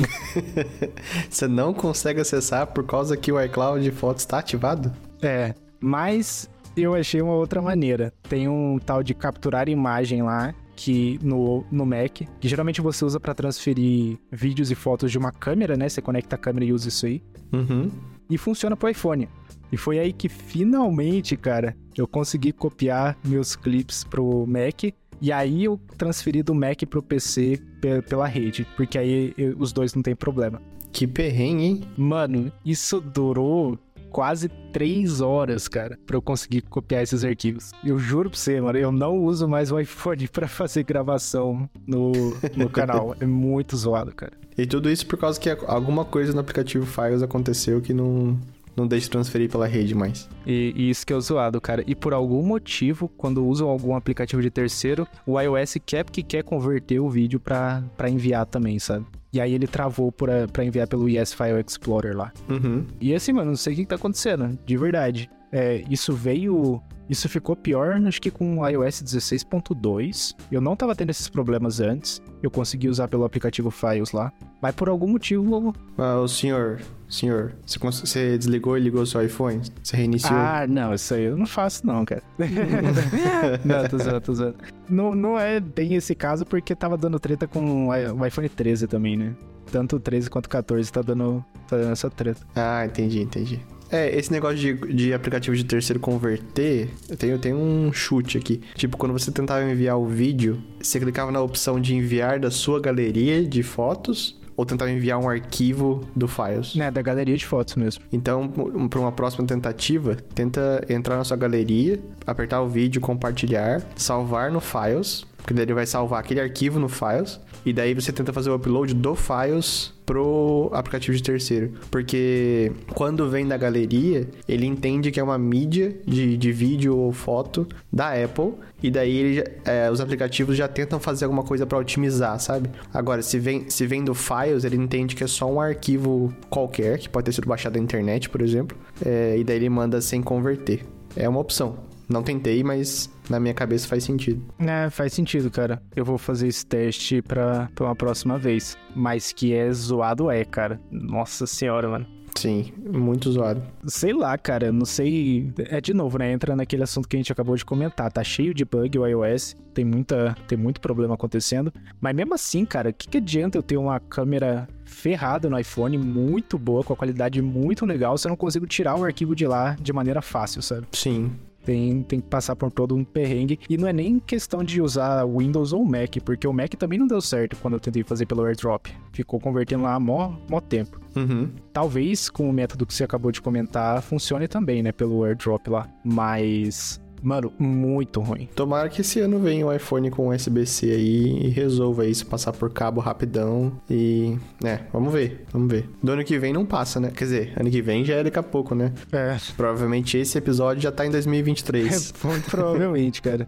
Você 1.30 1.48
não 1.48 1.74
consegue 1.74 2.22
acessar 2.22 2.68
por 2.68 2.86
causa 2.86 3.18
que 3.18 3.32
o 3.32 3.42
iCloud 3.42 3.90
Fotos 3.92 4.24
está 4.24 4.40
ativado? 4.40 4.92
É, 5.22 5.54
mas 5.80 6.50
eu 6.78 6.94
achei 6.94 7.22
uma 7.22 7.34
outra 7.34 7.62
maneira. 7.62 8.14
Tem 8.28 8.48
um 8.48 8.80
tal 8.80 9.04
de 9.04 9.14
capturar 9.14 9.68
imagem 9.70 10.22
lá 10.22 10.54
que 10.76 11.20
no, 11.24 11.66
no 11.72 11.86
Mac, 11.86 12.22
que 12.40 12.48
geralmente 12.48 12.82
você 12.82 13.06
usa 13.06 13.20
para 13.20 13.34
transferir 13.34 14.18
vídeos 14.32 14.72
e 14.72 14.76
fotos 14.76 15.12
de 15.12 15.18
uma 15.18 15.32
câmera, 15.32 15.78
né? 15.78 15.88
Você 15.88 16.02
conecta 16.02 16.36
a 16.36 16.40
câmera 16.40 16.66
e 16.66 16.74
usa 16.74 16.90
isso 16.90 17.06
aí. 17.06 17.24
Uhum. 17.54 17.90
E 18.30 18.38
funciona 18.38 18.76
pro 18.76 18.90
iPhone. 18.90 19.30
E 19.72 19.78
foi 19.78 20.00
aí 20.00 20.14
que 20.14 20.30
finalmente, 20.30 21.36
cara, 21.36 21.76
eu 21.98 22.08
consegui 22.08 22.52
copiar 22.52 23.18
meus 23.24 23.56
clips 23.56 24.04
pro 24.04 24.46
Mac 24.46 24.94
e 25.22 25.32
aí 25.32 25.64
eu 25.66 25.80
transferi 25.98 26.44
do 26.44 26.54
Mac 26.54 26.82
pro 26.90 27.02
PC 27.02 27.62
pela 28.08 28.28
rede, 28.28 28.68
porque 28.76 28.98
aí 28.98 29.34
eu, 29.38 29.56
os 29.58 29.72
dois 29.72 29.94
não 29.94 30.02
tem 30.02 30.16
problema. 30.16 30.62
Que 30.92 31.06
perrengue, 31.06 31.64
hein? 31.64 31.82
Mano, 31.98 32.52
isso 32.64 33.02
durou 33.02 33.78
quase 34.16 34.48
três 34.72 35.20
horas, 35.20 35.68
cara, 35.68 36.00
para 36.06 36.16
eu 36.16 36.22
conseguir 36.22 36.62
copiar 36.62 37.04
esses 37.04 37.26
arquivos. 37.26 37.72
Eu 37.84 38.00
juro 38.00 38.30
pra 38.30 38.40
você, 38.40 38.62
mano, 38.62 38.80
eu 38.80 38.90
não 38.90 39.18
uso 39.18 39.46
mais 39.46 39.74
o 39.74 39.80
iPhone 39.80 40.26
para 40.32 40.48
fazer 40.48 40.84
gravação 40.84 41.70
no, 41.86 42.14
no 42.56 42.70
canal. 42.70 43.14
É 43.20 43.26
muito 43.26 43.76
zoado, 43.76 44.16
cara. 44.16 44.32
E 44.58 44.66
tudo 44.66 44.90
isso 44.90 45.06
por 45.06 45.18
causa 45.18 45.38
que 45.38 45.50
alguma 45.50 46.06
coisa 46.06 46.32
no 46.32 46.40
aplicativo 46.40 46.86
Files 46.86 47.22
aconteceu 47.22 47.82
que 47.82 47.94
não, 47.94 48.40
não 48.76 48.88
deixa 48.88 49.10
transferir 49.10 49.50
pela 49.50 49.68
rede 49.68 49.96
mais. 49.96 50.30
E, 50.46 50.74
e, 50.76 50.90
isso 50.90 51.06
que 51.06 51.14
é 51.14 51.16
o 51.16 51.22
zoado, 51.22 51.60
cara. 51.62 51.84
E 51.88 51.96
por 51.96 52.14
algum 52.14 52.44
motivo, 52.44 53.08
quando 53.08 53.46
usam 53.46 53.68
algum 53.68 53.96
aplicativo 53.96 54.42
de 54.42 54.50
terceiro, 54.50 55.08
o 55.26 55.40
iOS 55.40 55.78
quer 55.86 56.04
que 56.06 56.22
quer 56.24 56.44
converter 56.44 57.00
o 57.00 57.10
vídeo 57.10 57.40
para 57.40 58.10
enviar 58.10 58.46
também, 58.46 58.80
sabe? 58.80 59.06
E 59.32 59.42
aí 59.42 59.54
ele 59.54 59.68
travou 59.68 60.14
para 60.14 60.64
enviar 60.64 60.88
pelo 60.88 61.10
ES 61.10 61.34
File 61.34 61.62
Explorer 61.66 62.16
lá. 62.16 62.32
Uhum. 62.50 62.86
E 63.02 63.14
assim, 63.14 63.34
mano, 63.34 63.50
não 63.50 63.58
sei 63.58 63.74
o 63.74 63.76
que, 63.76 63.82
que 63.82 63.90
tá 63.90 63.96
acontecendo, 63.96 64.58
de 64.66 64.78
verdade. 64.78 65.30
É, 65.58 65.86
isso 65.90 66.12
veio 66.12 66.84
isso 67.10 67.30
ficou 67.30 67.56
pior, 67.56 67.96
acho 68.08 68.22
que 68.22 68.32
com 68.32 68.60
o 68.60 68.68
iOS 68.68 69.04
16.2. 69.04 70.36
Eu 70.52 70.60
não 70.60 70.76
tava 70.76 70.96
tendo 70.96 71.12
esses 71.12 71.30
problemas 71.30 71.80
antes. 71.80 72.22
Eu 72.42 72.50
consegui 72.50 72.90
usar 72.90 73.08
pelo 73.08 73.24
aplicativo 73.24 73.70
Files 73.70 74.12
lá. 74.12 74.34
Mas 74.62 74.74
por 74.74 74.90
algum 74.90 75.08
motivo. 75.08 75.74
Ah, 75.98 76.18
o 76.18 76.28
senhor, 76.28 76.82
senhor, 77.08 77.54
você, 77.66 77.78
você 77.80 78.38
desligou 78.38 78.78
e 78.78 78.82
ligou 78.82 79.06
seu 79.06 79.24
iPhone? 79.24 79.62
Você 79.84 79.96
reiniciou? 79.96 80.38
Ah, 80.38 80.66
não, 80.68 80.94
isso 80.94 81.14
aí 81.14 81.26
eu 81.26 81.38
não 81.38 81.46
faço, 81.46 81.86
não, 81.86 82.04
cara. 82.04 82.24
não, 83.64 83.88
tô 83.88 83.98
zoando, 84.00 84.22
tô 84.22 84.34
zoando. 84.34 84.56
Não, 84.90 85.14
não 85.14 85.40
é 85.40 85.60
bem 85.60 85.94
esse 85.94 86.16
caso, 86.16 86.46
porque 86.46 86.76
tava 86.76 86.98
dando 86.98 87.20
treta 87.20 87.48
com 87.48 87.88
o 87.88 88.26
iPhone 88.26 88.50
13 88.50 88.88
também, 88.88 89.16
né? 89.16 89.36
Tanto 89.72 89.98
o 89.98 90.00
13 90.00 90.30
quanto 90.30 90.48
o 90.48 90.50
14 90.50 90.92
tá 90.92 91.02
dando, 91.02 91.46
tá 91.68 91.78
dando 91.78 91.92
essa 91.92 92.10
treta. 92.10 92.42
Ah, 92.56 92.86
entendi, 92.86 93.22
entendi. 93.22 93.62
É, 93.92 94.18
esse 94.18 94.32
negócio 94.32 94.58
de, 94.58 94.74
de 94.94 95.14
aplicativo 95.14 95.56
de 95.56 95.64
terceiro 95.64 96.00
converter, 96.00 96.90
eu 97.10 97.18
tenho, 97.18 97.34
eu 97.34 97.40
tenho 97.40 97.58
um 97.58 97.94
chute 97.94 98.38
aqui. 98.38 98.62
Tipo, 98.76 98.98
quando 98.98 99.14
você 99.14 99.32
tentava 99.32 99.64
enviar 99.64 99.98
o 99.98 100.06
vídeo, 100.06 100.62
você 100.82 101.00
clicava 101.00 101.32
na 101.32 101.42
opção 101.42 101.80
de 101.80 101.96
enviar 101.96 102.40
da 102.40 102.50
sua 102.50 102.80
galeria 102.80 103.44
de 103.46 103.64
fotos 103.64 104.40
ou 104.58 104.66
tentar 104.66 104.90
enviar 104.90 105.20
um 105.20 105.30
arquivo 105.30 106.08
do 106.16 106.28
Files. 106.28 106.76
É, 106.78 106.90
da 106.90 107.02
galeria 107.02 107.36
de 107.36 107.46
fotos 107.46 107.76
mesmo. 107.76 108.04
Então, 108.12 108.48
para 108.90 109.00
uma 109.00 109.12
próxima 109.12 109.46
tentativa, 109.46 110.16
tenta 110.34 110.84
entrar 110.90 111.18
na 111.18 111.24
sua 111.24 111.38
galeria, 111.38 112.00
apertar 112.26 112.62
o 112.62 112.70
vídeo, 112.70 113.02
compartilhar, 113.02 113.82
salvar 113.96 114.52
no 114.52 114.62
Files, 114.62 115.26
porque 115.38 115.54
daí 115.54 115.66
ele 115.66 115.74
vai 115.74 115.86
salvar 115.86 116.22
aquele 116.22 116.40
arquivo 116.40 116.80
no 116.80 116.88
Files, 116.88 117.40
e 117.66 117.74
daí 117.74 117.94
você 117.94 118.12
tenta 118.12 118.32
fazer 118.32 118.50
o 118.50 118.56
upload 118.56 118.94
do 118.94 119.16
Files 119.16 119.94
pro 120.06 120.70
aplicativo 120.74 121.16
de 121.16 121.24
terceiro. 121.24 121.74
Porque 121.90 122.72
quando 122.94 123.30
vem 123.30 123.48
da 123.48 123.58
galeria, 123.58 124.28
ele 124.48 124.66
entende 124.66 125.12
que 125.12 125.20
é 125.20 125.24
uma 125.24 125.38
mídia 125.38 125.96
de, 126.06 126.38
de 126.38 126.52
vídeo 126.52 126.96
ou 126.98 127.12
foto 127.12 127.68
da 127.92 128.12
Apple, 128.12 128.54
e 128.84 128.92
daí 128.92 129.18
ele, 129.18 129.44
é, 129.66 129.90
os 129.90 130.00
aplicativos 130.00 130.56
já 130.56 130.68
tentam 130.68 131.00
fazer 131.00 131.26
alguma 131.26 131.44
coisa 131.44 131.66
para 131.66 131.78
otimizar, 131.78 132.40
sabe? 132.40 132.70
Agora, 132.94 133.22
se 133.22 133.40
vem, 133.40 133.70
se 133.70 133.88
vem 133.88 134.04
do 134.04 134.14
Files, 134.14 134.64
ele 134.64 134.76
entende 134.76 135.16
que 135.16 135.24
é 135.24 135.28
só 135.28 135.52
um 135.52 135.60
arquivo 135.60 136.34
qualquer, 136.50 137.00
que 137.00 137.10
pode 137.10 137.26
ter 137.26 137.32
sido 137.32 137.48
baixado 137.48 137.74
da 137.74 137.80
internet, 137.80 138.30
por 138.30 138.42
exemplo, 138.42 138.78
é, 139.04 139.38
e 139.38 139.44
daí 139.44 139.56
ele 139.56 139.70
manda 139.70 140.00
sem 140.02 140.22
converter. 140.22 140.86
É 141.16 141.28
uma 141.28 141.40
opção. 141.40 141.78
Não 142.08 142.22
tentei, 142.22 142.64
mas 142.64 143.10
na 143.30 143.40
minha 143.40 143.54
cabeça 143.54 143.88
faz 143.88 144.04
sentido. 144.04 144.42
É, 144.60 144.90
faz 144.90 145.14
sentido, 145.14 145.50
cara. 145.50 145.82
Eu 145.96 146.06
vou 146.06 146.18
fazer 146.18 146.48
esse 146.48 146.66
teste 146.66 147.22
pra, 147.22 147.70
pra 147.74 147.86
uma 147.86 147.96
próxima 147.96 148.38
vez. 148.38 148.78
Mas 148.96 149.32
que 149.32 149.54
é 149.54 149.72
zoado 149.72 150.30
é, 150.30 150.44
cara. 150.46 150.80
Nossa 150.92 151.46
senhora, 151.46 151.90
mano. 151.90 152.08
Sim, 152.38 152.74
muito 152.92 153.32
zoado. 153.32 153.64
Sei 153.88 154.12
lá, 154.12 154.38
cara, 154.38 154.72
não 154.72 154.86
sei. 154.86 155.54
É 155.58 155.80
de 155.80 155.94
novo, 155.94 156.18
né? 156.18 156.32
Entra 156.32 156.56
naquele 156.56 156.84
assunto 156.84 157.08
que 157.08 157.16
a 157.16 157.20
gente 157.20 157.32
acabou 157.32 157.56
de 157.56 157.64
comentar. 157.64 158.12
Tá 158.12 158.24
cheio 158.24 158.54
de 158.54 158.66
bug 158.66 159.00
o 159.00 159.08
iOS, 159.08 159.56
tem, 159.74 159.86
muita, 159.86 160.36
tem 160.46 160.58
muito 160.58 160.82
problema 160.82 161.16
acontecendo. 161.16 161.72
Mas 162.00 162.14
mesmo 162.14 162.34
assim, 162.34 162.66
cara, 162.66 162.90
o 162.90 162.94
que, 162.94 163.08
que 163.08 163.18
adianta 163.18 163.58
eu 163.58 163.64
ter 163.64 163.78
uma 163.78 164.00
câmera 164.02 164.68
ferrada 164.84 165.50
no 165.50 165.58
iPhone, 165.58 165.98
muito 165.98 166.58
boa, 166.58 166.84
com 166.84 166.92
a 166.94 166.96
qualidade 166.96 167.42
muito 167.42 167.86
legal, 167.86 168.18
se 168.18 168.28
eu 168.28 168.30
não 168.30 168.38
consigo 168.38 168.68
tirar 168.68 168.96
o 168.96 169.06
arquivo 169.06 169.34
de 169.34 169.48
lá 169.48 169.76
de 169.80 169.94
maneira 169.94 170.22
fácil, 170.22 170.62
sabe? 170.62 170.88
Sim. 170.92 171.32
Tem, 171.66 172.04
tem 172.04 172.22
que 172.22 172.28
passar 172.28 172.56
por 172.56 172.72
todo 172.72 172.96
um 172.96 173.04
perrengue. 173.04 173.60
E 173.70 173.78
não 173.78 173.88
é 173.88 173.94
nem 173.94 174.20
questão 174.20 174.64
de 174.64 174.82
usar 174.82 175.26
Windows 175.26 175.74
ou 175.74 175.84
Mac, 175.84 176.18
porque 176.24 176.48
o 176.48 176.54
Mac 176.54 176.74
também 176.76 177.00
não 177.00 177.08
deu 177.08 177.20
certo 177.20 177.58
quando 177.58 177.74
eu 177.74 177.80
tentei 177.80 178.04
fazer 178.04 178.26
pelo 178.28 178.46
AirDrop. 178.46 178.88
Ficou 179.12 179.40
convertendo 179.40 179.84
lá 179.84 180.00
mó, 180.00 180.34
mó 180.48 180.62
tempo. 180.62 181.00
Uhum. 181.16 181.50
Talvez 181.74 182.30
com 182.30 182.50
o 182.50 182.54
método 182.54 182.86
que 182.86 182.94
você 182.94 183.04
acabou 183.04 183.32
de 183.32 183.42
comentar 183.42 184.02
funcione 184.02 184.48
também, 184.48 184.84
né? 184.84 184.92
Pelo 184.92 185.24
AirDrop 185.24 185.68
lá. 185.70 185.90
Mas 186.04 187.02
Mano, 187.26 187.52
muito 187.58 188.22
ruim. 188.22 188.48
Tomara 188.56 188.88
que 188.88 189.02
esse 189.02 189.20
ano 189.20 189.40
venha 189.40 189.66
um 189.66 189.74
iPhone 189.74 190.12
com 190.12 190.30
USB-C 190.30 190.92
aí 190.92 191.48
e 191.48 191.50
resolva 191.50 192.06
isso, 192.06 192.28
passar 192.28 192.54
por 192.54 192.70
cabo 192.70 193.02
rapidão 193.02 193.72
e. 193.90 194.38
É, 194.64 194.82
vamos 194.94 195.12
ver, 195.12 195.44
vamos 195.52 195.72
ver. 195.72 195.90
Do 196.04 196.12
ano 196.12 196.24
que 196.24 196.38
vem 196.38 196.54
não 196.54 196.64
passa, 196.64 197.00
né? 197.00 197.10
Quer 197.10 197.24
dizer, 197.24 197.54
ano 197.60 197.72
que 197.72 197.82
vem 197.82 198.06
já 198.06 198.14
é 198.14 198.24
daqui 198.24 198.38
a 198.38 198.44
pouco, 198.44 198.76
né? 198.76 198.94
É. 199.12 199.38
Provavelmente 199.58 200.20
esse 200.20 200.38
episódio 200.38 200.84
já 200.84 200.92
tá 200.92 201.04
em 201.06 201.10
2023. 201.10 201.96
É, 202.26 202.28
muito 202.28 202.50
provavelmente, 202.50 203.22
cara. 203.22 203.48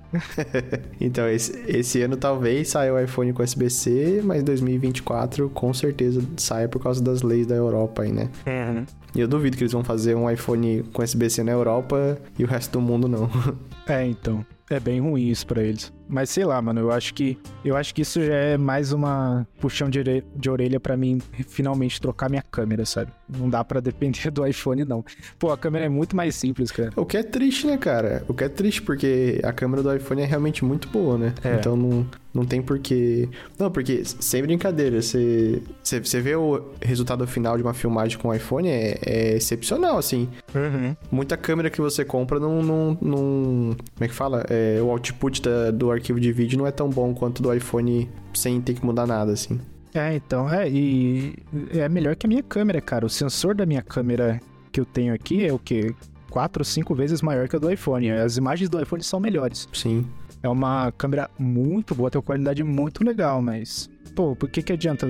então, 1.00 1.28
esse, 1.30 1.64
esse 1.68 2.02
ano 2.02 2.18
talvez 2.18 2.70
saia 2.70 2.94
o 2.94 3.00
iPhone 3.00 3.34
com 3.34 3.44
USB-C, 3.44 4.22
mas 4.24 4.44
2024 4.44 5.50
com 5.50 5.74
certeza 5.74 6.22
saia 6.38 6.68
por 6.68 6.82
causa 6.82 7.04
das 7.04 7.22
leis 7.22 7.46
da 7.46 7.56
Europa 7.56 8.04
aí, 8.04 8.12
né? 8.12 8.30
Uhum. 8.46 8.86
E 9.16 9.20
eu 9.20 9.28
duvido 9.28 9.58
que 9.58 9.64
eles 9.64 9.74
vão 9.74 9.84
fazer 9.84 10.16
um 10.16 10.30
iPhone 10.30 10.84
com 10.94 11.04
USB-C 11.04 11.44
na 11.44 11.52
Europa 11.52 12.18
e 12.38 12.44
o 12.44 12.48
resto 12.48 12.74
do 12.74 12.82
mundo 12.82 13.08
não. 13.08 13.30
É, 13.88 14.06
então. 14.06 14.46
É 14.70 14.80
bem 14.80 15.00
ruim 15.00 15.28
isso 15.30 15.48
pra 15.48 15.64
eles. 15.64 15.94
Mas 16.08 16.30
sei 16.30 16.46
lá, 16.46 16.62
mano, 16.62 16.80
eu 16.80 16.92
acho 16.92 17.14
que 17.14 17.38
eu 17.64 17.76
acho 17.76 17.94
que 17.94 18.02
isso 18.02 18.24
já 18.24 18.34
é 18.34 18.58
mais 18.58 18.92
uma 18.92 19.48
puxão 19.60 19.90
de, 19.90 20.00
orelha, 20.00 20.24
de 20.36 20.50
orelha 20.50 20.80
para 20.80 20.96
mim 20.96 21.20
finalmente 21.48 22.00
trocar 22.00 22.30
minha 22.30 22.42
câmera, 22.42 22.86
sabe? 22.86 23.12
Não 23.28 23.50
dá 23.50 23.64
para 23.64 23.80
depender 23.80 24.30
do 24.32 24.46
iPhone 24.46 24.86
não. 24.86 25.04
Pô, 25.38 25.52
a 25.52 25.58
câmera 25.58 25.86
é 25.86 25.90
muito 25.90 26.16
mais 26.16 26.36
simples, 26.36 26.72
cara. 26.72 26.92
O 26.96 27.06
que 27.06 27.18
é 27.18 27.24
triste, 27.24 27.68
né, 27.68 27.78
cara? 27.78 28.24
O 28.28 28.34
que 28.34 28.44
é 28.44 28.50
triste 28.50 28.82
porque 28.82 29.40
a 29.44 29.52
câmera 29.52 29.84
do 29.84 29.94
iPhone 29.96 30.22
é 30.22 30.26
realmente 30.26 30.64
muito 30.64 30.88
boa, 30.88 31.18
né? 31.18 31.34
É. 31.44 31.56
Então 31.56 31.76
não 31.76 32.08
não 32.38 32.46
tem 32.46 32.62
porquê. 32.62 33.28
Não, 33.58 33.72
porque 33.72 34.04
sem 34.06 34.44
brincadeira, 34.44 35.02
você, 35.02 35.62
você, 35.82 36.00
você 36.00 36.22
vê 36.22 36.36
o 36.36 36.64
resultado 36.80 37.26
final 37.26 37.58
de 37.58 37.64
uma 37.64 37.74
filmagem 37.74 38.18
com 38.18 38.28
o 38.28 38.34
iPhone 38.34 38.70
é, 38.70 39.00
é 39.04 39.36
excepcional, 39.36 39.98
assim. 39.98 40.30
Uhum. 40.54 40.96
Muita 41.12 41.36
câmera 41.36 41.70
que 41.72 41.82
você 41.82 42.06
compra 42.06 42.40
não. 42.40 42.62
não, 42.62 42.98
não 43.02 43.76
como 43.96 44.02
é 44.02 44.08
que 44.08 44.14
fala? 44.14 44.46
É, 44.50 44.80
o 44.82 44.92
output 44.92 45.42
da, 45.42 45.72
do 45.72 45.96
arquivo 45.98 46.20
de 46.20 46.32
vídeo 46.32 46.58
não 46.58 46.68
é 46.68 46.72
tão 46.72 46.90
bom 46.90 47.14
quanto 47.14 47.42
do 47.42 47.54
iPhone 47.54 48.10
sem 48.34 48.62
ter 48.62 48.74
que 48.74 48.86
mudar 48.86 49.06
nada, 49.06 49.32
assim. 49.32 49.60
É, 49.94 50.16
então, 50.16 50.50
é, 50.52 50.70
e 50.70 51.36
é 51.72 51.90
melhor 51.90 52.16
que 52.16 52.26
a 52.26 52.30
minha 52.30 52.44
câmera, 52.44 52.80
cara. 52.80 53.06
O 53.06 53.10
sensor 53.10 53.56
da 53.56 53.66
minha 53.66 53.82
câmera 53.82 54.40
que 54.72 54.80
eu 54.80 54.86
tenho 54.86 55.14
aqui 55.14 55.46
é 55.46 55.52
o 55.52 55.60
quê? 55.60 55.94
Quatro 56.30 56.62
ou 56.62 56.66
cinco 56.66 56.94
vezes 56.94 57.22
maior 57.22 57.48
que 57.48 57.56
o 57.56 57.60
do 57.60 57.72
iPhone. 57.72 58.12
As 58.12 58.38
imagens 58.38 58.70
do 58.70 58.82
iPhone 58.82 59.04
são 59.04 59.20
melhores. 59.20 59.68
Sim. 59.74 60.06
É 60.44 60.50
uma 60.50 60.92
câmera 60.92 61.30
muito 61.40 61.96
boa, 61.96 62.12
tem 62.12 62.20
uma 62.20 62.26
qualidade 62.26 62.64
muito 62.64 63.04
legal, 63.04 63.42
mas. 63.42 63.90
Pô, 64.16 64.36
por 64.36 64.50
que 64.50 64.62
que 64.62 64.74
adianta? 64.74 65.08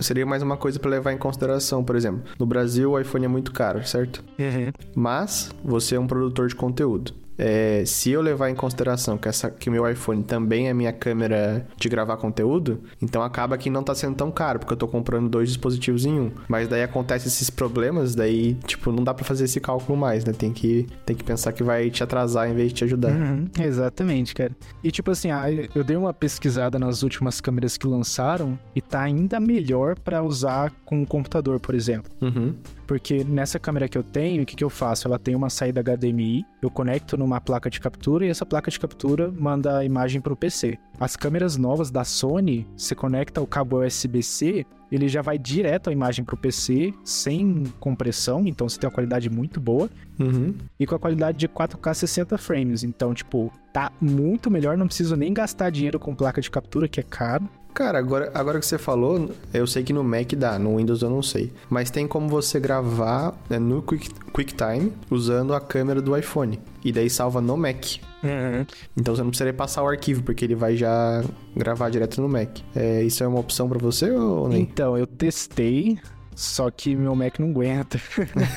Seria 0.00 0.26
mais 0.26 0.42
uma 0.42 0.56
coisa 0.56 0.78
para 0.78 0.90
levar 0.90 1.12
em 1.12 1.18
consideração, 1.18 1.82
por 1.82 1.96
exemplo. 1.96 2.22
No 2.38 2.46
Brasil, 2.46 2.92
o 2.92 3.00
iPhone 3.00 3.24
é 3.24 3.28
muito 3.28 3.52
caro, 3.52 3.84
certo? 3.86 4.24
Uhum. 4.38 4.72
Mas 4.94 5.50
você 5.64 5.96
é 5.96 6.00
um 6.00 6.06
produtor 6.06 6.48
de 6.48 6.54
conteúdo. 6.54 7.14
É, 7.38 7.84
se 7.86 8.10
eu 8.10 8.20
levar 8.20 8.50
em 8.50 8.54
consideração 8.54 9.16
que, 9.16 9.28
essa, 9.28 9.50
que 9.50 9.68
o 9.68 9.72
meu 9.72 9.88
iPhone 9.88 10.22
também 10.24 10.68
é 10.68 10.74
minha 10.74 10.92
câmera 10.92 11.66
de 11.76 11.88
gravar 11.88 12.16
conteúdo, 12.16 12.80
então 13.00 13.22
acaba 13.22 13.56
que 13.56 13.70
não 13.70 13.82
tá 13.82 13.94
sendo 13.94 14.16
tão 14.16 14.30
caro, 14.30 14.58
porque 14.58 14.72
eu 14.72 14.76
tô 14.76 14.88
comprando 14.88 15.28
dois 15.28 15.48
dispositivos 15.48 16.04
em 16.04 16.18
um. 16.18 16.30
Mas 16.48 16.66
daí 16.66 16.82
acontece 16.82 17.28
esses 17.28 17.48
problemas, 17.48 18.14
daí, 18.14 18.54
tipo, 18.66 18.90
não 18.90 19.04
dá 19.04 19.14
para 19.14 19.24
fazer 19.24 19.44
esse 19.44 19.60
cálculo 19.60 19.96
mais, 19.96 20.24
né? 20.24 20.32
Tem 20.32 20.52
que, 20.52 20.86
tem 21.06 21.14
que 21.14 21.22
pensar 21.22 21.52
que 21.52 21.62
vai 21.62 21.90
te 21.90 22.02
atrasar 22.02 22.50
em 22.50 22.54
vez 22.54 22.68
de 22.68 22.74
te 22.74 22.84
ajudar. 22.84 23.12
Uhum, 23.12 23.46
exatamente, 23.60 24.34
cara. 24.34 24.50
E 24.82 24.90
tipo 24.90 25.10
assim, 25.10 25.30
ah, 25.30 25.44
eu 25.74 25.84
dei 25.84 25.96
uma 25.96 26.12
pesquisada 26.12 26.78
nas 26.78 27.02
últimas 27.02 27.40
câmeras 27.40 27.76
que 27.76 27.86
lançaram 27.86 28.58
e 28.74 28.80
tá 28.80 29.00
ainda 29.00 29.38
melhor 29.38 29.96
para 29.98 30.22
usar 30.22 30.72
com 30.84 31.02
o 31.02 31.06
computador, 31.06 31.60
por 31.60 31.74
exemplo. 31.74 32.10
Uhum. 32.20 32.54
Porque 32.88 33.22
nessa 33.22 33.58
câmera 33.58 33.86
que 33.86 33.98
eu 33.98 34.02
tenho, 34.02 34.42
o 34.42 34.46
que, 34.46 34.56
que 34.56 34.64
eu 34.64 34.70
faço? 34.70 35.06
Ela 35.06 35.18
tem 35.18 35.36
uma 35.36 35.50
saída 35.50 35.82
HDMI, 35.82 36.46
eu 36.62 36.70
conecto 36.70 37.18
numa 37.18 37.38
placa 37.38 37.68
de 37.68 37.78
captura 37.78 38.24
e 38.24 38.30
essa 38.30 38.46
placa 38.46 38.70
de 38.70 38.80
captura 38.80 39.30
manda 39.30 39.76
a 39.76 39.84
imagem 39.84 40.22
para 40.22 40.32
o 40.32 40.36
PC. 40.36 40.78
As 40.98 41.14
câmeras 41.14 41.58
novas 41.58 41.90
da 41.90 42.02
Sony, 42.02 42.66
você 42.74 42.94
conecta 42.94 43.42
o 43.42 43.46
cabo 43.46 43.84
USB-C, 43.84 44.64
ele 44.90 45.06
já 45.06 45.20
vai 45.20 45.36
direto 45.36 45.90
a 45.90 45.92
imagem 45.92 46.24
para 46.24 46.34
o 46.34 46.38
PC, 46.38 46.94
sem 47.04 47.64
compressão, 47.78 48.46
então 48.46 48.66
você 48.66 48.78
tem 48.80 48.88
uma 48.88 48.94
qualidade 48.94 49.28
muito 49.28 49.60
boa. 49.60 49.90
Uhum. 50.18 50.54
E 50.80 50.86
com 50.86 50.94
a 50.94 50.98
qualidade 50.98 51.36
de 51.36 51.46
4K 51.46 51.92
60 51.92 52.38
frames. 52.38 52.84
Então, 52.84 53.12
tipo, 53.12 53.52
tá 53.70 53.92
muito 54.00 54.50
melhor, 54.50 54.78
não 54.78 54.86
preciso 54.86 55.14
nem 55.14 55.34
gastar 55.34 55.68
dinheiro 55.68 56.00
com 56.00 56.14
placa 56.14 56.40
de 56.40 56.50
captura, 56.50 56.88
que 56.88 57.00
é 57.00 57.02
caro. 57.02 57.46
Cara, 57.78 57.96
agora, 58.00 58.28
agora 58.34 58.58
que 58.58 58.66
você 58.66 58.76
falou, 58.76 59.30
eu 59.54 59.64
sei 59.64 59.84
que 59.84 59.92
no 59.92 60.02
Mac 60.02 60.32
dá, 60.32 60.58
no 60.58 60.78
Windows 60.78 61.00
eu 61.00 61.08
não 61.08 61.22
sei. 61.22 61.52
Mas 61.70 61.92
tem 61.92 62.08
como 62.08 62.28
você 62.28 62.58
gravar 62.58 63.40
né, 63.48 63.56
no 63.56 63.80
Quick, 63.82 64.10
QuickTime 64.32 64.92
usando 65.08 65.54
a 65.54 65.60
câmera 65.60 66.02
do 66.02 66.16
iPhone. 66.16 66.58
E 66.84 66.90
daí 66.90 67.08
salva 67.08 67.40
no 67.40 67.56
Mac. 67.56 67.84
Uhum. 68.24 68.66
Então 68.96 69.14
você 69.14 69.22
não 69.22 69.28
precisaria 69.30 69.54
passar 69.54 69.84
o 69.84 69.86
arquivo, 69.86 70.24
porque 70.24 70.44
ele 70.44 70.56
vai 70.56 70.76
já 70.76 71.22
gravar 71.54 71.88
direto 71.88 72.20
no 72.20 72.28
Mac. 72.28 72.58
É, 72.74 73.04
isso 73.04 73.22
é 73.22 73.28
uma 73.28 73.38
opção 73.38 73.68
para 73.68 73.78
você 73.78 74.10
ou 74.10 74.48
nem? 74.48 74.62
Então, 74.62 74.98
eu 74.98 75.06
testei, 75.06 76.00
só 76.34 76.72
que 76.72 76.96
meu 76.96 77.14
Mac 77.14 77.38
não 77.38 77.50
aguenta. 77.50 78.00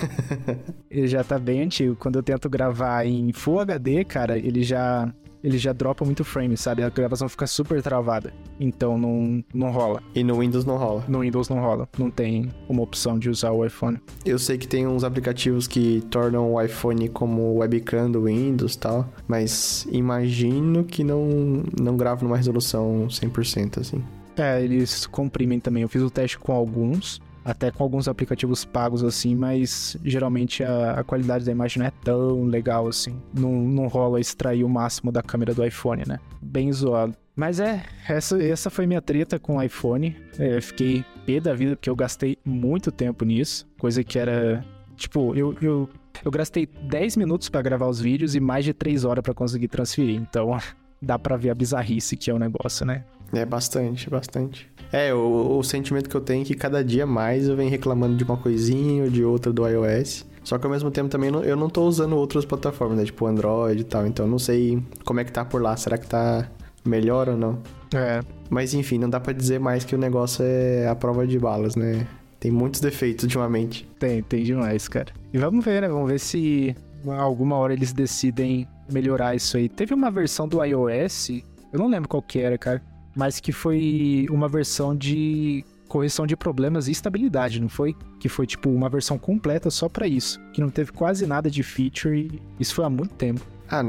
ele 0.89 1.05
já 1.05 1.23
tá 1.23 1.38
bem 1.38 1.62
antigo. 1.62 1.95
Quando 1.95 2.15
eu 2.15 2.23
tento 2.23 2.49
gravar 2.49 3.05
em 3.05 3.31
Full 3.34 3.60
HD, 3.60 4.03
cara, 4.03 4.36
ele 4.36 4.63
já 4.63 5.13
ele 5.43 5.58
já 5.58 5.73
dropa 5.73 6.06
muito 6.06 6.23
frame, 6.23 6.56
sabe? 6.56 6.84
A 6.84 6.89
gravação 6.89 7.27
fica 7.27 7.47
super 7.47 7.82
travada. 7.82 8.34
Então 8.60 8.97
não, 8.97 9.43
não 9.54 9.71
rola. 9.71 10.01
E 10.13 10.23
no 10.23 10.39
Windows 10.39 10.65
não 10.65 10.77
rola. 10.77 11.04
No 11.08 11.19
Windows 11.19 11.49
não 11.49 11.60
rola. 11.60 11.88
Não 11.97 12.10
tem 12.10 12.49
uma 12.69 12.82
opção 12.82 13.17
de 13.17 13.30
usar 13.30 13.51
o 13.51 13.65
iPhone. 13.65 13.99
Eu 14.25 14.38
sei 14.38 14.58
que 14.58 14.67
tem 14.67 14.88
uns 14.88 15.04
aplicativos 15.04 15.67
que 15.67 16.04
tornam 16.10 16.54
o 16.54 16.62
iPhone 16.62 17.10
como 17.10 17.58
webcam 17.60 18.10
do 18.12 18.23
Windows 18.23 18.75
e 18.75 18.80
tal, 18.80 19.10
mas 19.27 19.88
imagino 19.91 20.84
que 20.84 21.04
não, 21.04 21.63
não 21.80 21.97
grava 21.97 22.23
numa 22.23 22.38
resolução 22.38 23.08
100% 23.08 23.80
assim. 23.80 24.04
É, 24.38 24.63
eles 24.63 25.06
comprimem 25.06 25.60
também. 25.60 25.84
Eu 25.84 25.89
fiz 25.89 26.01
o 26.01 26.10
teste 26.10 26.38
com 26.38 26.54
alguns 26.54 27.19
até 27.43 27.71
com 27.71 27.84
alguns 27.84 28.08
aplicativos 28.08 28.63
pagos 28.63 29.04
assim, 29.04 29.36
mas 29.36 29.97
geralmente 30.04 30.63
a, 30.63 30.99
a, 30.99 31.04
qualidade 31.04 31.45
da 31.45 31.51
imagem 31.51 31.80
não 31.80 31.88
é 31.88 31.91
tão 32.04 32.43
legal 32.43 32.88
assim. 32.88 33.19
Não, 33.34 33.51
não 33.51 33.88
rola 33.88 34.19
extrair 34.19 34.63
o 34.63 34.69
máximo 34.69 35.12
da 35.12 35.23
câmera 35.23 35.54
do 35.54 35.65
iPhone, 35.65 36.04
né? 36.08 36.19
Bem 36.41 36.71
zoado. 36.71 37.15
Mas 37.36 37.60
é, 37.60 37.84
essa, 38.08 38.41
essa 38.43 38.69
foi 38.69 38.86
minha 38.86 39.01
treta 39.01 39.39
com 39.39 39.58
o 39.58 39.63
iPhone. 39.63 40.15
É, 40.38 40.62
fiquei 40.62 41.04
pé 41.25 41.39
da 41.39 41.54
vida 41.54 41.75
porque 41.75 41.89
eu 41.89 41.95
gastei 41.95 42.38
muito 42.45 42.91
tempo 42.91 43.25
nisso. 43.25 43.67
Coisa 43.80 44.04
que 44.04 44.19
era. 44.19 44.63
Tipo, 44.95 45.34
eu, 45.36 45.56
eu, 45.62 45.89
eu 46.23 46.32
gastei 46.32 46.67
10 46.67 47.17
minutos 47.17 47.49
para 47.49 47.62
gravar 47.62 47.88
os 47.88 47.99
vídeos 47.99 48.36
e 48.36 48.39
mais 48.39 48.65
de 48.65 48.73
3 48.73 49.06
horas 49.06 49.23
para 49.23 49.34
conseguir 49.34 49.67
transferir. 49.69 50.15
Então 50.15 50.56
dá 51.01 51.17
pra 51.17 51.38
ver 51.38 51.49
a 51.49 51.56
bizarrice 51.56 52.15
que 52.15 52.30
é 52.30 52.34
o 52.34 52.39
negócio, 52.39 52.86
né? 52.86 53.04
É 53.33 53.45
bastante, 53.45 54.09
bastante. 54.09 54.69
É, 54.91 55.13
o, 55.13 55.57
o 55.57 55.63
sentimento 55.63 56.09
que 56.09 56.15
eu 56.15 56.21
tenho 56.21 56.41
é 56.41 56.45
que 56.45 56.53
cada 56.53 56.83
dia 56.83 57.05
mais 57.05 57.47
eu 57.47 57.55
venho 57.55 57.69
reclamando 57.69 58.15
de 58.15 58.23
uma 58.23 58.35
coisinha 58.35 59.03
ou 59.03 59.09
de 59.09 59.23
outra 59.23 59.51
do 59.51 59.65
iOS. 59.67 60.25
Só 60.43 60.57
que 60.57 60.65
ao 60.65 60.71
mesmo 60.71 60.89
tempo 60.91 61.09
também 61.09 61.29
eu 61.29 61.55
não 61.55 61.69
tô 61.69 61.83
usando 61.83 62.15
outras 62.17 62.45
plataformas, 62.45 62.97
né? 62.97 63.05
Tipo 63.05 63.25
Android 63.27 63.81
e 63.81 63.83
tal. 63.83 64.05
Então 64.05 64.25
eu 64.25 64.31
não 64.31 64.39
sei 64.39 64.81
como 65.05 65.19
é 65.19 65.23
que 65.23 65.31
tá 65.31 65.45
por 65.45 65.61
lá. 65.61 65.77
Será 65.77 65.97
que 65.97 66.07
tá 66.07 66.49
melhor 66.83 67.29
ou 67.29 67.37
não? 67.37 67.59
É. 67.93 68.21
Mas 68.49 68.73
enfim, 68.73 68.97
não 68.97 69.09
dá 69.09 69.19
para 69.19 69.33
dizer 69.33 69.59
mais 69.59 69.85
que 69.85 69.95
o 69.95 69.97
negócio 69.97 70.43
é 70.43 70.87
a 70.87 70.95
prova 70.95 71.25
de 71.27 71.37
balas, 71.37 71.75
né? 71.75 72.07
Tem 72.39 72.51
muitos 72.51 72.81
defeitos 72.81 73.23
ultimamente. 73.23 73.87
Tem, 73.99 74.23
tem 74.23 74.43
demais, 74.43 74.87
cara. 74.87 75.13
E 75.31 75.37
vamos 75.37 75.63
ver, 75.63 75.83
né? 75.83 75.87
Vamos 75.87 76.09
ver 76.09 76.19
se 76.19 76.75
alguma 77.05 77.55
hora 77.55 77.73
eles 77.73 77.93
decidem 77.93 78.67
melhorar 78.91 79.35
isso 79.35 79.57
aí. 79.57 79.69
Teve 79.69 79.93
uma 79.93 80.09
versão 80.09 80.47
do 80.47 80.63
iOS, 80.63 81.29
eu 81.71 81.79
não 81.79 81.87
lembro 81.87 82.09
qual 82.09 82.21
que 82.21 82.39
era, 82.39 82.57
cara, 82.57 82.81
mas 83.15 83.39
que 83.39 83.52
foi 83.52 84.26
uma 84.30 84.47
versão 84.47 84.95
de 84.95 85.63
correção 85.88 86.26
de 86.26 86.38
problemas 86.38 86.88
e 86.88 86.91
estabilidade, 86.91 87.60
não 87.60 87.67
foi? 87.67 87.95
Que 88.19 88.30
foi 88.30 88.47
tipo 88.47 88.69
uma 88.69 88.88
versão 88.88 89.17
completa 89.17 89.69
só 89.69 89.89
para 89.89 90.08
isso, 90.08 90.39
que 90.54 90.62
não 90.62 90.69
teve 90.69 90.91
quase 90.93 91.28
nada 91.28 91.52
de 91.52 91.62
feature 91.63 92.30
e 92.32 92.41
isso 92.62 92.74
foi 92.74 92.86
há 92.86 92.89
muito 92.89 93.13
tempo. 93.15 93.41
Ah, 93.69 93.84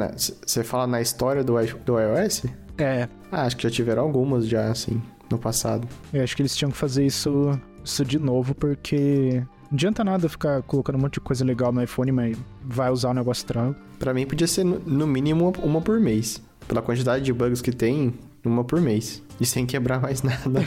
você 0.45 0.65
fala 0.65 0.87
na 0.87 1.01
história 1.01 1.45
do, 1.45 1.55
do 1.85 1.99
iOS? 1.99 2.45
É. 2.79 3.09
Ah, 3.31 3.43
acho 3.43 3.57
que 3.57 3.63
já 3.63 3.71
tiveram 3.71 4.03
algumas 4.03 4.47
já, 4.47 4.69
assim, 4.71 5.01
no 5.31 5.39
passado. 5.39 5.87
Eu 6.13 6.23
acho 6.23 6.35
que 6.37 6.43
eles 6.43 6.57
tinham 6.57 6.71
que 6.71 6.77
fazer 6.77 7.05
isso, 7.05 7.59
isso 7.85 8.05
de 8.05 8.19
novo, 8.19 8.55
porque 8.55 9.43
não 9.71 9.77
adianta 9.77 10.05
nada 10.05 10.29
ficar 10.29 10.63
colocando 10.63 10.97
um 10.97 11.01
monte 11.01 11.15
de 11.15 11.21
coisa 11.21 11.45
legal 11.45 11.73
no 11.73 11.83
iPhone, 11.83 12.13
mas 12.13 12.37
vai 12.63 12.91
usar 12.91 13.11
o 13.11 13.15
negócio 13.15 13.47
tranco. 13.47 13.81
Pra 13.99 14.13
mim 14.13 14.27
podia 14.27 14.47
ser 14.47 14.65
no 14.65 15.07
mínimo 15.07 15.53
uma 15.63 15.81
por 15.81 15.99
mês. 16.01 16.43
Pela 16.69 16.83
quantidade 16.83 17.25
de 17.25 17.33
bugs 17.33 17.61
que 17.61 17.73
tem, 17.73 18.15
uma 18.45 18.65
por 18.65 18.81
mês. 18.81 19.23
E 19.41 19.47
sem 19.47 19.67
quebrar 19.67 20.01
mais 20.01 20.23
nada. 20.25 20.61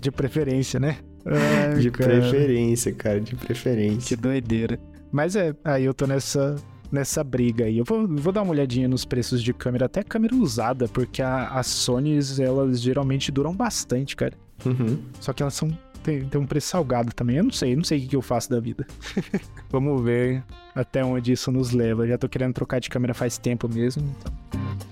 de 0.00 0.10
preferência, 0.10 0.78
né? 0.78 0.98
Ai, 1.24 1.78
de 1.78 1.90
cara. 1.90 2.20
preferência, 2.20 2.92
cara, 2.92 3.20
de 3.20 3.36
preferência. 3.36 4.16
Que 4.16 4.20
doideira. 4.20 4.78
Mas 5.10 5.36
é, 5.36 5.54
aí 5.64 5.84
eu 5.84 5.94
tô 5.94 6.06
nessa 6.06 6.56
nessa 6.90 7.24
briga 7.24 7.64
aí. 7.64 7.78
Eu 7.78 7.84
vou, 7.84 8.06
vou 8.06 8.32
dar 8.32 8.42
uma 8.42 8.52
olhadinha 8.52 8.86
nos 8.86 9.04
preços 9.04 9.42
de 9.42 9.54
câmera, 9.54 9.86
até 9.86 10.02
câmera 10.02 10.36
usada, 10.36 10.86
porque 10.88 11.22
a, 11.22 11.48
as 11.48 11.66
Sonys, 11.66 12.38
elas 12.38 12.82
geralmente 12.82 13.32
duram 13.32 13.54
bastante, 13.54 14.14
cara. 14.14 14.34
Uhum. 14.66 14.98
Só 15.18 15.32
que 15.32 15.42
elas 15.42 15.54
são 15.54 15.70
tem, 16.02 16.24
tem 16.24 16.40
um 16.40 16.46
preço 16.46 16.68
salgado 16.68 17.12
também. 17.12 17.36
Eu 17.36 17.44
não 17.44 17.50
sei, 17.50 17.74
não 17.74 17.84
sei 17.84 17.98
o 17.98 18.00
que, 18.02 18.08
que 18.08 18.16
eu 18.16 18.22
faço 18.22 18.50
da 18.50 18.60
vida. 18.60 18.86
Vamos 19.70 20.02
ver 20.02 20.44
até 20.74 21.04
onde 21.04 21.32
isso 21.32 21.50
nos 21.50 21.70
leva. 21.70 22.06
Já 22.06 22.18
tô 22.18 22.28
querendo 22.28 22.52
trocar 22.52 22.80
de 22.80 22.90
câmera 22.90 23.14
faz 23.14 23.38
tempo 23.38 23.68
mesmo, 23.68 24.02
então. 24.02 24.91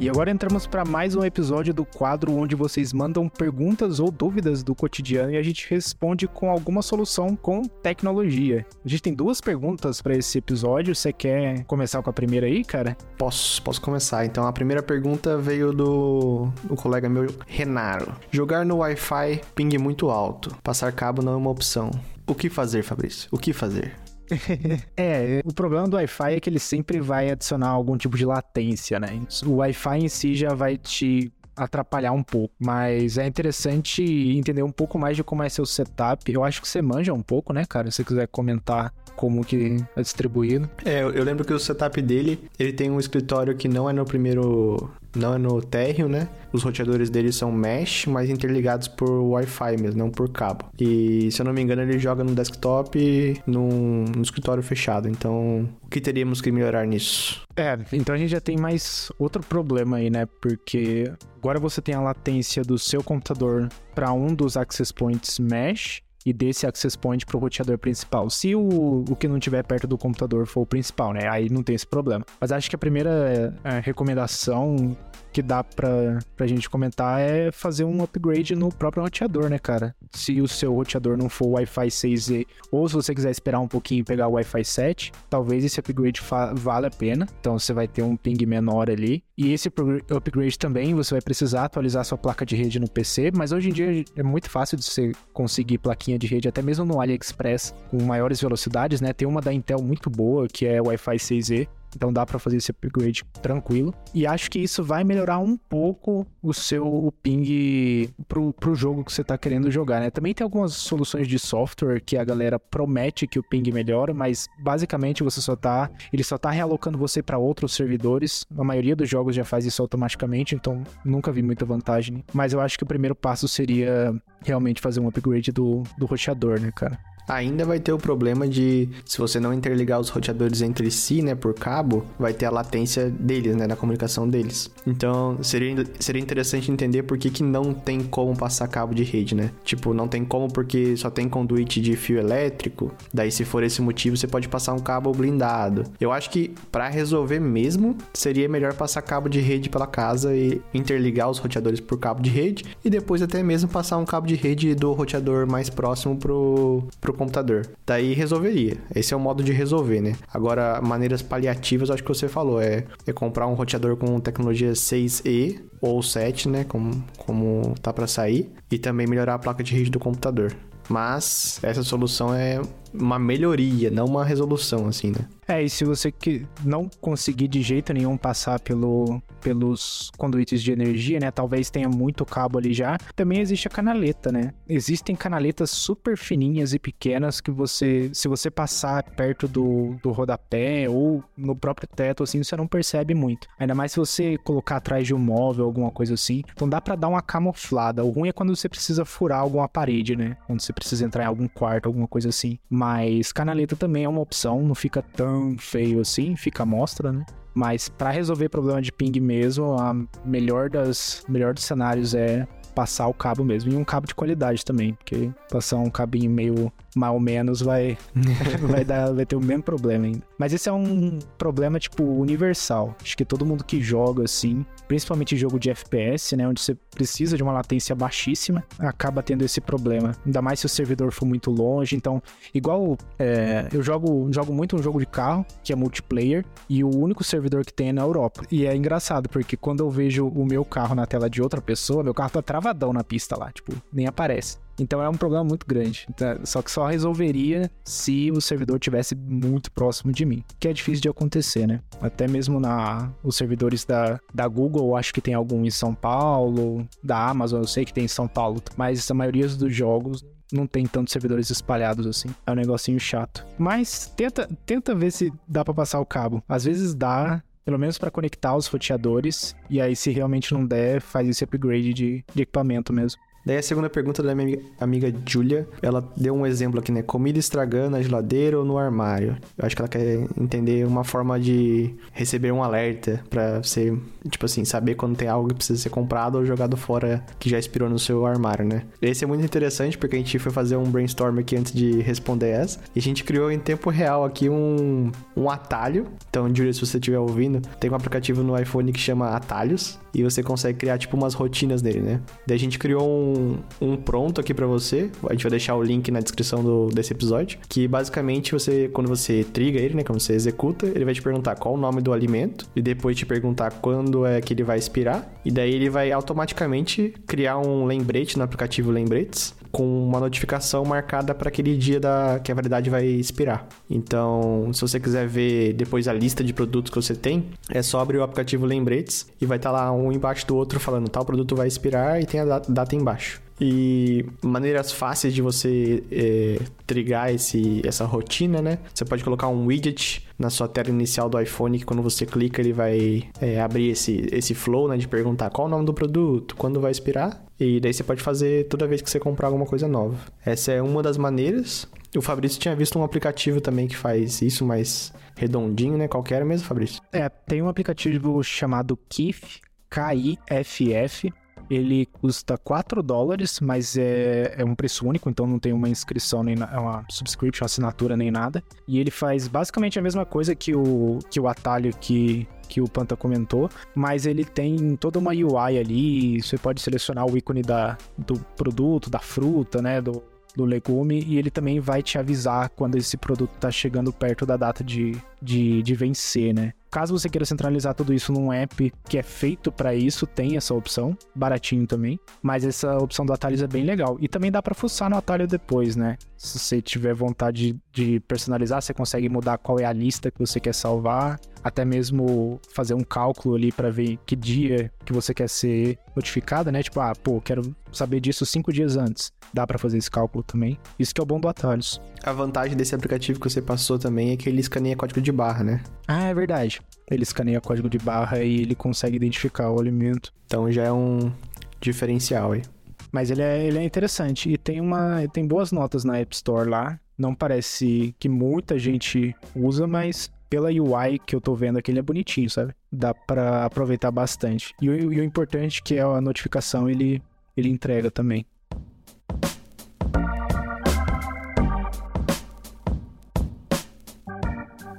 E 0.00 0.08
agora 0.08 0.30
entramos 0.30 0.64
para 0.64 0.84
mais 0.84 1.16
um 1.16 1.24
episódio 1.24 1.74
do 1.74 1.84
quadro 1.84 2.32
onde 2.32 2.54
vocês 2.54 2.92
mandam 2.92 3.28
perguntas 3.28 3.98
ou 3.98 4.12
dúvidas 4.12 4.62
do 4.62 4.72
cotidiano 4.72 5.32
e 5.32 5.36
a 5.36 5.42
gente 5.42 5.68
responde 5.68 6.28
com 6.28 6.48
alguma 6.52 6.82
solução 6.82 7.34
com 7.34 7.62
tecnologia. 7.62 8.64
A 8.84 8.88
gente 8.88 9.02
tem 9.02 9.12
duas 9.12 9.40
perguntas 9.40 10.00
para 10.00 10.14
esse 10.14 10.38
episódio. 10.38 10.94
Você 10.94 11.12
quer 11.12 11.64
começar 11.64 12.00
com 12.00 12.10
a 12.10 12.12
primeira 12.12 12.46
aí, 12.46 12.64
cara? 12.64 12.96
Posso, 13.18 13.60
posso 13.60 13.80
começar. 13.80 14.24
Então 14.24 14.46
a 14.46 14.52
primeira 14.52 14.84
pergunta 14.84 15.36
veio 15.36 15.72
do, 15.72 16.48
do 16.62 16.76
colega 16.76 17.08
meu, 17.08 17.26
Renaro. 17.44 18.14
Jogar 18.30 18.64
no 18.64 18.76
Wi-Fi 18.76 19.40
ping 19.56 19.78
muito 19.78 20.10
alto. 20.10 20.56
Passar 20.62 20.92
cabo 20.92 21.22
não 21.22 21.32
é 21.32 21.36
uma 21.36 21.50
opção. 21.50 21.90
O 22.24 22.36
que 22.36 22.48
fazer, 22.48 22.84
Fabrício? 22.84 23.28
O 23.32 23.38
que 23.38 23.52
fazer? 23.52 23.96
é, 24.96 25.40
o 25.44 25.52
problema 25.52 25.88
do 25.88 25.96
Wi-Fi 25.96 26.34
é 26.34 26.40
que 26.40 26.50
ele 26.50 26.58
sempre 26.58 27.00
vai 27.00 27.30
adicionar 27.30 27.68
algum 27.68 27.96
tipo 27.96 28.16
de 28.16 28.24
latência, 28.24 29.00
né? 29.00 29.20
O 29.46 29.56
Wi-Fi 29.56 29.98
em 29.98 30.08
si 30.08 30.34
já 30.34 30.54
vai 30.54 30.76
te 30.76 31.32
atrapalhar 31.56 32.12
um 32.12 32.22
pouco. 32.22 32.54
Mas 32.58 33.18
é 33.18 33.26
interessante 33.26 34.02
entender 34.02 34.62
um 34.62 34.70
pouco 34.70 34.98
mais 34.98 35.16
de 35.16 35.24
como 35.24 35.42
é 35.42 35.48
seu 35.48 35.66
setup. 35.66 36.30
Eu 36.32 36.44
acho 36.44 36.62
que 36.62 36.68
você 36.68 36.80
manja 36.80 37.12
um 37.12 37.22
pouco, 37.22 37.52
né, 37.52 37.64
cara? 37.66 37.90
Se 37.90 37.96
você 37.96 38.04
quiser 38.04 38.28
comentar 38.28 38.92
como 39.18 39.44
que 39.44 39.84
é 39.96 40.00
distribuído. 40.00 40.70
É, 40.84 41.02
eu 41.02 41.24
lembro 41.24 41.44
que 41.44 41.52
o 41.52 41.58
setup 41.58 42.00
dele, 42.00 42.38
ele 42.56 42.72
tem 42.72 42.88
um 42.88 43.00
escritório 43.00 43.56
que 43.56 43.66
não 43.66 43.90
é 43.90 43.92
no 43.92 44.04
primeiro 44.04 44.88
não 45.16 45.34
é 45.34 45.38
no 45.38 45.60
térreo, 45.60 46.08
né? 46.08 46.28
Os 46.52 46.62
roteadores 46.62 47.10
dele 47.10 47.32
são 47.32 47.50
mesh, 47.50 48.06
mas 48.06 48.30
interligados 48.30 48.86
por 48.86 49.10
Wi-Fi 49.10 49.76
mesmo, 49.76 49.98
não 49.98 50.10
por 50.10 50.30
cabo. 50.30 50.66
E 50.78 51.30
se 51.32 51.40
eu 51.40 51.46
não 51.46 51.52
me 51.52 51.60
engano, 51.60 51.82
ele 51.82 51.98
joga 51.98 52.22
no 52.22 52.34
desktop 52.34 53.42
num, 53.46 54.04
no 54.04 54.22
escritório 54.22 54.62
fechado. 54.62 55.08
Então, 55.08 55.68
o 55.82 55.88
que 55.88 56.00
teríamos 56.00 56.40
que 56.40 56.52
melhorar 56.52 56.86
nisso? 56.86 57.42
É, 57.56 57.76
então 57.92 58.14
a 58.14 58.18
gente 58.18 58.30
já 58.30 58.40
tem 58.40 58.56
mais 58.56 59.10
outro 59.18 59.42
problema 59.42 59.96
aí, 59.96 60.10
né? 60.10 60.26
Porque 60.40 61.12
agora 61.38 61.58
você 61.58 61.82
tem 61.82 61.94
a 61.94 62.00
latência 62.00 62.62
do 62.62 62.78
seu 62.78 63.02
computador 63.02 63.68
para 63.94 64.12
um 64.12 64.32
dos 64.32 64.56
access 64.56 64.92
points 64.92 65.38
mesh 65.40 66.02
e 66.24 66.32
desse 66.32 66.66
access 66.66 66.96
point 66.96 67.24
para 67.24 67.36
o 67.36 67.40
roteador 67.40 67.78
principal. 67.78 68.28
Se 68.28 68.54
o, 68.54 69.04
o 69.08 69.16
que 69.16 69.28
não 69.28 69.38
tiver 69.38 69.62
perto 69.64 69.86
do 69.86 69.96
computador 69.96 70.46
for 70.46 70.62
o 70.62 70.66
principal, 70.66 71.12
né? 71.12 71.28
Aí 71.28 71.48
não 71.48 71.62
tem 71.62 71.74
esse 71.74 71.86
problema. 71.86 72.24
Mas 72.40 72.52
acho 72.52 72.68
que 72.68 72.76
a 72.76 72.78
primeira 72.78 73.54
é, 73.64 73.80
recomendação 73.80 74.96
que 75.32 75.42
dá 75.42 75.62
pra, 75.62 76.18
pra 76.36 76.46
gente 76.46 76.68
comentar 76.68 77.20
é 77.20 77.50
fazer 77.52 77.84
um 77.84 78.02
upgrade 78.02 78.54
no 78.54 78.70
próprio 78.70 79.02
roteador, 79.02 79.48
né, 79.48 79.58
cara? 79.58 79.94
Se 80.12 80.40
o 80.40 80.48
seu 80.48 80.74
roteador 80.74 81.16
não 81.16 81.28
for 81.28 81.48
Wi-Fi 81.48 81.88
6E, 81.88 82.46
ou 82.70 82.88
se 82.88 82.94
você 82.94 83.14
quiser 83.14 83.30
esperar 83.30 83.60
um 83.60 83.68
pouquinho 83.68 84.00
e 84.00 84.04
pegar 84.04 84.28
o 84.28 84.32
Wi-Fi 84.32 84.64
7, 84.64 85.12
talvez 85.28 85.64
esse 85.64 85.80
upgrade 85.80 86.20
vale 86.54 86.86
a 86.86 86.90
pena. 86.90 87.26
Então 87.40 87.58
você 87.58 87.72
vai 87.72 87.86
ter 87.86 88.02
um 88.02 88.16
ping 88.16 88.44
menor 88.46 88.90
ali. 88.90 89.22
E 89.36 89.52
esse 89.52 89.68
upgrade 89.68 90.58
também 90.58 90.94
você 90.94 91.14
vai 91.14 91.22
precisar 91.22 91.64
atualizar 91.64 92.04
sua 92.04 92.18
placa 92.18 92.44
de 92.44 92.56
rede 92.56 92.80
no 92.80 92.88
PC, 92.88 93.30
mas 93.34 93.52
hoje 93.52 93.70
em 93.70 93.72
dia 93.72 94.04
é 94.16 94.22
muito 94.22 94.50
fácil 94.50 94.76
de 94.76 94.84
você 94.84 95.12
conseguir 95.32 95.78
plaquinha 95.78 96.18
de 96.18 96.26
rede, 96.26 96.48
até 96.48 96.60
mesmo 96.62 96.84
no 96.84 97.00
AliExpress, 97.00 97.74
com 97.90 98.02
maiores 98.02 98.40
velocidades, 98.40 99.00
né? 99.00 99.12
Tem 99.12 99.28
uma 99.28 99.40
da 99.40 99.52
Intel 99.52 99.80
muito 99.80 100.10
boa, 100.10 100.48
que 100.48 100.66
é 100.66 100.80
Wi-Fi 100.80 101.16
6E, 101.16 101.68
então 101.94 102.12
dá 102.12 102.24
para 102.24 102.38
fazer 102.38 102.56
esse 102.56 102.70
upgrade 102.70 103.24
tranquilo. 103.42 103.94
E 104.14 104.26
acho 104.26 104.50
que 104.50 104.58
isso 104.58 104.82
vai 104.82 105.04
melhorar 105.04 105.38
um 105.38 105.56
pouco 105.56 106.26
o 106.42 106.52
seu 106.52 107.12
ping 107.22 108.08
pro, 108.26 108.52
pro 108.52 108.74
jogo 108.74 109.04
que 109.04 109.12
você 109.12 109.24
tá 109.24 109.36
querendo 109.36 109.70
jogar, 109.70 110.00
né? 110.00 110.10
Também 110.10 110.34
tem 110.34 110.44
algumas 110.44 110.74
soluções 110.74 111.28
de 111.28 111.38
software 111.38 112.00
que 112.00 112.16
a 112.16 112.24
galera 112.24 112.58
promete 112.58 113.26
que 113.26 113.38
o 113.38 113.42
ping 113.42 113.70
melhora, 113.72 114.14
mas 114.14 114.48
basicamente 114.58 115.22
você 115.22 115.40
só 115.40 115.56
tá, 115.56 115.90
ele 116.12 116.24
só 116.24 116.38
tá 116.38 116.50
realocando 116.50 116.98
você 116.98 117.22
para 117.22 117.38
outros 117.38 117.74
servidores. 117.74 118.44
A 118.56 118.64
maioria 118.64 118.96
dos 118.96 119.08
jogos 119.08 119.34
já 119.34 119.44
faz 119.44 119.64
isso 119.64 119.82
automaticamente, 119.82 120.54
então 120.54 120.82
nunca 121.04 121.32
vi 121.32 121.42
muita 121.42 121.64
vantagem. 121.64 122.24
Mas 122.32 122.52
eu 122.52 122.60
acho 122.60 122.76
que 122.76 122.84
o 122.84 122.86
primeiro 122.86 123.14
passo 123.14 123.48
seria 123.48 124.14
realmente 124.44 124.80
fazer 124.80 125.00
um 125.00 125.08
upgrade 125.08 125.52
do, 125.52 125.82
do 125.96 126.06
roteador, 126.06 126.60
né, 126.60 126.70
cara? 126.74 126.98
Ainda 127.28 127.64
vai 127.64 127.78
ter 127.78 127.92
o 127.92 127.98
problema 127.98 128.48
de, 128.48 128.88
se 129.04 129.18
você 129.18 129.38
não 129.38 129.52
interligar 129.52 130.00
os 130.00 130.08
roteadores 130.08 130.62
entre 130.62 130.90
si, 130.90 131.22
né, 131.22 131.34
por 131.34 131.54
cabo, 131.54 132.04
vai 132.18 132.32
ter 132.32 132.46
a 132.46 132.50
latência 132.50 133.10
deles, 133.10 133.54
né, 133.54 133.66
na 133.66 133.76
comunicação 133.76 134.28
deles. 134.28 134.70
Então, 134.86 135.38
seria, 135.42 135.84
seria 136.00 136.22
interessante 136.22 136.70
entender 136.70 137.02
por 137.02 137.18
que, 137.18 137.30
que 137.30 137.42
não 137.42 137.72
tem 137.74 138.02
como 138.02 138.36
passar 138.36 138.66
cabo 138.68 138.94
de 138.94 139.02
rede, 139.02 139.34
né? 139.34 139.50
Tipo, 139.64 139.92
não 139.92 140.08
tem 140.08 140.24
como 140.24 140.50
porque 140.52 140.96
só 140.96 141.10
tem 141.10 141.28
conduíte 141.28 141.80
de 141.80 141.96
fio 141.96 142.18
elétrico. 142.18 142.92
Daí, 143.12 143.30
se 143.30 143.44
for 143.44 143.62
esse 143.62 143.82
motivo, 143.82 144.16
você 144.16 144.26
pode 144.26 144.48
passar 144.48 144.72
um 144.72 144.78
cabo 144.78 145.12
blindado. 145.12 145.84
Eu 146.00 146.12
acho 146.12 146.30
que 146.30 146.54
para 146.72 146.88
resolver 146.88 147.40
mesmo, 147.40 147.96
seria 148.14 148.48
melhor 148.48 148.74
passar 148.74 149.02
cabo 149.02 149.28
de 149.28 149.40
rede 149.40 149.68
pela 149.68 149.86
casa 149.86 150.34
e 150.34 150.60
interligar 150.72 151.30
os 151.30 151.38
roteadores 151.38 151.80
por 151.80 151.98
cabo 151.98 152.22
de 152.22 152.30
rede 152.30 152.64
e 152.84 152.90
depois 152.90 153.22
até 153.22 153.42
mesmo 153.42 153.68
passar 153.68 153.98
um 153.98 154.04
cabo 154.04 154.26
de 154.26 154.34
rede 154.34 154.74
do 154.74 154.92
roteador 154.92 155.46
mais 155.50 155.68
próximo 155.68 156.16
pro, 156.16 156.84
pro 157.00 157.12
computador. 157.18 157.66
Daí 157.86 158.14
resolveria. 158.14 158.78
Esse 158.94 159.12
é 159.12 159.16
o 159.16 159.20
modo 159.20 159.42
de 159.42 159.52
resolver, 159.52 160.00
né? 160.00 160.14
Agora, 160.32 160.80
maneiras 160.80 161.20
paliativas, 161.20 161.90
acho 161.90 162.02
que 162.02 162.08
você 162.08 162.28
falou, 162.28 162.60
é, 162.60 162.84
é 163.06 163.12
comprar 163.12 163.46
um 163.46 163.54
roteador 163.54 163.96
com 163.96 164.18
tecnologia 164.20 164.72
6E 164.72 165.60
ou 165.80 166.02
7, 166.02 166.48
né? 166.48 166.64
Como, 166.64 167.04
como 167.18 167.74
tá 167.82 167.92
para 167.92 168.06
sair. 168.06 168.50
E 168.70 168.78
também 168.78 169.06
melhorar 169.06 169.34
a 169.34 169.38
placa 169.38 169.62
de 169.62 169.74
rede 169.74 169.90
do 169.90 169.98
computador. 169.98 170.54
Mas 170.88 171.60
essa 171.62 171.82
solução 171.82 172.34
é 172.34 172.60
uma 172.92 173.18
melhoria, 173.18 173.90
não 173.90 174.06
uma 174.06 174.24
resolução, 174.24 174.86
assim, 174.86 175.10
né? 175.10 175.26
É, 175.48 175.62
e 175.62 175.70
se 175.70 175.82
você 175.82 176.12
que 176.12 176.46
não 176.62 176.90
conseguir 177.00 177.48
de 177.48 177.62
jeito 177.62 177.94
nenhum 177.94 178.18
passar 178.18 178.60
pelo, 178.60 179.22
pelos 179.40 180.10
conduítes 180.18 180.62
de 180.62 180.70
energia, 180.70 181.18
né? 181.18 181.30
Talvez 181.30 181.70
tenha 181.70 181.88
muito 181.88 182.24
cabo 182.26 182.58
ali 182.58 182.74
já. 182.74 182.98
Também 183.16 183.40
existe 183.40 183.66
a 183.66 183.70
canaleta, 183.70 184.30
né? 184.30 184.52
Existem 184.68 185.16
canaletas 185.16 185.70
super 185.70 186.18
fininhas 186.18 186.74
e 186.74 186.78
pequenas 186.78 187.40
que 187.40 187.50
você, 187.50 188.10
se 188.12 188.28
você 188.28 188.50
passar 188.50 189.02
perto 189.02 189.48
do, 189.48 189.96
do 190.02 190.10
rodapé 190.10 190.86
ou 190.86 191.24
no 191.34 191.56
próprio 191.56 191.88
teto, 191.88 192.22
assim, 192.22 192.42
você 192.42 192.54
não 192.54 192.66
percebe 192.66 193.14
muito. 193.14 193.48
Ainda 193.58 193.74
mais 193.74 193.92
se 193.92 193.98
você 193.98 194.36
colocar 194.36 194.76
atrás 194.76 195.06
de 195.06 195.14
um 195.14 195.18
móvel, 195.18 195.64
alguma 195.64 195.90
coisa 195.90 196.12
assim. 196.12 196.42
Então 196.52 196.68
dá 196.68 196.78
para 196.78 196.94
dar 196.94 197.08
uma 197.08 197.22
camuflada. 197.22 198.04
O 198.04 198.10
ruim 198.10 198.28
é 198.28 198.32
quando 198.32 198.54
você 198.54 198.68
precisa 198.68 199.02
furar 199.06 199.40
alguma 199.40 199.66
parede, 199.66 200.14
né? 200.14 200.36
Quando 200.46 200.60
você 200.60 200.74
precisa 200.74 201.06
entrar 201.06 201.24
em 201.24 201.28
algum 201.28 201.48
quarto, 201.48 201.86
alguma 201.86 202.06
coisa 202.06 202.28
assim. 202.28 202.58
Mas 202.78 203.32
canaleta 203.32 203.74
também 203.74 204.04
é 204.04 204.08
uma 204.08 204.20
opção, 204.20 204.62
não 204.62 204.72
fica 204.72 205.02
tão 205.02 205.58
feio 205.58 206.00
assim, 206.00 206.36
fica 206.36 206.62
à 206.62 206.66
mostra, 206.66 207.10
né? 207.10 207.26
Mas 207.52 207.88
para 207.88 208.10
resolver 208.10 208.48
problema 208.48 208.80
de 208.80 208.92
ping 208.92 209.18
mesmo, 209.18 209.76
a 209.76 209.92
melhor 210.24 210.70
das 210.70 211.24
melhor 211.28 211.54
dos 211.54 211.64
cenários 211.64 212.14
é 212.14 212.46
passar 212.78 213.08
o 213.08 213.12
cabo 213.12 213.44
mesmo. 213.44 213.72
E 213.72 213.76
um 213.76 213.82
cabo 213.82 214.06
de 214.06 214.14
qualidade 214.14 214.64
também, 214.64 214.94
porque 214.94 215.32
passar 215.50 215.78
um 215.78 215.90
cabinho 215.90 216.30
meio 216.30 216.72
mal 216.94 217.14
ou 217.14 217.20
menos 217.20 217.60
vai, 217.60 217.98
vai, 218.70 218.84
dar, 218.84 219.12
vai 219.12 219.26
ter 219.26 219.34
o 219.34 219.40
mesmo 219.40 219.64
problema 219.64 220.06
ainda. 220.06 220.22
Mas 220.38 220.52
esse 220.52 220.68
é 220.68 220.72
um 220.72 221.18
problema, 221.36 221.80
tipo, 221.80 222.04
universal. 222.04 222.94
Acho 223.02 223.16
que 223.16 223.24
todo 223.24 223.44
mundo 223.44 223.64
que 223.64 223.80
joga, 223.80 224.22
assim, 224.22 224.64
principalmente 224.86 225.36
jogo 225.36 225.58
de 225.58 225.70
FPS, 225.70 226.36
né, 226.36 226.46
onde 226.46 226.60
você 226.60 226.72
precisa 226.74 227.36
de 227.36 227.42
uma 227.42 227.52
latência 227.52 227.96
baixíssima, 227.96 228.62
acaba 228.78 229.24
tendo 229.24 229.44
esse 229.44 229.60
problema. 229.60 230.12
Ainda 230.24 230.40
mais 230.40 230.60
se 230.60 230.66
o 230.66 230.68
servidor 230.68 231.10
for 231.10 231.26
muito 231.26 231.50
longe. 231.50 231.96
Então, 231.96 232.22
igual 232.54 232.96
é, 233.18 233.68
eu 233.72 233.82
jogo, 233.82 234.28
jogo 234.32 234.52
muito 234.52 234.76
um 234.76 234.82
jogo 234.82 235.00
de 235.00 235.06
carro, 235.06 235.44
que 235.64 235.72
é 235.72 235.76
multiplayer, 235.76 236.44
e 236.68 236.84
o 236.84 236.96
único 236.96 237.24
servidor 237.24 237.64
que 237.64 237.72
tem 237.72 237.88
é 237.88 237.92
na 237.92 238.02
Europa. 238.02 238.42
E 238.52 238.66
é 238.66 238.76
engraçado, 238.76 239.28
porque 239.28 239.56
quando 239.56 239.80
eu 239.80 239.90
vejo 239.90 240.28
o 240.28 240.44
meu 240.44 240.64
carro 240.64 240.94
na 240.94 241.06
tela 241.06 241.28
de 241.28 241.42
outra 241.42 241.60
pessoa, 241.60 242.04
meu 242.04 242.14
carro 242.14 242.30
tá 242.30 242.42
travadão 242.68 242.92
na 242.92 243.02
pista 243.02 243.36
lá, 243.36 243.50
tipo, 243.52 243.72
nem 243.92 244.06
aparece. 244.06 244.58
Então 244.78 245.02
é 245.02 245.08
um 245.08 245.14
problema 245.14 245.42
muito 245.42 245.66
grande. 245.66 246.06
Então, 246.08 246.38
só 246.44 246.62
que 246.62 246.70
só 246.70 246.86
resolveria 246.86 247.68
se 247.84 248.30
o 248.30 248.40
servidor 248.40 248.78
tivesse 248.78 249.14
muito 249.14 249.72
próximo 249.72 250.12
de 250.12 250.24
mim, 250.24 250.44
que 250.60 250.68
é 250.68 250.72
difícil 250.72 251.02
de 251.02 251.08
acontecer, 251.08 251.66
né? 251.66 251.80
Até 252.00 252.28
mesmo 252.28 252.60
na 252.60 253.10
os 253.24 253.36
servidores 253.36 253.84
da, 253.84 254.20
da 254.32 254.46
Google, 254.46 254.96
acho 254.96 255.12
que 255.12 255.20
tem 255.20 255.34
algum 255.34 255.64
em 255.64 255.70
São 255.70 255.94
Paulo, 255.94 256.86
da 257.02 257.28
Amazon, 257.28 257.60
eu 257.60 257.66
sei 257.66 257.84
que 257.84 257.92
tem 257.92 258.04
em 258.04 258.08
São 258.08 258.28
Paulo, 258.28 258.62
mas 258.76 259.10
a 259.10 259.14
maioria 259.14 259.48
dos 259.48 259.74
jogos 259.74 260.24
não 260.52 260.66
tem 260.66 260.86
tantos 260.86 261.12
servidores 261.12 261.50
espalhados 261.50 262.06
assim. 262.06 262.28
É 262.46 262.52
um 262.52 262.54
negocinho 262.54 262.98
chato. 262.98 263.44
Mas 263.58 264.12
tenta, 264.16 264.48
tenta 264.64 264.94
ver 264.94 265.10
se 265.10 265.32
dá 265.46 265.64
para 265.64 265.74
passar 265.74 266.00
o 266.00 266.06
cabo. 266.06 266.42
Às 266.48 266.64
vezes 266.64 266.94
dá, 266.94 267.42
pelo 267.68 267.78
menos 267.78 267.98
para 267.98 268.10
conectar 268.10 268.56
os 268.56 268.66
roteadores. 268.66 269.54
E 269.68 269.78
aí, 269.78 269.94
se 269.94 270.10
realmente 270.10 270.54
não 270.54 270.64
der, 270.64 271.02
faz 271.02 271.28
esse 271.28 271.44
upgrade 271.44 271.92
de, 271.92 272.24
de 272.34 272.42
equipamento 272.42 272.94
mesmo. 272.94 273.20
Daí 273.48 273.56
a 273.56 273.62
segunda 273.62 273.88
pergunta 273.88 274.22
da 274.22 274.34
minha 274.34 274.58
amiga 274.78 275.10
Julia, 275.26 275.66
ela 275.80 276.06
deu 276.14 276.34
um 276.34 276.44
exemplo 276.44 276.78
aqui, 276.78 276.92
né? 276.92 277.00
Comida 277.00 277.38
estragando 277.38 277.92
na 277.92 278.02
geladeira 278.02 278.58
ou 278.58 278.62
no 278.62 278.76
armário. 278.76 279.38
Eu 279.56 279.64
acho 279.64 279.74
que 279.74 279.80
ela 279.80 279.88
quer 279.88 280.26
entender 280.38 280.86
uma 280.86 281.02
forma 281.02 281.40
de 281.40 281.94
receber 282.12 282.52
um 282.52 282.62
alerta 282.62 283.24
para 283.30 283.62
você, 283.62 283.96
tipo 284.28 284.44
assim, 284.44 284.66
saber 284.66 284.96
quando 284.96 285.16
tem 285.16 285.28
algo 285.28 285.48
que 285.48 285.54
precisa 285.54 285.80
ser 285.80 285.88
comprado 285.88 286.36
ou 286.36 286.44
jogado 286.44 286.76
fora 286.76 287.24
que 287.38 287.48
já 287.48 287.58
expirou 287.58 287.88
no 287.88 287.98
seu 287.98 288.26
armário, 288.26 288.66
né? 288.66 288.82
Esse 289.00 289.24
é 289.24 289.26
muito 289.26 289.42
interessante 289.42 289.96
porque 289.96 290.16
a 290.16 290.18
gente 290.18 290.38
foi 290.38 290.52
fazer 290.52 290.76
um 290.76 290.84
brainstorm 290.84 291.38
aqui 291.38 291.56
antes 291.56 291.72
de 291.72 292.02
responder 292.02 292.50
essa 292.50 292.78
e 292.94 292.98
a 292.98 293.02
gente 293.02 293.24
criou 293.24 293.50
em 293.50 293.58
tempo 293.58 293.88
real 293.88 294.26
aqui 294.26 294.50
um, 294.50 295.10
um 295.34 295.48
atalho. 295.48 296.06
Então, 296.28 296.54
Julia, 296.54 296.74
se 296.74 296.80
você 296.80 296.98
estiver 296.98 297.18
ouvindo, 297.18 297.62
tem 297.80 297.90
um 297.90 297.94
aplicativo 297.94 298.42
no 298.42 298.60
iPhone 298.60 298.92
que 298.92 299.00
chama 299.00 299.30
Atalhos 299.30 299.98
e 300.14 300.22
você 300.22 300.42
consegue 300.42 300.78
criar 300.78 300.98
tipo 300.98 301.16
umas 301.16 301.32
rotinas 301.32 301.80
nele, 301.80 302.00
né? 302.00 302.20
Daí 302.46 302.56
a 302.56 302.60
gente 302.60 302.78
criou 302.78 303.08
um 303.08 303.37
um, 303.80 303.96
pronto 303.96 304.40
aqui 304.40 304.52
para 304.52 304.66
você. 304.66 305.10
A 305.28 305.32
gente 305.32 305.42
vai 305.42 305.50
deixar 305.50 305.74
o 305.76 305.82
link 305.82 306.10
na 306.10 306.20
descrição 306.20 306.62
do, 306.62 306.88
desse 306.88 307.12
episódio. 307.12 307.58
Que 307.68 307.86
basicamente 307.86 308.52
você, 308.52 308.88
quando 308.88 309.08
você 309.08 309.44
triga 309.44 309.78
ele, 309.80 309.94
né? 309.94 310.02
Quando 310.04 310.20
você 310.20 310.34
executa, 310.34 310.86
ele 310.86 311.04
vai 311.04 311.14
te 311.14 311.22
perguntar 311.22 311.56
qual 311.56 311.74
o 311.74 311.78
nome 311.78 312.00
do 312.00 312.12
alimento 312.12 312.66
e 312.74 312.82
depois 312.82 313.16
te 313.16 313.26
perguntar 313.26 313.70
quando 313.80 314.26
é 314.26 314.40
que 314.40 314.52
ele 314.52 314.62
vai 314.62 314.78
expirar. 314.78 315.30
E 315.44 315.50
daí 315.50 315.74
ele 315.74 315.90
vai 315.90 316.12
automaticamente 316.12 317.14
criar 317.26 317.58
um 317.58 317.84
lembrete 317.84 318.36
no 318.36 318.44
aplicativo 318.44 318.90
Lembretes 318.90 319.54
com 319.70 320.06
uma 320.06 320.20
notificação 320.20 320.84
marcada 320.84 321.34
para 321.34 321.48
aquele 321.48 321.76
dia 321.76 322.00
da 322.00 322.40
que 322.42 322.50
a 322.50 322.54
validade 322.54 322.88
vai 322.90 323.04
expirar. 323.04 323.66
Então, 323.88 324.70
se 324.72 324.80
você 324.80 324.98
quiser 324.98 325.26
ver 325.26 325.72
depois 325.74 326.08
a 326.08 326.12
lista 326.12 326.42
de 326.42 326.52
produtos 326.52 326.90
que 326.90 326.96
você 326.96 327.14
tem, 327.14 327.46
é 327.70 327.82
só 327.82 328.00
abrir 328.00 328.18
o 328.18 328.22
aplicativo 328.22 328.66
Lembretes 328.66 329.26
e 329.40 329.46
vai 329.46 329.56
estar 329.56 329.70
tá 329.70 329.76
lá 329.76 329.92
um 329.92 330.12
embaixo 330.12 330.46
do 330.46 330.56
outro 330.56 330.80
falando 330.80 331.08
tal 331.08 331.24
produto 331.24 331.54
vai 331.54 331.66
expirar 331.66 332.20
e 332.20 332.26
tem 332.26 332.40
a 332.40 332.58
data 332.58 332.94
embaixo. 332.94 333.47
E 333.60 334.24
maneiras 334.42 334.92
fáceis 334.92 335.34
de 335.34 335.42
você 335.42 336.02
é, 336.10 336.58
trigar 336.86 337.34
esse, 337.34 337.82
essa 337.84 338.04
rotina, 338.04 338.62
né? 338.62 338.78
Você 338.94 339.04
pode 339.04 339.24
colocar 339.24 339.48
um 339.48 339.66
widget 339.66 340.26
na 340.38 340.50
sua 340.50 340.68
tela 340.68 340.90
inicial 340.90 341.28
do 341.28 341.40
iPhone 341.40 341.78
que 341.78 341.84
quando 341.84 342.02
você 342.02 342.24
clica 342.24 342.60
ele 342.60 342.72
vai 342.72 343.24
é, 343.40 343.60
abrir 343.60 343.90
esse, 343.90 344.28
esse 344.32 344.54
flow, 344.54 344.88
né? 344.88 344.96
De 344.96 345.08
perguntar 345.08 345.50
qual 345.50 345.66
o 345.66 345.70
nome 345.70 345.84
do 345.84 345.92
produto, 345.92 346.54
quando 346.56 346.80
vai 346.80 346.90
expirar. 346.90 347.44
E 347.58 347.80
daí 347.80 347.92
você 347.92 348.04
pode 348.04 348.22
fazer 348.22 348.68
toda 348.68 348.86
vez 348.86 349.02
que 349.02 349.10
você 349.10 349.18
comprar 349.18 349.48
alguma 349.48 349.66
coisa 349.66 349.88
nova. 349.88 350.16
Essa 350.44 350.72
é 350.72 350.80
uma 350.80 351.02
das 351.02 351.16
maneiras. 351.16 351.88
O 352.16 352.22
Fabrício 352.22 352.60
tinha 352.60 352.74
visto 352.74 352.98
um 352.98 353.02
aplicativo 353.02 353.60
também 353.60 353.86
que 353.86 353.96
faz 353.96 354.40
isso, 354.40 354.64
mais 354.64 355.12
redondinho, 355.36 355.98
né? 355.98 356.08
Qual 356.08 356.22
que 356.22 356.32
era 356.32 356.44
mesmo, 356.44 356.66
Fabrício? 356.66 357.02
É, 357.12 357.28
tem 357.28 357.60
um 357.60 357.68
aplicativo 357.68 358.42
chamado 358.42 358.98
KIF, 359.08 359.60
K-I-F-F, 359.90 361.32
ele 361.70 362.06
custa 362.06 362.56
4 362.56 363.02
dólares, 363.02 363.60
mas 363.60 363.96
é, 363.96 364.54
é 364.56 364.64
um 364.64 364.74
preço 364.74 365.06
único, 365.06 365.28
então 365.28 365.46
não 365.46 365.58
tem 365.58 365.72
uma 365.72 365.88
inscrição, 365.88 366.42
nem 366.42 366.54
é 366.54 366.78
uma 366.78 367.04
subscription, 367.10 367.64
assinatura, 367.64 368.16
nem 368.16 368.30
nada. 368.30 368.62
E 368.86 368.98
ele 368.98 369.10
faz 369.10 369.46
basicamente 369.48 369.98
a 369.98 370.02
mesma 370.02 370.24
coisa 370.24 370.54
que 370.54 370.74
o, 370.74 371.18
que 371.30 371.38
o 371.38 371.46
atalho 371.48 371.92
que, 372.00 372.46
que 372.68 372.80
o 372.80 372.88
Panta 372.88 373.16
comentou, 373.16 373.70
mas 373.94 374.26
ele 374.26 374.44
tem 374.44 374.96
toda 374.96 375.18
uma 375.18 375.32
UI 375.32 375.78
ali, 375.78 376.42
você 376.42 376.56
pode 376.56 376.80
selecionar 376.80 377.26
o 377.26 377.36
ícone 377.36 377.62
da, 377.62 377.96
do 378.16 378.38
produto, 378.56 379.10
da 379.10 379.18
fruta, 379.18 379.82
né, 379.82 380.00
do, 380.00 380.22
do 380.56 380.64
legume, 380.64 381.22
e 381.26 381.38
ele 381.38 381.50
também 381.50 381.80
vai 381.80 382.02
te 382.02 382.18
avisar 382.18 382.70
quando 382.70 382.96
esse 382.96 383.16
produto 383.16 383.52
está 383.54 383.70
chegando 383.70 384.12
perto 384.12 384.46
da 384.46 384.56
data 384.56 384.82
de, 384.82 385.16
de, 385.40 385.82
de 385.82 385.94
vencer, 385.94 386.54
né? 386.54 386.72
Caso 386.90 387.16
você 387.16 387.28
queira 387.28 387.44
centralizar 387.44 387.94
tudo 387.94 388.14
isso 388.14 388.32
num 388.32 388.50
app 388.50 388.92
que 389.08 389.18
é 389.18 389.22
feito 389.22 389.70
para 389.70 389.94
isso, 389.94 390.26
tem 390.26 390.56
essa 390.56 390.72
opção, 390.74 391.16
baratinho 391.34 391.86
também. 391.86 392.18
Mas 392.42 392.64
essa 392.64 392.96
opção 392.96 393.26
do 393.26 393.32
atalhos 393.32 393.62
é 393.62 393.66
bem 393.66 393.84
legal. 393.84 394.16
E 394.20 394.26
também 394.26 394.50
dá 394.50 394.62
para 394.62 394.74
fuçar 394.74 395.10
no 395.10 395.16
atalho 395.16 395.46
depois, 395.46 395.96
né? 395.96 396.16
Se 396.36 396.58
você 396.58 396.80
tiver 396.80 397.12
vontade 397.12 397.76
de 397.92 398.20
personalizar, 398.20 398.80
você 398.80 398.94
consegue 398.94 399.28
mudar 399.28 399.58
qual 399.58 399.78
é 399.78 399.84
a 399.84 399.92
lista 399.92 400.30
que 400.30 400.38
você 400.38 400.58
quer 400.58 400.74
salvar, 400.74 401.38
até 401.62 401.84
mesmo 401.84 402.60
fazer 402.72 402.94
um 402.94 403.02
cálculo 403.02 403.56
ali 403.56 403.70
para 403.70 403.90
ver 403.90 404.18
que 404.24 404.34
dia 404.34 404.90
que 405.04 405.12
você 405.12 405.34
quer 405.34 405.48
ser 405.48 405.98
notificado, 406.14 406.70
né? 406.72 406.82
Tipo, 406.82 407.00
ah, 407.00 407.12
pô, 407.14 407.40
quero 407.40 407.74
saber 407.92 408.20
disso 408.20 408.46
cinco 408.46 408.72
dias 408.72 408.96
antes. 408.96 409.32
Dá 409.52 409.66
para 409.66 409.78
fazer 409.78 409.98
esse 409.98 410.10
cálculo 410.10 410.44
também. 410.44 410.78
Isso 410.98 411.14
que 411.14 411.20
é 411.20 411.24
o 411.24 411.26
bom 411.26 411.40
do 411.40 411.48
atalhos. 411.48 412.00
A 412.22 412.32
vantagem 412.32 412.76
desse 412.76 412.94
aplicativo 412.94 413.40
que 413.40 413.48
você 413.48 413.62
passou 413.62 413.98
também 413.98 414.30
é 414.30 414.36
que 414.36 414.48
ele 414.48 414.60
escaneia 414.60 414.96
código 414.96 415.20
de 415.20 415.27
barra, 415.32 415.64
né? 415.64 415.82
Ah, 416.06 416.24
é 416.24 416.34
verdade. 416.34 416.80
Ele 417.10 417.22
escaneia 417.22 417.60
código 417.60 417.88
de 417.88 417.98
barra 417.98 418.42
e 418.42 418.62
ele 418.62 418.74
consegue 418.74 419.16
identificar 419.16 419.70
o 419.70 419.80
alimento. 419.80 420.32
Então 420.46 420.70
já 420.70 420.84
é 420.84 420.92
um 420.92 421.32
diferencial 421.80 422.52
aí. 422.52 422.62
Mas 423.10 423.30
ele 423.30 423.42
é, 423.42 423.66
ele 423.66 423.78
é 423.78 423.84
interessante 423.84 424.50
e 424.50 424.58
tem 424.58 424.80
uma 424.80 425.26
tem 425.32 425.46
boas 425.46 425.72
notas 425.72 426.04
na 426.04 426.18
App 426.18 426.34
Store 426.34 426.68
lá. 426.68 427.00
Não 427.16 427.34
parece 427.34 428.14
que 428.18 428.28
muita 428.28 428.78
gente 428.78 429.34
usa, 429.54 429.86
mas 429.86 430.30
pela 430.48 430.68
UI 430.68 431.18
que 431.18 431.34
eu 431.34 431.40
tô 431.40 431.54
vendo 431.54 431.78
aqui, 431.78 431.90
ele 431.90 431.98
é 431.98 432.02
bonitinho, 432.02 432.48
sabe? 432.48 432.74
Dá 432.90 433.12
para 433.12 433.64
aproveitar 433.64 434.10
bastante. 434.10 434.74
E 434.80 434.88
o, 434.88 435.12
e 435.12 435.20
o 435.20 435.24
importante 435.24 435.82
que 435.82 435.96
é 435.96 436.02
a 436.02 436.20
notificação, 436.20 436.88
ele, 436.88 437.22
ele 437.56 437.68
entrega 437.68 438.10
também. 438.10 438.46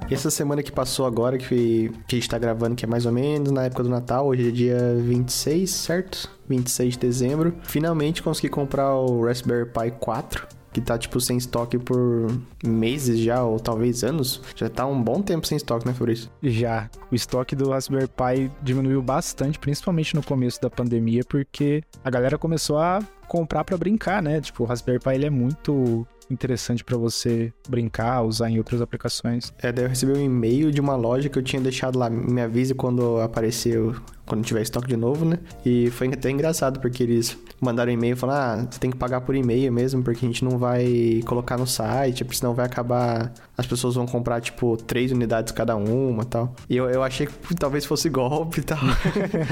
E 0.09 0.13
essa 0.13 0.31
semana 0.31 0.63
que 0.63 0.71
passou 0.71 1.05
agora, 1.05 1.37
que, 1.37 1.91
que 2.07 2.15
a 2.15 2.19
gente 2.19 2.27
tá 2.27 2.39
gravando, 2.39 2.75
que 2.75 2.83
é 2.83 2.87
mais 2.87 3.05
ou 3.05 3.11
menos 3.11 3.51
na 3.51 3.65
época 3.65 3.83
do 3.83 3.89
Natal, 3.89 4.25
hoje 4.25 4.47
é 4.47 4.51
dia 4.51 4.95
26, 4.97 5.69
certo? 5.69 6.29
26 6.47 6.93
de 6.93 6.99
dezembro. 6.99 7.53
Finalmente 7.61 8.23
consegui 8.23 8.49
comprar 8.49 8.95
o 8.95 9.23
Raspberry 9.23 9.67
Pi 9.69 9.91
4 9.99 10.47
que 10.71 10.79
tá, 10.79 10.97
tipo, 10.97 11.19
sem 11.19 11.37
estoque 11.37 11.77
por 11.77 12.27
meses 12.63 13.19
já, 13.19 13.43
ou 13.43 13.59
talvez 13.59 14.03
anos. 14.03 14.41
Já 14.55 14.69
tá 14.69 14.85
um 14.85 15.01
bom 15.01 15.21
tempo 15.21 15.47
sem 15.47 15.55
estoque, 15.55 15.85
né, 15.85 15.93
Fabrício? 15.93 16.29
Já. 16.43 16.89
O 17.11 17.15
estoque 17.15 17.55
do 17.55 17.69
Raspberry 17.69 18.07
Pi 18.07 18.51
diminuiu 18.61 19.01
bastante, 19.01 19.57
principalmente 19.57 20.15
no 20.15 20.23
começo 20.23 20.61
da 20.61 20.69
pandemia, 20.69 21.23
porque 21.27 21.83
a 22.03 22.09
galera 22.09 22.37
começou 22.37 22.77
a 22.77 22.99
comprar 23.27 23.63
para 23.63 23.77
brincar, 23.77 24.21
né? 24.21 24.41
Tipo, 24.41 24.63
o 24.63 24.65
Raspberry 24.65 24.99
Pi 24.99 25.15
ele 25.15 25.25
é 25.25 25.29
muito 25.29 26.05
interessante 26.29 26.83
para 26.83 26.97
você 26.97 27.51
brincar, 27.67 28.21
usar 28.23 28.49
em 28.49 28.57
outras 28.57 28.81
aplicações. 28.81 29.53
É, 29.57 29.71
daí 29.71 29.85
eu 29.85 29.89
recebi 29.89 30.11
um 30.11 30.23
e-mail 30.23 30.71
de 30.71 30.79
uma 30.79 30.95
loja 30.95 31.29
que 31.29 31.37
eu 31.37 31.43
tinha 31.43 31.61
deixado 31.61 31.97
lá, 31.97 32.09
me 32.09 32.41
avise 32.41 32.73
quando 32.73 33.19
apareceu 33.19 33.95
quando 34.29 34.45
tiver 34.45 34.61
estoque 34.61 34.87
de 34.87 34.95
novo, 34.95 35.25
né? 35.25 35.39
E 35.65 35.89
foi 35.89 36.07
até 36.07 36.29
engraçado, 36.29 36.79
porque 36.79 37.03
eles 37.03 37.37
mandaram 37.59 37.91
um 37.91 37.95
e-mail 37.95 38.15
falando: 38.15 38.37
ah, 38.37 38.67
você 38.69 38.79
tem 38.79 38.91
que 38.91 38.97
pagar 38.97 39.21
por 39.21 39.35
e-mail 39.35 39.73
mesmo, 39.73 40.01
porque 40.03 40.25
a 40.25 40.29
gente 40.29 40.45
não 40.45 40.57
vai 40.57 41.21
colocar 41.25 41.57
no 41.57 41.67
site, 41.67 42.23
porque 42.23 42.37
senão 42.37 42.53
vai 42.53 42.65
acabar. 42.65 43.33
As 43.57 43.65
pessoas 43.67 43.95
vão 43.95 44.05
comprar, 44.05 44.39
tipo, 44.39 44.77
três 44.77 45.11
unidades 45.11 45.51
cada 45.51 45.75
uma 45.75 46.23
tal. 46.23 46.55
E 46.69 46.77
eu, 46.77 46.89
eu 46.89 47.03
achei 47.03 47.27
que 47.27 47.55
talvez 47.55 47.85
fosse 47.85 48.07
golpe 48.07 48.61
e 48.61 48.63
tal. 48.63 48.77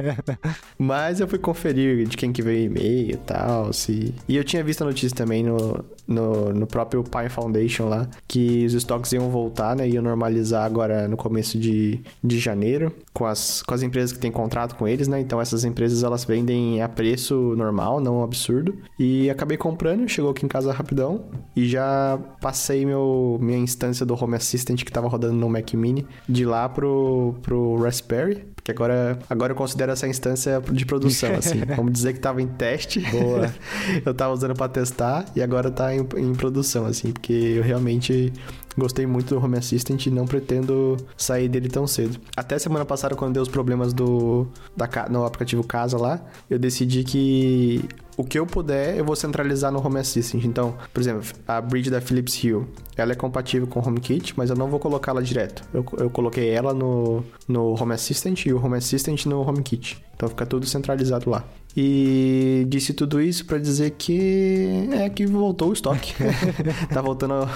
Mas 0.80 1.20
eu 1.20 1.28
fui 1.28 1.40
conferir 1.40 2.08
de 2.08 2.16
quem 2.16 2.32
que 2.32 2.42
veio 2.42 2.66
e-mail 2.66 3.12
e 3.12 3.18
tal. 3.18 3.74
Se... 3.74 4.14
E 4.28 4.38
eu 4.38 4.44
tinha 4.44 4.64
visto 4.64 4.84
a 4.84 4.86
notícia 4.86 5.14
também 5.14 5.44
no, 5.44 5.84
no, 6.08 6.54
no 6.54 6.68
próprio 6.68 7.04
Pine 7.04 7.30
Foundation 7.30 7.90
lá, 7.90 8.08
que 8.28 8.66
os 8.66 8.74
estoques 8.74 9.12
iam 9.12 9.30
voltar, 9.30 9.76
né? 9.76 9.90
Iam 9.90 10.04
normalizar 10.04 10.64
agora 10.64 11.08
no 11.08 11.18
começo 11.18 11.60
de, 11.60 12.00
de 12.24 12.40
janeiro, 12.40 12.96
com 13.14 13.26
as, 13.26 13.62
com 13.62 13.74
as 13.74 13.82
empresas 13.82 14.14
que 14.14 14.20
têm 14.20 14.32
contrato 14.32 14.67
com 14.76 14.88
eles, 14.88 15.08
né? 15.08 15.20
Então 15.20 15.40
essas 15.40 15.64
empresas 15.64 16.04
elas 16.04 16.26
vendem 16.26 16.82
a 16.82 16.90
preço 16.90 17.56
normal, 17.56 18.00
não 18.00 18.24
absurdo. 18.24 18.78
E 18.98 19.30
acabei 19.30 19.58
comprando, 19.58 20.08
chegou 20.08 20.32
aqui 20.32 20.46
em 20.46 20.50
casa 20.50 20.72
rapidão 20.72 21.26
e 21.56 21.68
já 21.68 22.20
passei 22.42 22.86
meu, 22.86 23.38
minha 23.42 23.58
instância 23.58 24.06
do 24.06 24.14
Home 24.22 24.36
Assistant 24.36 24.84
que 24.84 24.92
tava 24.92 25.08
rodando 25.08 25.36
no 25.36 25.50
Mac 25.50 25.74
Mini 25.74 26.06
de 26.28 26.46
lá 26.46 26.68
pro, 26.68 27.36
pro 27.42 27.82
Raspberry. 27.82 28.46
Porque 28.68 28.72
agora, 28.74 29.18
agora 29.30 29.54
eu 29.54 29.56
considero 29.56 29.94
essa 29.94 30.06
instância 30.10 30.62
de 30.70 30.86
produção, 30.86 31.34
assim. 31.36 31.62
Vamos 31.74 31.94
dizer 31.94 32.12
que 32.12 32.20
tava 32.20 32.42
em 32.42 32.48
teste. 32.48 33.00
Boa. 33.00 33.54
eu 34.06 34.14
tava 34.14 34.34
usando 34.34 34.54
para 34.54 34.68
testar 34.68 35.26
e 35.34 35.42
agora 35.42 35.72
tá 35.72 35.96
em, 35.96 36.06
em 36.18 36.36
produção, 36.36 36.86
assim. 36.86 37.14
Porque 37.14 37.32
eu 37.32 37.64
realmente 37.64 38.34
Gostei 38.78 39.08
muito 39.08 39.34
do 39.34 39.44
Home 39.44 39.58
Assistant 39.58 40.06
e 40.06 40.12
não 40.12 40.28
pretendo 40.28 40.98
sair 41.18 41.50
dele 41.50 41.68
tão 41.68 41.88
cedo. 41.88 42.20
Até 42.36 42.60
semana 42.60 42.86
passada, 42.86 43.16
quando 43.16 43.34
deu 43.34 43.42
os 43.42 43.50
problemas 43.50 43.92
do 43.92 44.48
da, 44.76 44.88
no 45.10 45.26
aplicativo 45.26 45.64
Casa 45.64 45.98
lá, 45.98 46.22
eu 46.48 46.60
decidi 46.60 47.04
que 47.04 47.84
o 48.18 48.24
que 48.24 48.40
eu 48.40 48.48
puder, 48.48 48.98
eu 48.98 49.06
vou 49.06 49.16
centralizar 49.16 49.72
no 49.72 49.86
Home 49.86 50.00
Assistant. 50.00 50.44
Então, 50.44 50.76
por 50.92 51.00
exemplo, 51.00 51.24
a 51.48 51.62
bridge 51.62 51.92
da 51.92 52.02
Philips 52.02 52.44
Hue, 52.44 52.66
ela 52.96 53.12
é 53.12 53.16
compatível 53.16 53.68
com 53.68 53.80
o 53.80 53.88
HomeKit, 53.88 54.34
mas 54.36 54.50
eu 54.50 54.56
não 54.56 54.68
vou 54.68 54.80
colocá-la 54.80 55.22
direto. 55.22 55.64
Eu, 55.72 55.86
eu 56.00 56.10
coloquei 56.10 56.50
ela 56.50 56.74
no, 56.74 57.24
no 57.48 57.80
Home 57.80 57.94
Assistant 57.94 58.48
e 58.48 58.52
o 58.52 58.64
Home 58.64 58.76
Assistant 58.78 59.28
no 59.28 59.48
HomeKit. 59.48 60.04
Então 60.18 60.28
fica 60.28 60.46
tudo 60.46 60.66
centralizado 60.66 61.30
lá. 61.30 61.46
E 61.80 62.66
disse 62.68 62.92
tudo 62.92 63.22
isso 63.22 63.46
para 63.46 63.60
dizer 63.60 63.92
que 63.92 64.90
é 64.94 65.08
que 65.12 65.28
voltou 65.28 65.70
o 65.70 65.74
estoque. 65.74 66.16
tá 66.92 67.02
voltando 67.04 67.48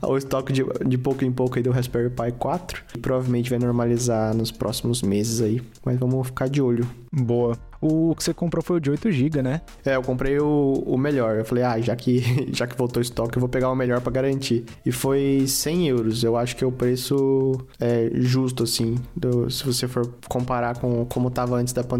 ao, 0.00 0.16
estoque 0.16 0.54
de, 0.54 0.64
de 0.86 0.96
pouco 0.96 1.22
em 1.22 1.30
pouco 1.30 1.58
aí 1.58 1.62
do 1.62 1.70
Raspberry 1.70 2.08
Pi 2.08 2.32
4. 2.38 2.82
E 2.96 2.98
provavelmente 2.98 3.50
vai 3.50 3.58
normalizar 3.58 4.34
nos 4.34 4.50
próximos 4.50 5.02
meses 5.02 5.42
aí. 5.42 5.60
Mas 5.84 5.98
vamos 5.98 6.28
ficar 6.28 6.48
de 6.48 6.62
olho. 6.62 6.88
Boa. 7.12 7.58
O 7.80 8.14
que 8.16 8.24
você 8.24 8.34
comprou 8.34 8.62
foi 8.62 8.78
o 8.78 8.80
de 8.80 8.90
8 8.90 9.10
GB, 9.12 9.40
né? 9.40 9.60
É, 9.84 9.94
eu 9.94 10.02
comprei 10.02 10.38
o, 10.40 10.82
o 10.84 10.98
melhor. 10.98 11.36
Eu 11.36 11.44
falei, 11.44 11.62
ah, 11.62 11.80
já 11.80 11.94
que, 11.94 12.48
já 12.52 12.66
que 12.66 12.76
voltou 12.76 13.00
o 13.00 13.02
estoque, 13.02 13.36
eu 13.36 13.40
vou 13.40 13.48
pegar 13.48 13.70
o 13.70 13.74
melhor 13.74 14.00
para 14.00 14.12
garantir. 14.12 14.64
E 14.84 14.90
foi 14.90 15.44
100 15.46 15.88
euros. 15.88 16.24
Eu 16.24 16.36
acho 16.36 16.56
que 16.56 16.64
é 16.64 16.66
o 16.66 16.72
preço 16.72 17.56
é, 17.78 18.10
justo, 18.14 18.64
assim. 18.64 18.96
Do, 19.14 19.48
se 19.48 19.64
você 19.64 19.86
for 19.86 20.10
comparar 20.28 20.78
com 20.78 21.04
como 21.06 21.30
tava 21.30 21.56
antes 21.56 21.72
da 21.72 21.84
pandemia, 21.84 21.97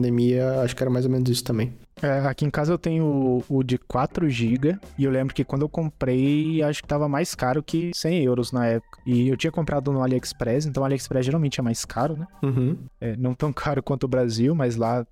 acho 0.63 0.77
que 0.77 0.83
era 0.83 0.91
mais 0.91 1.05
ou 1.05 1.11
menos 1.11 1.29
isso 1.29 1.45
também. 1.45 1.73
É, 2.03 2.21
aqui 2.27 2.45
em 2.45 2.51
casa 2.51 2.73
eu 2.73 2.79
tenho 2.79 3.05
o, 3.05 3.45
o 3.49 3.63
de 3.63 3.79
4 3.79 4.29
GB 4.29 4.79
e 4.97 5.05
eu 5.05 5.11
lembro 5.11 5.35
que 5.35 5.45
quando 5.45 5.63
eu 5.63 5.69
comprei, 5.69 6.63
acho 6.63 6.83
que 6.83 6.89
tava 6.89 7.09
mais 7.09 7.35
caro 7.35 7.63
que 7.63 7.91
100 7.95 8.25
euros 8.25 8.53
na 8.53 8.67
época. 8.67 9.01
E 9.07 9.29
eu 9.29 9.37
tinha 9.37 9.51
comprado 9.51 9.93
no 9.93 10.03
AliExpress, 10.03 10.67
então 10.67 10.83
o 10.83 10.87
AliExpress 10.87 11.25
geralmente 11.25 11.61
é 11.61 11.63
mais 11.63 11.85
caro, 11.85 12.17
né? 12.17 12.27
Uhum. 12.43 12.77
É, 13.01 13.17
não 13.17 13.35
tão 13.35 13.53
caro 13.55 13.83
quanto 13.83 14.05
o 14.05 14.09
Brasil, 14.09 14.55
mas 14.55 14.77
lá 14.77 15.07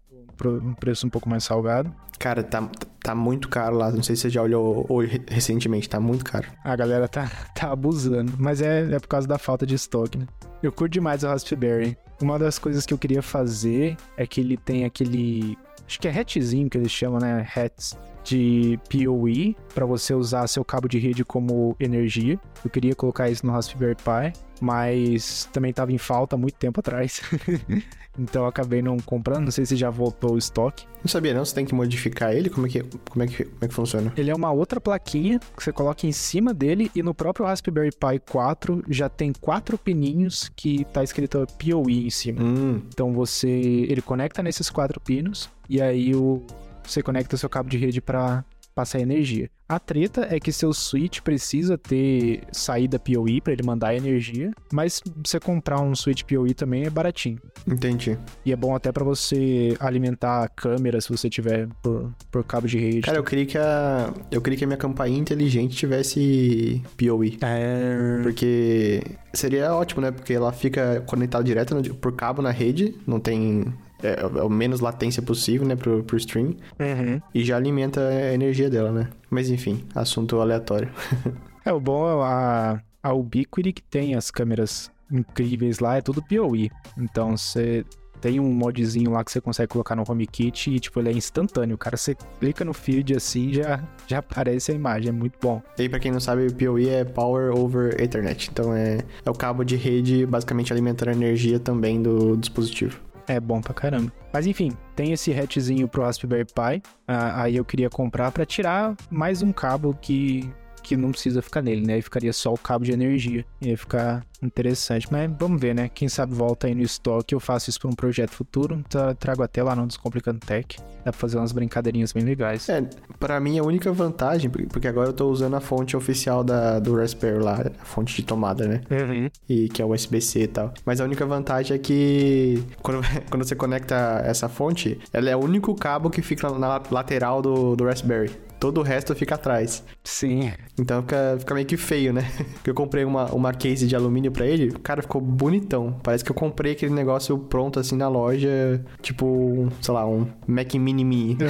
um 0.45 0.74
preço 0.74 1.07
um 1.07 1.11
pouco 1.11 1.28
mais 1.28 1.45
salgado. 1.45 1.93
Cara, 2.18 2.43
tá, 2.43 2.68
tá 3.01 3.14
muito 3.14 3.49
caro 3.49 3.76
lá. 3.76 3.91
Não 3.91 4.03
sei 4.03 4.16
se 4.16 4.22
você 4.22 4.30
já 4.30 4.43
olhou 4.43 4.87
hoje 4.89 5.22
recentemente, 5.28 5.89
tá 5.89 6.01
muito 6.01 6.24
caro. 6.24 6.47
A 6.64 6.74
galera 6.76 7.09
tá, 7.09 7.30
tá 7.55 7.70
abusando. 7.72 8.32
Mas 8.39 8.61
é, 8.61 8.91
é 8.91 8.99
por 8.99 9.09
causa 9.09 9.26
da 9.26 9.39
falta 9.39 9.66
de 9.66 9.74
estoque, 9.74 10.18
né? 10.18 10.26
Eu 10.62 10.72
curto 10.72 10.93
demais 10.93 11.22
o 11.22 11.28
Raspberry. 11.28 11.97
Uma 12.20 12.39
das 12.39 12.59
coisas 12.59 12.87
que 12.87 12.95
eu 12.95 12.99
queria 12.99 13.22
fazer 13.22 13.97
é 14.16 14.26
que 14.26 14.41
ele 14.41 14.57
tem 14.57 14.84
aquele. 14.84 15.57
Acho 15.87 16.01
que 16.01 16.09
é 16.09 16.11
hatchzinho 16.11 16.68
que 16.68 16.76
eles 16.76 16.91
chamam, 16.91 17.20
né? 17.20 17.47
Hats 17.55 17.97
de 18.26 18.78
PoE 18.91 19.57
para 19.72 19.87
você 19.87 20.12
usar 20.12 20.47
seu 20.49 20.64
cabo 20.64 20.89
de 20.89 20.99
rede 20.99 21.24
como 21.24 21.76
energia. 21.78 22.39
Eu 22.64 22.70
queria 22.70 22.95
colocar 22.95 23.30
isso 23.30 23.47
no 23.47 23.53
Raspberry 23.53 23.95
Pi, 23.95 24.32
mas 24.61 25.49
também 25.53 25.70
estava 25.70 25.93
em 25.93 25.99
falta 25.99 26.34
há 26.34 26.39
muito 26.39 26.57
tempo 26.57 26.80
atrás. 26.80 27.22
então 28.18 28.45
acabei 28.45 28.82
não 28.82 28.97
comprando. 28.97 29.45
Não 29.45 29.51
sei 29.53 29.64
se 29.64 29.76
já 29.76 29.91
voltou 29.91 30.34
o 30.34 30.39
estoque. 30.39 30.87
Não 31.05 31.09
sabia 31.09 31.32
não, 31.34 31.45
você 31.45 31.55
tem 31.55 31.64
que 31.64 31.74
modificar 31.74 32.34
ele? 32.34 32.51
Como 32.51 32.66
é 32.66 32.70
que, 32.70 32.82
como 32.82 33.22
é 33.22 33.26
que, 33.28 33.45
como 33.45 33.59
é 33.64 33.68
que 33.68 33.74
funciona? 33.74 34.12
Ele 34.16 34.30
é 34.30 34.34
uma 34.34 34.51
outra 34.51 34.80
plaquinha 34.80 35.39
que 35.39 35.62
você 35.62 35.72
coloca 35.72 36.05
em 36.05 36.12
cima 36.12 36.53
dele 36.53 36.91
e 36.97 37.03
no 37.05 37.14
próprio 37.14 37.47
Raspberry 37.47 37.91
Pi 37.93 38.18
4 38.28 38.82
já 38.89 39.09
tem 39.09 39.32
quatro 39.32 39.78
pininhos 39.78 40.51
que 40.57 40.84
tá 40.87 41.05
escrito 41.05 41.47
PoE 41.59 42.07
em 42.07 42.11
cima. 42.11 42.43
Hum. 42.43 42.82
Então 42.89 43.12
você, 43.12 43.49
ele 43.49 44.03
conecta 44.03 44.43
nesses 44.43 44.68
quatro 44.68 45.01
pinos 45.01 45.49
e 45.69 45.81
aí 45.81 46.14
o 46.14 46.43
você 46.85 47.03
conecta 47.03 47.37
seu 47.37 47.49
cabo 47.49 47.69
de 47.69 47.77
rede 47.77 48.01
para 48.01 48.45
passar 48.77 49.01
energia. 49.01 49.51
A 49.69 49.81
treta 49.81 50.29
é 50.31 50.39
que 50.39 50.53
seu 50.53 50.73
switch 50.73 51.21
precisa 51.21 51.77
ter 51.77 52.43
saída 52.53 52.99
PoE 53.01 53.41
para 53.41 53.55
ele 53.55 53.64
mandar 53.64 53.97
energia, 53.97 54.53
mas 54.71 55.03
você 55.25 55.41
comprar 55.41 55.81
um 55.81 55.95
switch 55.95 56.23
PoE 56.23 56.55
também 56.55 56.85
é 56.85 56.91
baratinho. 56.91 57.41
Entendi. 57.67 58.17
E 58.45 58.53
é 58.53 58.57
bom 58.57 58.77
até 58.77 58.93
para 58.93 59.03
você 59.03 59.75
alimentar 59.81 60.45
a 60.45 60.49
câmera 60.49 61.01
se 61.01 61.09
você 61.09 61.29
tiver 61.29 61.69
por, 61.83 62.14
por 62.31 62.45
cabo 62.45 62.69
de 62.69 62.79
rede. 62.79 63.01
Cara, 63.01 63.17
eu 63.17 63.25
queria 63.25 63.47
que 63.47 63.59
a 63.59 64.12
eu 64.31 64.41
queria 64.41 64.59
que 64.59 64.64
a 64.64 64.69
minha 64.69 64.77
campainha 64.77 65.19
inteligente 65.19 65.75
tivesse 65.75 66.81
PoE. 66.97 67.39
É... 67.41 68.21
Porque 68.23 69.03
seria 69.33 69.75
ótimo, 69.75 70.03
né? 70.03 70.12
Porque 70.12 70.35
ela 70.35 70.53
fica 70.53 71.03
conectada 71.07 71.43
direto 71.43 71.75
no, 71.75 71.95
por 71.95 72.12
cabo 72.14 72.41
na 72.41 72.51
rede, 72.51 72.95
não 73.07 73.19
tem 73.19 73.73
é, 74.03 74.20
é, 74.20 74.42
o 74.42 74.49
menos 74.49 74.80
latência 74.80 75.22
possível, 75.22 75.66
né, 75.66 75.76
pro, 75.76 76.03
pro 76.05 76.16
stream. 76.16 76.57
Uhum. 76.78 77.20
E 77.34 77.44
já 77.44 77.57
alimenta 77.57 78.01
a 78.01 78.34
energia 78.34 78.70
dela, 78.70 78.92
né? 78.92 79.09
Mas 79.30 79.51
enfim, 79.51 79.84
assunto 79.94 80.40
aleatório. 80.40 80.88
é, 81.64 81.72
o 81.72 81.80
bom 81.80 82.09
é 82.09 82.24
a, 82.24 82.80
a 83.03 83.12
Ubiquiti 83.12 83.72
que 83.72 83.82
tem 83.82 84.14
as 84.14 84.30
câmeras 84.30 84.90
incríveis 85.11 85.78
lá, 85.78 85.97
é 85.97 86.01
tudo 86.01 86.22
PoE. 86.22 86.70
Então 86.99 87.36
você 87.36 87.84
tem 88.20 88.40
um 88.40 88.53
modzinho 88.53 89.12
lá 89.12 89.24
que 89.24 89.30
você 89.30 89.40
consegue 89.40 89.68
colocar 89.68 89.94
no 89.94 90.05
HomeKit 90.07 90.70
e, 90.70 90.80
tipo, 90.80 90.99
ele 90.99 91.11
é 91.11 91.12
instantâneo. 91.12 91.76
Cara, 91.78 91.97
você 91.97 92.16
clica 92.40 92.64
no 92.64 92.72
feed 92.72 93.14
assim 93.14 93.53
já 93.53 93.82
já 94.07 94.18
aparece 94.18 94.72
a 94.72 94.74
imagem. 94.74 95.11
É 95.11 95.12
muito 95.12 95.38
bom. 95.40 95.62
E 95.78 95.88
pra 95.88 95.99
quem 95.99 96.11
não 96.11 96.20
sabe, 96.20 96.47
o 96.47 96.55
PoE 96.55 96.88
é 96.88 97.05
Power 97.05 97.57
over 97.57 98.01
Ethernet. 98.01 98.49
Então 98.51 98.74
é, 98.74 98.99
é 99.24 99.30
o 99.30 99.34
cabo 99.34 99.64
de 99.64 99.76
rede 99.76 100.26
basicamente 100.26 100.72
alimentando 100.72 101.11
a 101.11 101.12
energia 101.12 101.59
também 101.59 102.03
do 102.03 102.36
dispositivo. 102.36 103.01
É 103.29 103.41
bom 103.41 103.61
pra 103.61 103.74
caramba. 103.74 104.12
Mas 104.33 104.47
enfim, 104.47 104.72
tem 104.95 105.12
esse 105.12 105.33
hatchzinho 105.33 105.89
pro 105.89 106.03
Raspberry 106.03 106.45
Pi. 106.45 106.83
Ah, 107.07 107.43
aí 107.43 107.57
eu 107.57 107.64
queria 107.64 107.91
comprar 107.91 108.31
para 108.31 108.47
tirar 108.47 108.95
mais 109.11 109.43
um 109.43 109.53
cabo 109.53 109.97
que 110.01 110.49
que 110.87 110.97
não 110.97 111.11
precisa 111.11 111.43
ficar 111.43 111.61
nele, 111.61 111.84
né? 111.84 111.99
E 111.99 112.03
ficaria 112.03 112.32
só 112.32 112.53
o 112.53 112.59
cabo 112.59 112.84
de 112.84 112.93
energia. 112.93 113.45
Ia 113.61 113.76
ficar 113.76 114.24
interessante. 114.41 115.09
Mas 115.11 115.28
vamos 115.37 115.61
ver, 115.61 115.74
né? 115.74 115.91
Quem 115.93 116.09
sabe 116.09 116.32
volta 116.32 116.68
aí 116.68 116.74
no 116.74 116.82
estoque. 116.82 117.34
Eu 117.34 117.41
faço 117.41 117.68
isso 117.68 117.80
para 117.80 117.91
um 117.91 117.95
projeto 117.95 118.30
futuro. 118.30 118.84
Trago 119.18 119.43
até 119.43 119.62
lá 119.62 119.74
no 119.74 119.87
Descomplicando 119.87 120.39
Tech. 120.39 120.78
Dá 121.05 121.11
pra 121.11 121.12
fazer 121.12 121.39
umas 121.39 121.51
brincadeirinhas 121.51 122.12
bem 122.12 122.24
legais. 122.24 122.68
É, 122.68 122.89
para 123.18 123.41
mim 123.41 123.59
a 123.59 123.64
única 123.64 123.93
vantagem, 123.93 124.49
porque 124.49 124.87
agora 124.87 125.09
eu 125.09 125.12
tô 125.12 125.28
usando 125.28 125.55
a 125.55 125.61
fonte 125.61 125.97
oficial 125.97 126.45
da, 126.45 126.78
do 126.78 126.97
Raspberry 126.97 127.43
lá, 127.43 127.64
a 127.80 127.84
fonte 127.84 128.14
de 128.14 128.22
tomada, 128.22 128.66
né? 128.68 128.80
Uhum. 128.91 129.28
E 129.49 129.68
que 129.68 129.82
é 129.82 129.84
USB-C 129.84 130.43
e 130.43 130.47
tal. 130.47 130.72
Mas 130.84 131.01
a 131.01 131.05
única 131.05 131.26
vantagem 131.26 131.74
é 131.74 131.78
que 131.78 132.62
quando, 132.80 133.01
quando 133.28 133.45
você 133.45 133.57
conecta 133.57 134.22
essa 134.24 134.49
fonte, 134.49 134.99
ela 135.12 135.28
é 135.28 135.37
o 135.37 135.41
único 135.41 135.74
cabo 135.74 136.11
que 136.11 136.22
fica 136.22 136.49
na 136.51 136.80
lateral 136.91 137.43
do, 137.43 137.74
do 137.74 137.84
Raspberry 137.84 138.45
todo 138.59 138.79
o 138.79 138.83
resto 138.83 139.15
fica 139.15 139.35
atrás. 139.35 139.85
Sim. 140.05 140.53
Então 140.79 141.03
fica, 141.03 141.37
fica 141.39 141.55
meio 141.55 141.67
que 141.67 141.77
feio, 141.77 142.13
né? 142.13 142.23
Porque 142.55 142.71
eu 142.71 142.75
comprei 142.75 143.05
uma, 143.05 143.27
uma 143.33 143.53
case 143.53 143.87
de 143.87 143.95
alumínio 143.97 144.31
para 144.31 144.47
ele, 144.47 144.73
cara, 144.83 145.03
ficou 145.03 145.21
bonitão. 145.21 145.99
Parece 146.03 146.25
que 146.25 146.31
eu 146.31 146.35
comprei 146.35 146.73
aquele 146.73 146.93
negócio 146.93 147.39
pronto 147.39 147.79
assim 147.81 147.97
na 147.97 148.09
loja, 148.09 148.85
tipo, 149.03 149.69
sei 149.81 149.95
lá, 149.95 150.07
um 150.07 150.27
Mac 150.47 150.75
Mini 150.75 151.05
Me. 151.05 151.37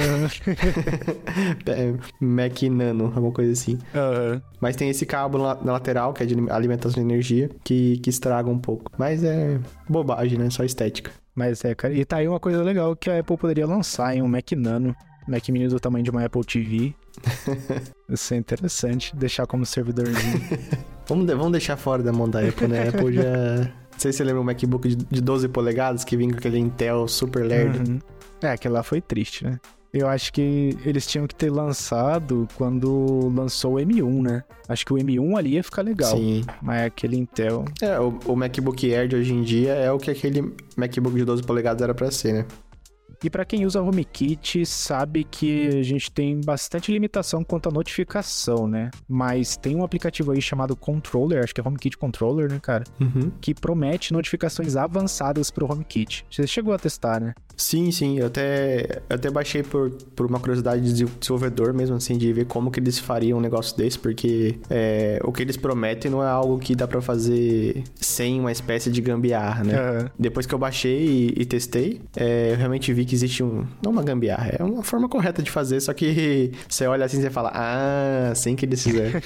Mac 2.19 2.61
Nano, 2.63 3.05
alguma 3.15 3.31
coisa 3.31 3.51
assim. 3.51 3.73
Uhum. 3.73 4.41
Mas 4.59 4.75
tem 4.75 4.89
esse 4.89 5.05
cabo 5.05 5.37
na, 5.37 5.55
na, 5.55 5.71
lateral, 5.73 6.13
que 6.13 6.23
é 6.23 6.25
de 6.25 6.35
alimentação 6.49 7.03
de 7.03 7.07
energia, 7.09 7.49
que, 7.63 7.97
que 7.99 8.09
estraga 8.09 8.49
um 8.49 8.59
pouco. 8.59 8.91
Mas 8.97 9.23
é 9.23 9.59
bobagem, 9.87 10.37
né? 10.37 10.49
Só 10.49 10.63
estética. 10.63 11.11
Mas 11.37 11.63
é, 11.63 11.75
cara. 11.75 11.93
E 11.93 12.03
tá 12.03 12.17
aí 12.17 12.27
uma 12.27 12.39
coisa 12.39 12.63
legal 12.63 12.95
que 12.95 13.11
a 13.11 13.19
Apple 13.19 13.37
poderia 13.37 13.67
lançar 13.67 14.15
em 14.15 14.23
um 14.23 14.27
Mac 14.27 14.51
Nano. 14.53 14.95
Mac 15.27 15.47
Mini 15.49 15.67
do 15.67 15.79
tamanho 15.79 16.03
de 16.03 16.11
uma 16.11 16.23
Apple 16.25 16.43
TV 16.43 16.95
Isso 18.09 18.33
é 18.33 18.37
interessante, 18.37 19.15
deixar 19.15 19.45
como 19.45 19.65
servidorzinho. 19.65 20.41
vamos, 21.07 21.25
de, 21.25 21.35
vamos 21.35 21.51
deixar 21.51 21.77
fora 21.77 22.03
da 22.03 22.13
mão 22.13 22.29
da 22.29 22.39
Apple, 22.41 22.67
né? 22.67 22.83
A 22.83 22.89
Apple 22.89 23.13
já... 23.13 23.23
Não 23.23 23.99
sei 23.99 24.11
se 24.11 24.19
você 24.19 24.23
lembra 24.23 24.41
o 24.41 24.45
MacBook 24.45 24.87
de, 24.87 24.95
de 24.95 25.21
12 25.21 25.47
polegadas 25.49 26.03
que 26.03 26.15
vinha 26.15 26.31
com 26.31 26.37
aquele 26.37 26.59
Intel 26.59 27.07
super 27.07 27.43
lerdo. 27.43 27.89
Uhum. 27.89 27.99
É, 28.41 28.51
aquele 28.51 28.75
lá 28.75 28.83
foi 28.83 29.01
triste, 29.01 29.43
né? 29.43 29.59
Eu 29.91 30.07
acho 30.07 30.31
que 30.31 30.77
eles 30.85 31.07
tinham 31.07 31.25
que 31.25 31.33
ter 31.33 31.49
lançado 31.49 32.47
quando 32.55 33.31
lançou 33.33 33.75
o 33.75 33.77
M1, 33.77 34.21
né? 34.21 34.43
Acho 34.69 34.85
que 34.85 34.93
o 34.93 34.97
M1 34.97 35.37
ali 35.37 35.53
ia 35.53 35.63
ficar 35.63 35.81
legal. 35.81 36.15
Sim. 36.15 36.43
Mas 36.61 36.85
aquele 36.85 37.17
Intel. 37.17 37.65
É, 37.81 37.99
o, 37.99 38.19
o 38.25 38.35
MacBook 38.35 38.93
Air 38.93 39.07
de 39.07 39.15
hoje 39.15 39.33
em 39.33 39.41
dia 39.41 39.73
é 39.73 39.91
o 39.91 39.97
que 39.97 40.11
aquele 40.11 40.53
MacBook 40.75 41.15
de 41.15 41.25
12 41.25 41.41
polegadas 41.41 41.81
era 41.81 41.95
para 41.95 42.11
ser, 42.11 42.33
né? 42.33 42.45
E 43.23 43.29
para 43.29 43.45
quem 43.45 43.65
usa 43.65 43.81
HomeKit, 43.81 44.65
sabe 44.65 45.23
que 45.23 45.67
a 45.67 45.83
gente 45.83 46.11
tem 46.11 46.39
bastante 46.39 46.91
limitação 46.91 47.43
quanto 47.43 47.69
à 47.69 47.71
notificação, 47.71 48.67
né? 48.67 48.91
Mas 49.07 49.57
tem 49.57 49.75
um 49.75 49.83
aplicativo 49.83 50.31
aí 50.31 50.41
chamado 50.41 50.75
Controller, 50.75 51.43
acho 51.43 51.53
que 51.53 51.61
é 51.61 51.63
HomeKit 51.67 51.97
Controller, 51.97 52.51
né, 52.51 52.59
cara? 52.61 52.83
Uhum. 52.99 53.31
Que 53.41 53.53
promete 53.53 54.13
notificações 54.13 54.75
avançadas 54.75 55.49
pro 55.49 55.71
HomeKit. 55.71 56.25
Você 56.29 56.45
chegou 56.45 56.73
a 56.73 56.77
testar, 56.77 57.19
né? 57.19 57.33
Sim, 57.57 57.91
sim. 57.91 58.19
Eu 58.19 58.27
até, 58.27 59.01
eu 59.09 59.15
até 59.15 59.31
baixei 59.31 59.63
por, 59.63 59.89
por 60.15 60.27
uma 60.27 60.39
curiosidade 60.39 60.93
de 60.93 61.05
desenvolvedor 61.05 61.73
mesmo, 61.73 61.95
assim, 61.95 62.15
de 62.15 62.31
ver 62.31 62.45
como 62.45 62.69
que 62.69 62.79
eles 62.79 62.99
fariam 62.99 63.39
um 63.39 63.41
negócio 63.41 63.75
desse, 63.75 63.97
porque 63.97 64.59
é, 64.69 65.19
o 65.23 65.31
que 65.31 65.41
eles 65.41 65.57
prometem 65.57 66.11
não 66.11 66.23
é 66.23 66.27
algo 66.27 66.59
que 66.59 66.75
dá 66.75 66.87
para 66.87 67.01
fazer 67.01 67.83
sem 67.95 68.39
uma 68.39 68.51
espécie 68.51 68.91
de 68.91 69.01
gambiarra, 69.01 69.63
né? 69.63 69.73
Uhum. 69.73 70.09
Depois 70.19 70.45
que 70.45 70.53
eu 70.53 70.59
baixei 70.59 71.07
e, 71.07 71.41
e 71.41 71.45
testei, 71.45 71.99
é, 72.15 72.51
eu 72.51 72.57
realmente 72.57 72.93
vi 72.93 73.06
que 73.07 73.15
existe 73.15 73.43
um... 73.43 73.65
Não 73.81 73.91
uma 73.91 74.03
gambiarra, 74.03 74.55
é 74.59 74.63
uma 74.63 74.83
forma 74.83 75.09
correta 75.09 75.41
de 75.41 75.49
fazer, 75.49 75.79
só 75.81 75.93
que 75.93 76.51
você 76.67 76.85
olha 76.85 77.05
assim 77.05 77.25
e 77.25 77.29
fala, 77.29 77.51
ah, 77.53 78.33
sem 78.35 78.55
que 78.55 78.65
eles 78.65 78.83
fizeram. 78.83 79.19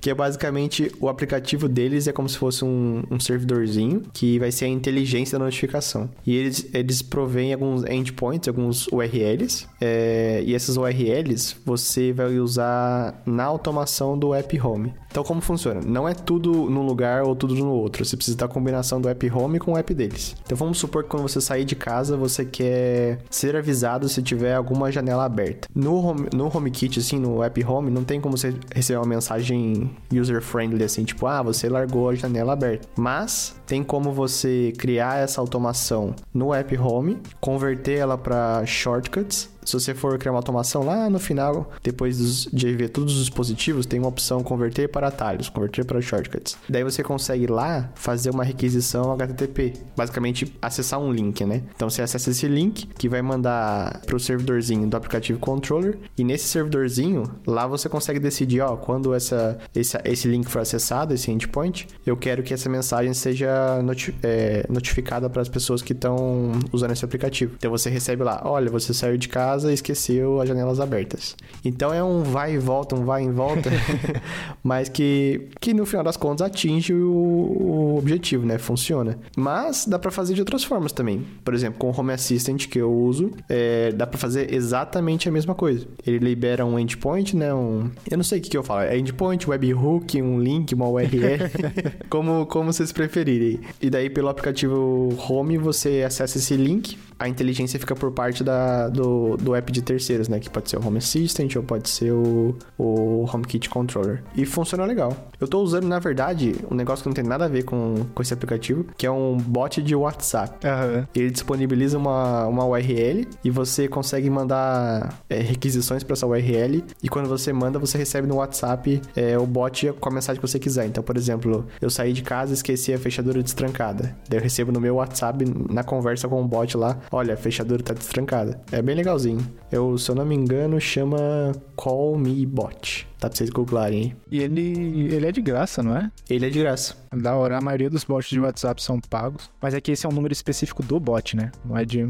que 0.00 0.10
é 0.10 0.14
basicamente 0.14 0.90
o 1.00 1.08
aplicativo 1.08 1.68
deles 1.68 2.06
é 2.08 2.12
como 2.12 2.28
se 2.28 2.36
fosse 2.36 2.64
um, 2.64 3.04
um 3.10 3.20
servidorzinho 3.20 4.02
que 4.12 4.38
vai 4.38 4.50
ser 4.50 4.66
a 4.66 4.68
inteligência 4.68 5.38
da 5.38 5.44
notificação. 5.44 6.10
E 6.26 6.34
eles, 6.36 6.66
eles 6.74 7.02
provém 7.02 7.52
alguns 7.52 7.84
endpoints, 7.84 8.48
alguns 8.48 8.88
URLs, 8.88 9.66
é, 9.80 10.42
e 10.44 10.54
essas 10.54 10.76
URLs 10.76 11.56
você 11.64 12.12
vai 12.12 12.38
usar 12.38 13.22
na 13.24 13.44
automação 13.44 14.18
do 14.18 14.34
app 14.34 14.60
home. 14.60 14.92
Então, 15.12 15.22
como 15.22 15.42
funciona? 15.42 15.82
Não 15.84 16.08
é 16.08 16.14
tudo 16.14 16.70
num 16.70 16.86
lugar 16.86 17.22
ou 17.22 17.36
tudo 17.36 17.54
no 17.54 17.70
outro. 17.70 18.02
Você 18.02 18.16
precisa 18.16 18.34
da 18.34 18.48
combinação 18.48 18.98
do 18.98 19.10
app 19.10 19.30
home 19.30 19.58
com 19.58 19.72
o 19.72 19.76
app 19.76 19.92
deles. 19.92 20.34
Então, 20.42 20.56
vamos 20.56 20.78
supor 20.78 21.04
que 21.04 21.10
quando 21.10 21.22
você 21.22 21.38
sair 21.38 21.66
de 21.66 21.76
casa, 21.76 22.16
você 22.16 22.46
quer 22.46 23.18
ser 23.28 23.54
avisado 23.54 24.08
se 24.08 24.22
tiver 24.22 24.54
alguma 24.54 24.90
janela 24.90 25.26
aberta. 25.26 25.68
No, 25.74 25.96
home, 25.96 26.28
no 26.34 26.46
HomeKit, 26.46 26.98
assim, 26.98 27.18
no 27.18 27.42
app 27.42 27.62
home, 27.62 27.90
não 27.90 28.04
tem 28.04 28.22
como 28.22 28.38
você 28.38 28.54
receber 28.74 28.98
uma 28.98 29.06
mensagem 29.06 29.90
user-friendly, 30.10 30.82
assim, 30.82 31.04
tipo, 31.04 31.26
ah, 31.26 31.42
você 31.42 31.68
largou 31.68 32.08
a 32.08 32.14
janela 32.14 32.54
aberta. 32.54 32.88
Mas, 32.96 33.54
tem 33.72 33.82
como 33.82 34.12
você 34.12 34.70
criar 34.76 35.20
essa 35.20 35.40
automação 35.40 36.14
no 36.34 36.52
app 36.52 36.76
home, 36.76 37.16
converter 37.40 38.00
ela 38.00 38.18
para 38.18 38.66
shortcuts 38.66 39.48
se 39.64 39.74
você 39.74 39.94
for 39.94 40.18
criar 40.18 40.32
uma 40.32 40.38
automação 40.38 40.84
lá 40.84 41.08
no 41.08 41.18
final, 41.18 41.70
depois 41.82 42.46
de 42.52 42.74
ver 42.74 42.88
todos 42.88 43.14
os 43.14 43.20
dispositivos, 43.20 43.86
tem 43.86 44.00
uma 44.00 44.08
opção 44.08 44.42
converter 44.42 44.88
para 44.88 45.08
atalhos, 45.08 45.48
converter 45.48 45.84
para 45.84 46.00
shortcuts. 46.00 46.58
Daí 46.68 46.82
você 46.82 47.02
consegue 47.02 47.46
lá 47.46 47.90
fazer 47.94 48.30
uma 48.30 48.44
requisição 48.44 49.12
HTTP, 49.12 49.74
basicamente 49.96 50.52
acessar 50.60 51.00
um 51.00 51.12
link, 51.12 51.44
né? 51.44 51.62
Então 51.74 51.88
você 51.88 52.02
acessa 52.02 52.30
esse 52.30 52.48
link 52.48 52.86
que 52.98 53.08
vai 53.08 53.22
mandar 53.22 54.00
para 54.04 54.16
o 54.16 54.20
servidorzinho 54.20 54.88
do 54.88 54.96
aplicativo 54.96 55.38
controller 55.38 55.98
e 56.18 56.24
nesse 56.24 56.46
servidorzinho 56.46 57.24
lá 57.46 57.66
você 57.66 57.88
consegue 57.88 58.18
decidir, 58.18 58.60
ó, 58.60 58.76
quando 58.76 59.14
essa, 59.14 59.58
esse, 59.74 59.96
esse 60.04 60.28
link 60.28 60.50
for 60.50 60.60
acessado, 60.60 61.14
esse 61.14 61.30
endpoint, 61.30 61.86
eu 62.04 62.16
quero 62.16 62.42
que 62.42 62.52
essa 62.52 62.68
mensagem 62.68 63.14
seja 63.14 63.61
noti 63.82 64.14
é, 64.22 64.64
notificada 64.68 65.28
para 65.30 65.42
as 65.42 65.48
pessoas 65.48 65.82
que 65.82 65.92
estão 65.92 66.52
usando 66.72 66.92
esse 66.92 67.04
aplicativo. 67.04 67.54
Então 67.56 67.70
você 67.70 67.88
recebe 67.88 68.22
lá, 68.22 68.42
olha, 68.44 68.70
você 68.70 68.92
saiu 68.92 69.16
de 69.16 69.28
casa 69.28 69.42
casa 69.42 69.70
e 69.70 69.74
esqueceu 69.74 70.40
as 70.40 70.48
janelas 70.48 70.80
abertas. 70.80 71.36
Então 71.64 71.92
é 71.92 72.02
um 72.02 72.22
vai 72.22 72.54
e 72.54 72.58
volta, 72.58 72.94
um 72.94 73.04
vai 73.04 73.24
e 73.24 73.30
volta, 73.30 73.70
mas 74.62 74.88
que, 74.88 75.48
que 75.60 75.74
no 75.74 75.84
final 75.84 76.04
das 76.04 76.16
contas 76.16 76.46
atinge 76.46 76.92
o, 76.92 77.12
o 77.12 77.98
objetivo, 77.98 78.46
né? 78.46 78.58
Funciona. 78.58 79.18
Mas 79.36 79.86
dá 79.86 79.98
para 79.98 80.10
fazer 80.10 80.34
de 80.34 80.40
outras 80.40 80.64
formas 80.64 80.92
também. 80.92 81.24
Por 81.44 81.54
exemplo, 81.54 81.78
com 81.78 81.90
o 81.90 81.98
Home 81.98 82.12
Assistant 82.12 82.66
que 82.66 82.78
eu 82.78 82.92
uso, 82.92 83.30
é, 83.48 83.92
dá 83.92 84.06
para 84.06 84.18
fazer 84.18 84.52
exatamente 84.54 85.28
a 85.28 85.32
mesma 85.32 85.54
coisa. 85.54 85.86
Ele 86.06 86.18
libera 86.18 86.64
um 86.64 86.78
endpoint, 86.78 87.36
né? 87.36 87.52
Um, 87.52 87.90
eu 88.10 88.16
não 88.16 88.24
sei 88.24 88.38
o 88.38 88.42
que, 88.42 88.50
que 88.50 88.56
eu 88.56 88.62
falo. 88.62 88.82
É 88.82 88.96
endpoint, 88.96 89.48
webhook, 89.48 90.20
um 90.20 90.40
link, 90.40 90.74
uma 90.74 90.88
URL, 90.88 91.50
como, 92.08 92.46
como 92.46 92.72
vocês 92.72 92.92
preferirem. 92.92 93.51
E 93.80 93.90
daí 93.90 94.10
pelo 94.10 94.28
aplicativo 94.28 95.14
Home 95.28 95.58
você 95.58 96.02
acessa 96.06 96.38
esse 96.38 96.56
link, 96.56 96.96
a 97.22 97.28
inteligência 97.28 97.78
fica 97.78 97.94
por 97.94 98.10
parte 98.10 98.42
da, 98.42 98.88
do, 98.88 99.36
do 99.36 99.54
app 99.54 99.70
de 99.70 99.80
terceiros, 99.80 100.28
né? 100.28 100.40
Que 100.40 100.50
pode 100.50 100.68
ser 100.68 100.76
o 100.78 100.86
Home 100.86 100.98
Assistant 100.98 101.54
ou 101.54 101.62
pode 101.62 101.88
ser 101.88 102.12
o, 102.12 102.56
o 102.76 103.24
HomeKit 103.32 103.70
Controller. 103.70 104.22
E 104.36 104.44
funciona 104.44 104.84
legal. 104.84 105.16
Eu 105.40 105.46
tô 105.46 105.60
usando, 105.60 105.86
na 105.86 106.00
verdade, 106.00 106.56
um 106.68 106.74
negócio 106.74 107.04
que 107.04 107.08
não 107.08 107.14
tem 107.14 107.24
nada 107.24 107.44
a 107.44 107.48
ver 107.48 107.62
com, 107.62 108.06
com 108.12 108.22
esse 108.22 108.34
aplicativo, 108.34 108.84
que 108.96 109.06
é 109.06 109.10
um 109.10 109.36
bot 109.36 109.80
de 109.80 109.94
WhatsApp. 109.94 110.66
Uhum. 110.66 111.06
Ele 111.14 111.30
disponibiliza 111.30 111.96
uma, 111.96 112.46
uma 112.46 112.64
URL 112.64 113.26
e 113.44 113.50
você 113.50 113.86
consegue 113.86 114.28
mandar 114.28 115.20
é, 115.30 115.38
requisições 115.38 116.02
para 116.02 116.14
essa 116.14 116.26
URL. 116.26 116.82
E 117.02 117.08
quando 117.08 117.28
você 117.28 117.52
manda, 117.52 117.78
você 117.78 117.96
recebe 117.96 118.26
no 118.26 118.36
WhatsApp 118.36 119.00
é, 119.14 119.38
o 119.38 119.46
bot 119.46 119.92
com 120.00 120.08
a 120.08 120.12
mensagem 120.12 120.40
que 120.40 120.48
você 120.48 120.58
quiser. 120.58 120.86
Então, 120.86 121.04
por 121.04 121.16
exemplo, 121.16 121.66
eu 121.80 121.88
saí 121.88 122.12
de 122.12 122.22
casa 122.22 122.50
e 122.50 122.54
esqueci 122.54 122.92
a 122.92 122.98
fechadura 122.98 123.31
destrancada. 123.40 124.16
Daí 124.28 124.40
eu 124.40 124.42
recebo 124.42 124.72
no 124.72 124.80
meu 124.80 124.96
WhatsApp, 124.96 125.44
na 125.70 125.84
conversa 125.84 126.26
com 126.26 126.42
o 126.42 126.48
bot 126.48 126.76
lá, 126.76 126.98
olha, 127.12 127.34
a 127.34 127.36
fechadura 127.36 127.80
tá 127.84 127.94
destrancada. 127.94 128.60
É 128.72 128.82
bem 128.82 128.96
legalzinho. 128.96 129.46
Eu, 129.70 129.96
se 129.96 130.10
eu 130.10 130.16
não 130.16 130.26
me 130.26 130.34
engano, 130.34 130.80
chama 130.80 131.52
Call 131.76 132.18
Me 132.18 132.44
Bot. 132.44 133.06
Tá 133.20 133.28
pra 133.28 133.36
vocês 133.36 133.50
googlarem, 133.50 134.02
hein? 134.02 134.16
E 134.28 134.40
ele, 134.40 135.14
ele 135.14 135.26
é 135.26 135.30
de 135.30 135.40
graça, 135.40 135.80
não 135.80 135.96
é? 135.96 136.10
Ele 136.28 136.46
é 136.46 136.50
de 136.50 136.58
graça. 136.58 136.96
Da 137.14 137.36
hora, 137.36 137.58
a 137.58 137.60
maioria 137.60 137.88
dos 137.88 138.02
bots 138.02 138.28
de 138.28 138.40
WhatsApp 138.40 138.82
são 138.82 138.98
pagos. 138.98 139.48
Mas 139.60 139.74
é 139.74 139.80
que 139.80 139.92
esse 139.92 140.04
é 140.04 140.08
um 140.08 140.12
número 140.12 140.32
específico 140.32 140.82
do 140.82 140.98
bot, 140.98 141.36
né? 141.36 141.52
Não 141.64 141.78
é 141.78 141.84
de 141.84 142.04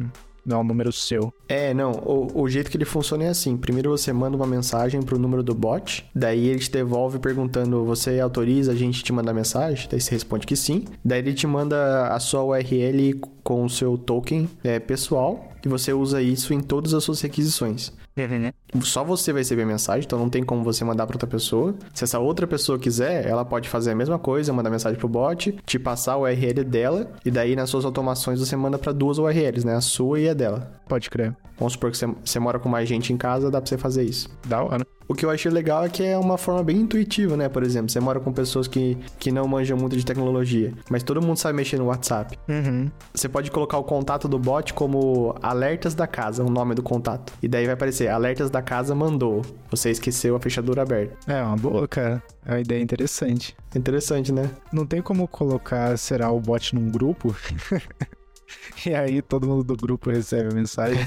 não 0.44 0.58
é 0.58 0.60
um 0.60 0.64
número 0.64 0.92
seu. 0.92 1.32
É, 1.48 1.72
não. 1.72 1.92
O, 1.92 2.42
o, 2.42 2.48
jeito 2.48 2.70
que 2.70 2.76
ele 2.76 2.84
funciona 2.84 3.24
é 3.24 3.28
assim. 3.28 3.56
Primeiro 3.56 3.90
você 3.90 4.12
manda 4.12 4.36
uma 4.36 4.46
mensagem 4.46 5.02
pro 5.02 5.18
número 5.18 5.42
do 5.42 5.54
bot. 5.54 6.04
Daí 6.14 6.48
ele 6.48 6.58
te 6.58 6.70
devolve 6.70 7.18
perguntando: 7.18 7.84
você 7.84 8.20
autoriza 8.20 8.72
a 8.72 8.74
gente 8.74 9.02
te 9.02 9.12
mandar 9.12 9.32
mensagem? 9.32 9.88
Daí 9.90 10.00
você 10.00 10.10
responde 10.10 10.46
que 10.46 10.56
sim. 10.56 10.84
Daí 11.04 11.20
ele 11.20 11.34
te 11.34 11.46
manda 11.46 12.08
a 12.08 12.18
sua 12.18 12.42
URL 12.42 13.20
com 13.42 13.64
o 13.64 13.70
seu 13.70 13.96
token 13.96 14.48
é, 14.64 14.78
pessoal 14.78 15.51
que 15.62 15.68
você 15.68 15.92
usa 15.92 16.20
isso 16.20 16.52
em 16.52 16.60
todas 16.60 16.92
as 16.92 17.04
suas 17.04 17.20
requisições. 17.20 17.92
Uhum. 18.16 18.82
Só 18.82 19.02
você 19.04 19.32
vai 19.32 19.40
receber 19.40 19.62
a 19.62 19.66
mensagem, 19.66 20.04
então 20.04 20.18
não 20.18 20.28
tem 20.28 20.42
como 20.42 20.62
você 20.62 20.84
mandar 20.84 21.06
para 21.06 21.14
outra 21.14 21.28
pessoa. 21.28 21.74
Se 21.94 22.04
essa 22.04 22.18
outra 22.18 22.46
pessoa 22.46 22.78
quiser, 22.78 23.26
ela 23.26 23.44
pode 23.44 23.68
fazer 23.68 23.92
a 23.92 23.94
mesma 23.94 24.18
coisa, 24.18 24.52
mandar 24.52 24.70
mensagem 24.70 24.98
pro 24.98 25.08
bot, 25.08 25.56
te 25.64 25.78
passar 25.78 26.16
o 26.16 26.22
URL 26.22 26.64
dela, 26.64 27.10
e 27.24 27.30
daí 27.30 27.54
nas 27.54 27.70
suas 27.70 27.84
automações 27.84 28.40
você 28.40 28.56
manda 28.56 28.76
para 28.76 28.92
duas 28.92 29.18
URLs, 29.18 29.64
né? 29.64 29.76
A 29.76 29.80
sua 29.80 30.20
e 30.20 30.28
a 30.28 30.34
dela. 30.34 30.70
Pode 30.88 31.08
crer. 31.08 31.34
Vamos 31.62 31.74
supor 31.74 31.92
que 31.92 31.96
você, 31.96 32.06
você 32.06 32.40
mora 32.40 32.58
com 32.58 32.68
mais 32.68 32.88
gente 32.88 33.12
em 33.12 33.16
casa, 33.16 33.48
dá 33.48 33.60
pra 33.60 33.68
você 33.68 33.78
fazer 33.78 34.02
isso. 34.02 34.28
Da 34.48 34.64
hora. 34.64 34.84
O 35.06 35.14
que 35.14 35.24
eu 35.24 35.30
achei 35.30 35.48
legal 35.48 35.84
é 35.84 35.88
que 35.88 36.02
é 36.02 36.18
uma 36.18 36.36
forma 36.36 36.60
bem 36.64 36.78
intuitiva, 36.78 37.36
né? 37.36 37.48
Por 37.48 37.62
exemplo, 37.62 37.88
você 37.88 38.00
mora 38.00 38.18
com 38.18 38.32
pessoas 38.32 38.66
que, 38.66 38.98
que 39.16 39.30
não 39.30 39.46
manjam 39.46 39.78
muito 39.78 39.96
de 39.96 40.04
tecnologia, 40.04 40.72
mas 40.90 41.04
todo 41.04 41.22
mundo 41.22 41.36
sabe 41.36 41.54
mexer 41.54 41.78
no 41.78 41.84
WhatsApp. 41.84 42.36
Uhum. 42.48 42.90
Você 43.14 43.28
pode 43.28 43.48
colocar 43.52 43.78
o 43.78 43.84
contato 43.84 44.26
do 44.26 44.40
bot 44.40 44.74
como 44.74 45.36
alertas 45.40 45.94
da 45.94 46.08
casa, 46.08 46.42
o 46.42 46.50
nome 46.50 46.74
do 46.74 46.82
contato. 46.82 47.32
E 47.40 47.46
daí 47.46 47.64
vai 47.64 47.74
aparecer 47.74 48.08
alertas 48.08 48.50
da 48.50 48.60
casa 48.60 48.92
mandou. 48.92 49.42
Você 49.70 49.90
esqueceu 49.90 50.34
a 50.34 50.40
fechadura 50.40 50.82
aberta. 50.82 51.16
É 51.32 51.40
uma 51.44 51.56
boa, 51.56 51.86
cara. 51.86 52.20
É 52.44 52.54
uma 52.54 52.60
ideia 52.60 52.82
interessante. 52.82 53.54
Interessante, 53.76 54.32
né? 54.32 54.50
Não 54.72 54.84
tem 54.84 55.00
como 55.00 55.28
colocar, 55.28 55.96
será, 55.96 56.28
o 56.32 56.40
bot 56.40 56.74
num 56.74 56.90
grupo? 56.90 57.36
E 58.86 58.94
aí 58.94 59.22
todo 59.22 59.46
mundo 59.46 59.62
do 59.62 59.76
grupo 59.76 60.10
recebe 60.10 60.50
a 60.50 60.54
mensagem. 60.54 60.98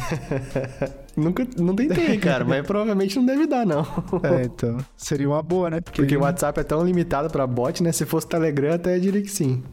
Nunca, 1.16 1.46
não 1.58 1.76
tentei, 1.76 2.18
cara, 2.20 2.46
mas 2.46 2.66
provavelmente 2.66 3.16
não 3.18 3.26
deve 3.26 3.48
dar, 3.48 3.66
não. 3.66 3.82
É, 4.24 4.44
então. 4.44 4.78
Seria 4.96 5.28
uma 5.28 5.42
boa, 5.42 5.70
né? 5.70 5.82
Porque, 5.82 6.02
Porque 6.02 6.18
o 6.18 6.22
WhatsApp 6.22 6.60
é 6.60 6.64
tão 6.64 6.84
limitado 6.84 7.30
pra 7.30 7.46
bot, 7.46 7.82
né? 7.84 7.92
Se 7.92 8.06
fosse 8.06 8.28
Telegram, 8.28 8.74
até 8.74 8.98
diria 9.00 9.22
que 9.22 9.32
sim. 9.32 9.64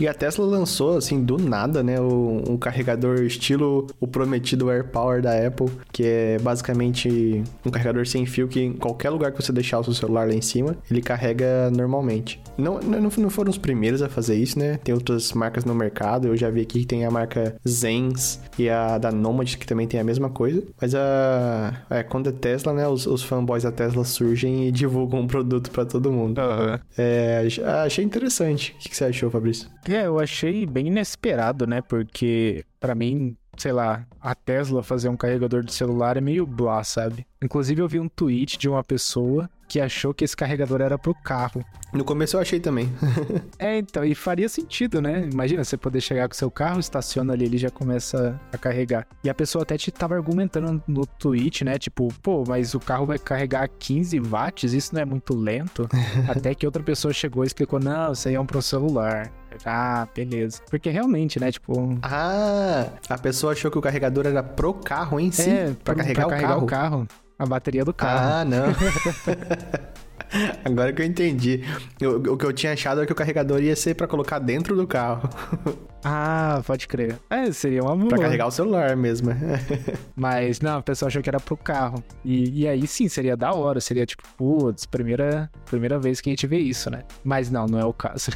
E 0.00 0.08
a 0.08 0.14
Tesla 0.14 0.46
lançou, 0.46 0.96
assim, 0.96 1.22
do 1.22 1.36
nada, 1.36 1.82
né, 1.82 2.00
um, 2.00 2.42
um 2.52 2.56
carregador 2.56 3.22
estilo 3.22 3.86
o 4.00 4.06
prometido 4.06 4.70
AirPower 4.70 5.20
da 5.20 5.46
Apple, 5.46 5.70
que 5.92 6.02
é 6.04 6.38
basicamente 6.38 7.42
um 7.66 7.70
carregador 7.70 8.06
sem 8.06 8.24
fio 8.24 8.48
que 8.48 8.60
em 8.60 8.72
qualquer 8.72 9.10
lugar 9.10 9.30
que 9.30 9.42
você 9.42 9.52
deixar 9.52 9.78
o 9.78 9.84
seu 9.84 9.92
celular 9.92 10.26
lá 10.26 10.32
em 10.32 10.40
cima, 10.40 10.74
ele 10.90 11.02
carrega 11.02 11.70
normalmente. 11.70 12.40
Não, 12.56 12.78
não, 12.80 13.10
não 13.14 13.30
foram 13.30 13.50
os 13.50 13.58
primeiros 13.58 14.00
a 14.00 14.08
fazer 14.08 14.36
isso, 14.36 14.58
né? 14.58 14.78
Tem 14.82 14.94
outras 14.94 15.32
marcas 15.34 15.64
no 15.64 15.74
mercado. 15.74 16.28
Eu 16.28 16.36
já 16.36 16.48
vi 16.48 16.62
aqui 16.62 16.80
que 16.80 16.86
tem 16.86 17.04
a 17.04 17.10
marca 17.10 17.54
Zens 17.68 18.40
e 18.58 18.68
a 18.68 18.96
da 18.96 19.12
Nomad, 19.12 19.56
que 19.56 19.66
também 19.66 19.86
tem 19.86 20.00
a 20.00 20.04
mesma 20.04 20.30
coisa. 20.30 20.62
Mas 20.80 20.94
a. 20.94 21.74
É, 21.90 22.02
quando 22.02 22.28
é 22.28 22.32
Tesla, 22.32 22.72
né? 22.72 22.88
Os, 22.88 23.06
os 23.06 23.22
fanboys 23.22 23.62
da 23.62 23.72
Tesla 23.72 24.04
surgem 24.04 24.68
e 24.68 24.72
divulgam 24.72 25.22
o 25.22 25.26
produto 25.26 25.70
para 25.70 25.84
todo 25.84 26.10
mundo. 26.10 26.40
Uhum. 26.40 26.78
É, 26.96 27.46
achei 27.84 28.04
interessante. 28.04 28.74
O 28.78 28.88
que 28.88 28.96
você 28.96 29.04
achou, 29.04 29.30
Fabrício? 29.30 29.68
É, 29.90 30.06
eu 30.06 30.20
achei 30.20 30.64
bem 30.66 30.86
inesperado, 30.86 31.66
né? 31.66 31.82
Porque, 31.82 32.64
para 32.78 32.94
mim, 32.94 33.36
sei 33.56 33.72
lá, 33.72 34.06
a 34.20 34.34
Tesla 34.36 34.84
fazer 34.84 35.08
um 35.08 35.16
carregador 35.16 35.64
de 35.64 35.72
celular 35.72 36.16
é 36.16 36.20
meio 36.20 36.46
blá, 36.46 36.84
sabe? 36.84 37.26
Inclusive 37.42 37.82
eu 37.82 37.88
vi 37.88 37.98
um 37.98 38.08
tweet 38.08 38.56
de 38.56 38.68
uma 38.68 38.84
pessoa 38.84 39.50
que 39.70 39.80
achou 39.80 40.12
que 40.12 40.24
esse 40.24 40.36
carregador 40.36 40.80
era 40.80 40.98
pro 40.98 41.14
carro. 41.14 41.64
No 41.92 42.02
começo 42.02 42.36
eu 42.36 42.40
achei 42.40 42.58
também. 42.58 42.92
é, 43.56 43.78
então, 43.78 44.04
e 44.04 44.16
faria 44.16 44.48
sentido, 44.48 45.00
né? 45.00 45.28
Imagina 45.32 45.62
você 45.62 45.76
poder 45.76 46.00
chegar 46.00 46.28
com 46.28 46.34
seu 46.34 46.50
carro, 46.50 46.80
estaciona 46.80 47.34
ali, 47.34 47.44
ele 47.44 47.56
já 47.56 47.70
começa 47.70 48.38
a 48.52 48.58
carregar. 48.58 49.06
E 49.22 49.30
a 49.30 49.34
pessoa 49.34 49.62
até 49.62 49.78
te 49.78 49.92
tava 49.92 50.16
argumentando 50.16 50.82
no 50.88 51.06
tweet, 51.06 51.64
né? 51.64 51.78
Tipo, 51.78 52.08
pô, 52.20 52.42
mas 52.48 52.74
o 52.74 52.80
carro 52.80 53.06
vai 53.06 53.16
carregar 53.16 53.68
15 53.68 54.18
watts, 54.18 54.72
isso 54.72 54.92
não 54.92 55.02
é 55.02 55.04
muito 55.04 55.36
lento? 55.36 55.88
até 56.28 56.52
que 56.52 56.66
outra 56.66 56.82
pessoa 56.82 57.14
chegou 57.14 57.44
e 57.44 57.46
explicou: 57.46 57.78
não, 57.78 58.10
isso 58.10 58.26
aí 58.26 58.34
é 58.34 58.40
um 58.40 58.46
pro 58.46 58.60
celular. 58.60 59.30
Ah, 59.64 60.08
beleza. 60.12 60.60
Porque 60.68 60.90
realmente, 60.90 61.38
né? 61.38 61.52
Tipo. 61.52 61.96
Ah, 62.02 62.88
a 63.08 63.18
pessoa 63.18 63.52
achou 63.52 63.70
que 63.70 63.78
o 63.78 63.82
carregador 63.82 64.26
era 64.26 64.42
pro 64.42 64.74
carro 64.74 65.20
em 65.20 65.30
si. 65.30 65.48
É, 65.48 65.74
pra, 65.84 65.94
pra 65.94 66.02
carregar, 66.02 66.22
pra 66.22 66.26
o, 66.26 66.30
carregar 66.30 66.48
carro. 66.48 66.64
o 66.64 66.66
carro 66.66 67.08
a 67.40 67.46
bateria 67.46 67.86
do 67.86 67.94
carro. 67.94 68.34
Ah, 68.34 68.44
não. 68.44 68.66
Agora 70.62 70.92
que 70.92 71.00
eu 71.00 71.06
entendi. 71.06 71.64
o 72.00 72.36
que 72.36 72.44
eu 72.44 72.52
tinha 72.52 72.74
achado 72.74 72.98
era 72.98 73.06
que 73.06 73.12
o 73.12 73.16
carregador 73.16 73.60
ia 73.60 73.74
ser 73.74 73.94
para 73.94 74.06
colocar 74.06 74.38
dentro 74.38 74.76
do 74.76 74.86
carro. 74.86 75.28
Ah, 76.02 76.62
pode 76.66 76.88
crer. 76.88 77.18
É, 77.28 77.52
seria 77.52 77.82
uma 77.82 77.94
boa. 77.94 78.08
Pra 78.08 78.18
carregar 78.20 78.46
o 78.46 78.50
celular 78.50 78.96
mesmo. 78.96 79.32
Mas, 80.16 80.58
não, 80.58 80.78
o 80.78 80.82
pessoal 80.82 81.08
achou 81.08 81.20
que 81.20 81.28
era 81.28 81.38
pro 81.38 81.58
carro. 81.58 82.02
E, 82.24 82.62
e 82.62 82.66
aí 82.66 82.86
sim, 82.86 83.06
seria 83.06 83.36
da 83.36 83.52
hora. 83.52 83.82
Seria 83.82 84.06
tipo, 84.06 84.22
putz, 84.34 84.86
primeira, 84.86 85.50
primeira 85.66 85.98
vez 85.98 86.22
que 86.22 86.30
a 86.30 86.32
gente 86.32 86.46
vê 86.46 86.56
isso, 86.56 86.88
né? 86.88 87.02
Mas 87.22 87.50
não, 87.50 87.66
não 87.66 87.78
é 87.78 87.84
o 87.84 87.92
caso. 87.92 88.30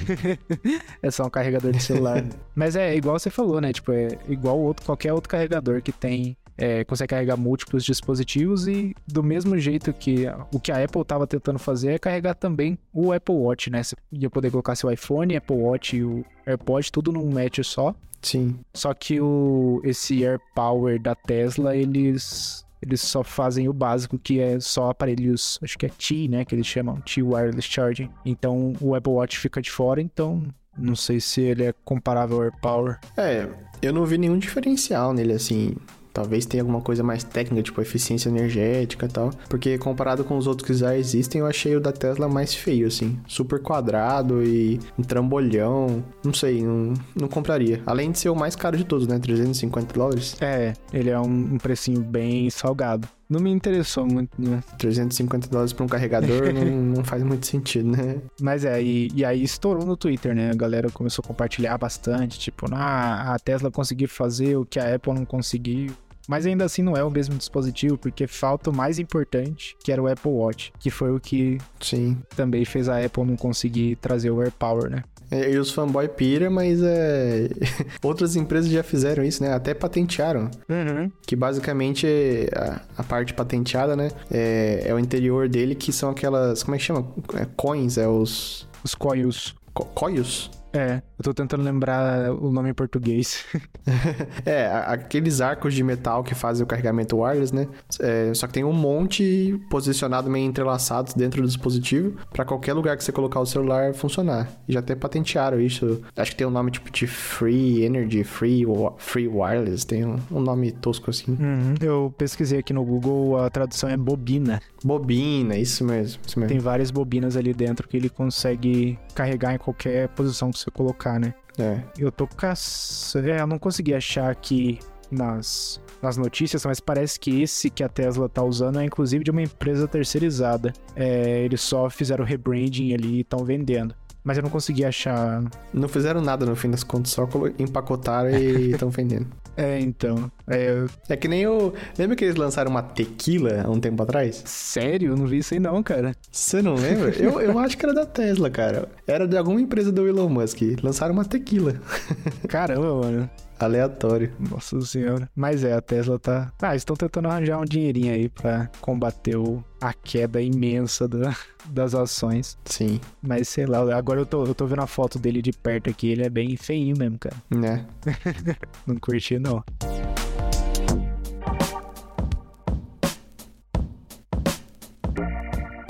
é 1.03 1.11
só 1.11 1.25
um 1.25 1.31
carregador 1.31 1.73
de 1.73 1.83
celular. 1.83 2.23
Mas 2.55 2.77
é 2.77 2.95
igual 2.95 3.19
você 3.19 3.31
falou, 3.31 3.63
né? 3.63 3.73
Tipo, 3.73 3.93
é 3.93 4.09
igual 4.29 4.59
outro, 4.59 4.85
qualquer 4.85 5.15
outro 5.15 5.31
carregador 5.31 5.81
que 5.81 5.91
tem 5.91 6.37
é, 6.57 6.85
consegue 6.85 7.11
carregar 7.11 7.37
múltiplos 7.37 7.85
dispositivos 7.85 8.69
e 8.69 8.95
do 9.07 9.23
mesmo 9.23 9.59
jeito 9.59 9.93
que 9.93 10.27
o 10.53 10.61
que 10.61 10.71
a 10.71 10.83
Apple 10.83 11.03
estava 11.03 11.27
tentando 11.27 11.59
fazer 11.59 11.93
é 11.93 11.99
carregar 11.99 12.35
também 12.35 12.79
o 12.93 13.13
Apple 13.13 13.35
Watch, 13.35 13.71
né? 13.71 13.83
Você 13.83 13.97
ia 14.13 14.31
poder 14.31 14.51
colocar 14.51 14.75
seu 14.75 14.91
iPhone, 14.91 15.37
Apple 15.37 15.57
Watch 15.57 15.97
e 15.97 16.05
o 16.05 16.25
AirPod 16.47 16.91
tudo 16.93 17.13
num 17.13 17.31
match 17.31 17.61
só. 17.63 17.95
Sim. 18.23 18.59
Só 18.73 18.95
que 18.95 19.21
o 19.21 19.81
esse 19.85 20.25
AirPower 20.25 21.01
da 21.01 21.15
Tesla, 21.15 21.77
eles 21.77 22.65
eles 22.81 23.01
só 23.01 23.25
fazem 23.25 23.67
o 23.67 23.73
básico, 23.73 24.19
que 24.19 24.41
é 24.41 24.61
só 24.61 24.91
aparelhos, 24.91 25.59
acho 25.63 25.79
que 25.79 25.87
é 25.87 25.89
T, 25.89 26.29
né, 26.29 26.45
que 26.45 26.55
eles 26.55 26.67
chamam, 26.67 27.01
T 27.01 27.23
Wireless 27.23 27.67
Charging. 27.67 28.11
Então 28.27 28.75
o 28.81 28.95
Apple 28.95 29.13
Watch 29.13 29.39
fica 29.39 29.63
de 29.63 29.71
fora, 29.71 30.03
então 30.03 30.43
não 30.77 30.95
sei 30.95 31.19
se 31.19 31.41
ele 31.41 31.65
é 31.65 31.75
comparável 31.85 32.37
ao 32.37 32.43
AirPower. 32.43 32.99
É, 33.17 33.49
eu 33.81 33.93
não 33.93 34.05
vi 34.05 34.19
nenhum 34.19 34.39
diferencial 34.39 35.15
nele 35.15 35.33
assim. 35.33 35.75
Talvez 36.15 36.47
tenha 36.47 36.63
alguma 36.63 36.81
coisa 36.81 37.03
mais 37.03 37.25
técnica, 37.25 37.61
tipo 37.61 37.81
eficiência 37.81 38.29
energética 38.29 39.07
e 39.07 39.09
tal. 39.09 39.31
Porque 39.49 39.77
comparado 39.77 40.23
com 40.23 40.39
os 40.39 40.47
outros 40.47 40.67
que 40.67 40.75
já 40.75 40.97
existem, 40.97 41.41
eu 41.41 41.47
achei 41.47 41.75
o 41.75 41.81
da 41.81 41.91
Tesla 41.91 42.29
mais 42.29 42.55
feio, 42.55 42.87
assim. 42.87 43.19
Super 43.27 43.61
quadrado 43.61 44.41
e 44.45 44.79
um 44.97 45.03
trambolhão. 45.03 46.05
Não 46.25 46.33
sei, 46.33 46.63
não, 46.63 46.95
não 47.17 47.27
compraria. 47.27 47.83
Além 47.85 48.13
de 48.13 48.21
ser 48.21 48.29
o 48.29 48.37
mais 48.37 48.55
caro 48.55 48.77
de 48.77 48.85
todos, 48.85 49.09
né? 49.09 49.19
350 49.19 49.93
dólares. 49.93 50.37
É, 50.41 50.75
ele 50.93 51.11
é 51.11 51.19
um, 51.19 51.59
precinho 51.59 52.01
bem 52.01 52.49
salgado. 52.49 53.09
Não 53.29 53.41
me 53.41 53.51
interessou 53.51 54.07
muito, 54.07 54.31
né? 54.39 54.63
350 54.79 55.49
dólares 55.49 55.73
para 55.73 55.85
um 55.85 55.89
carregador 55.89 56.53
não, 56.53 56.95
não, 56.97 57.05
faz 57.05 57.23
muito 57.25 57.47
sentido, 57.47 57.91
né? 57.91 58.19
Mas 58.41 58.65
é, 58.65 58.81
e, 58.81 59.11
e, 59.15 59.25
aí 59.25 59.43
estourou 59.43 59.85
no 59.85 59.97
Twitter, 59.97 60.35
né? 60.35 60.51
A 60.51 60.55
galera 60.55 60.91
começou 60.91 61.23
a 61.25 61.27
compartilhar 61.27 61.77
bastante, 61.79 62.39
tipo, 62.39 62.67
ah, 62.73 63.35
a 63.35 63.39
Tesla 63.39 63.71
conseguiu 63.71 64.09
fazer 64.09 64.57
o 64.57 64.65
que 64.65 64.79
a 64.79 64.95
Apple 64.95 65.15
não 65.15 65.25
conseguiu. 65.25 65.93
Mas 66.29 66.47
ainda 66.47 66.65
assim 66.65 66.83
não 66.83 66.97
é 66.97 67.05
o 67.05 67.11
mesmo 67.11 67.37
dispositivo, 67.37 67.99
porque 67.99 68.27
falta 68.27 68.71
o 68.71 68.75
mais 68.75 68.99
importante, 68.99 69.77
que 69.83 69.93
era 69.93 70.03
o 70.03 70.07
Apple 70.07 70.31
Watch, 70.31 70.73
que 70.79 70.91
foi 70.91 71.11
o 71.11 71.21
que 71.21 71.59
Sim. 71.81 72.19
também 72.37 72.65
fez 72.65 72.89
a 72.89 73.05
Apple 73.05 73.25
não 73.25 73.37
conseguir 73.37 73.97
trazer 73.97 74.31
o 74.31 74.41
AirPower, 74.41 74.91
né? 74.91 75.03
É, 75.31 75.51
e 75.51 75.59
os 75.59 75.73
fanboy 75.73 76.07
pira, 76.09 76.51
mas 76.51 76.83
é... 76.83 77.49
outras 78.03 78.37
empresas 78.37 78.71
já 78.71 78.83
fizeram 78.83 79.25
isso, 79.25 79.43
né? 79.43 79.53
Até 79.53 79.75
patentearam. 79.75 80.51
Uhum. 80.69 81.11
Que 81.27 81.35
basicamente 81.35 82.07
a, 82.55 82.81
a, 82.99 83.03
parte 83.03 83.33
patenteada, 83.35 83.97
né? 83.97 84.11
É, 84.31 84.85
é 84.87 84.95
o 84.95 84.99
interior 84.99 85.49
dele, 85.49 85.75
que 85.75 85.93
são 85.93 86.11
aquelas. 86.11 86.63
Como 86.63 86.75
é 86.75 86.79
que 86.79 86.85
chama? 86.85 87.07
É, 87.35 87.47
coins, 87.57 87.99
é 87.99 88.07
os. 88.07 88.69
Os 88.85 88.95
coils. 88.95 89.55
Co 89.73 89.87
coils? 89.87 90.51
É, 90.75 91.01
eu 91.17 91.23
tô 91.23 91.33
tentando 91.33 91.63
lembrar 91.63 92.33
o 92.33 92.51
nome 92.51 92.71
em 92.71 92.75
português. 92.75 93.45
é, 94.45 94.67
aqueles 94.67 95.41
arcos 95.41 95.73
de 95.73 95.85
metal 95.85 96.25
que 96.25 96.35
fazem 96.35 96.65
o 96.65 96.67
carregamento 96.67 97.17
wireless, 97.17 97.55
né? 97.55 97.69
É, 98.01 98.35
só 98.35 98.49
que 98.49 98.55
tem 98.55 98.65
um 98.65 98.73
monte 98.73 99.57
posicionado 99.71 100.29
meio 100.29 100.45
entrelaçados 100.45 101.15
dentro 101.15 101.43
do 101.43 101.47
dispositivo 101.47 102.17
para 102.33 102.45
qualquer 102.45 102.73
lugar 102.73 102.97
que 102.97 103.05
você 103.05 103.13
colocar 103.13 103.39
o 103.39 103.47
celular 103.47 103.95
funcionar. 103.95 104.51
E 104.69 104.73
já 104.73 104.81
até 104.81 104.97
patentearam 104.97 105.61
isso. 105.61 106.03
Acho 106.17 106.33
que 106.33 106.37
tem 106.37 106.47
um 106.47 106.51
nome 106.51 106.73
tipo 106.73 106.91
de 106.91 107.07
Free 107.07 107.85
Energy, 107.85 108.25
Free, 108.25 108.65
free 108.99 109.29
Wireless, 109.29 109.87
tem 109.87 110.05
um, 110.05 110.17
um 110.31 110.41
nome 110.41 110.73
tosco 110.73 111.11
assim. 111.11 111.33
Uhum. 111.39 111.75
Eu 111.81 112.13
pesquisei 112.19 112.59
aqui 112.59 112.73
no 112.73 112.85
Google, 112.85 113.39
a 113.39 113.49
tradução 113.49 113.89
é 113.89 113.97
bobina. 113.97 114.61
Bobina, 114.83 115.57
isso 115.57 115.85
mesmo, 115.85 116.21
isso 116.27 116.39
mesmo. 116.39 116.49
Tem 116.49 116.59
várias 116.59 116.91
bobinas 116.91 117.37
ali 117.37 117.55
dentro 117.55 117.87
que 117.87 117.97
ele 117.97 118.09
consegue 118.09 118.99
carregar 119.15 119.55
em 119.55 119.59
qualquer 119.59 120.09
posição 120.09 120.51
que 120.51 120.64
você 120.65 120.71
colocar, 120.71 121.19
né? 121.21 121.35
É. 121.59 121.81
Eu 121.99 122.11
tô 122.11 122.27
caçando. 122.27 123.31
É, 123.31 123.41
eu 123.41 123.47
não 123.47 123.59
consegui 123.59 123.95
achar 123.95 124.31
aqui 124.31 124.79
nas, 125.11 125.81
nas 126.03 126.17
notícias, 126.17 126.65
mas 126.65 126.81
parece 126.81 127.19
que 127.19 127.43
esse 127.43 127.71
que 127.71 127.83
a 127.83 127.89
Tesla 127.89 128.29
tá 128.29 128.43
usando 128.43 128.81
é 128.81 128.85
inclusive 128.85 129.23
de 129.23 129.31
uma 129.31 129.43
empresa 129.43 129.87
terceirizada. 129.87 130.73
É, 130.97 131.41
eles 131.45 131.61
só 131.61 131.89
fizeram 131.89 132.25
rebranding 132.25 132.95
ali 132.95 133.17
e 133.17 133.21
estão 133.21 133.45
vendendo. 133.45 133.95
Mas 134.25 134.39
eu 134.39 134.43
não 134.43 134.51
consegui 134.51 134.85
achar. 134.85 135.45
Não 135.73 135.87
fizeram 135.87 136.23
nada 136.23 136.47
no 136.47 136.57
fim 136.57 136.71
das 136.71 136.83
contas, 136.83 137.13
só 137.13 137.29
empacotaram 137.59 138.31
e 138.31 138.71
estão 138.73 138.89
vendendo. 138.89 139.27
É, 139.57 139.79
então. 139.79 140.31
É, 140.49 140.85
é 141.09 141.17
que 141.17 141.29
nem 141.29 141.47
o. 141.47 141.73
Lembra 141.99 142.17
que 142.17 142.25
eles 142.25 142.37
lançaram 142.37 142.71
uma 142.71 142.83
tequila 142.83 143.63
há 143.65 143.71
um 143.71 143.79
tempo 143.79 144.03
atrás? 144.03 144.43
Sério? 144.47 145.13
Eu 145.13 145.17
não 145.17 145.27
vi 145.27 145.39
isso 145.39 145.55
aí 145.55 145.61
não, 145.61 145.83
cara. 145.83 146.13
Você 146.33 146.63
não 146.63 146.75
lembra? 146.75 147.11
eu, 147.21 147.41
eu 147.41 147.59
acho 147.59 147.77
que 147.77 147.85
era 147.85 147.95
da 147.95 148.07
Tesla, 148.07 148.51
cara. 148.51 148.89
Era 149.07 149.29
de 149.29 149.37
alguma 149.37 149.61
empresa 149.61 149.93
do 149.93 150.09
Elon 150.09 150.29
Musk. 150.29 150.61
Lançaram 150.83 151.13
uma 151.13 151.25
tequila. 151.25 151.75
Caramba, 152.49 152.95
mano. 152.95 153.31
Aleatório. 153.59 154.33
Nossa 154.39 154.81
senhora. 154.83 155.29
Mas 155.35 155.65
é, 155.65 155.73
a 155.73 155.81
Tesla 155.81 156.19
tá. 156.19 156.53
Ah, 156.61 156.75
estão 156.75 156.97
tentando 156.97 157.29
arranjar 157.29 157.61
um 157.61 157.65
dinheirinho 157.65 158.13
aí 158.13 158.29
pra 158.29 158.71
combater 158.81 159.37
o... 159.37 159.65
a 159.81 159.93
queda 159.93 160.41
imensa 160.41 161.07
do... 161.09 161.21
das 161.69 161.95
ações. 161.95 162.59
Sim. 162.65 163.01
Mas 163.23 163.49
sei 163.49 163.67
lá, 163.67 163.79
agora 163.97 164.21
eu 164.21 164.27
tô, 164.27 164.45
eu 164.45 164.55
tô 164.55 164.67
vendo 164.67 164.83
a 164.83 164.87
foto 164.87 165.19
dele 165.19 165.41
de 165.41 165.53
perto 165.53 165.89
aqui, 165.89 166.09
ele 166.09 166.25
é 166.25 166.29
bem 166.29 166.57
feinho 166.57 166.97
mesmo, 166.99 167.19
cara. 167.19 167.37
Né? 167.51 167.87
não 168.87 168.97
curti, 168.97 169.39
não. 169.39 169.63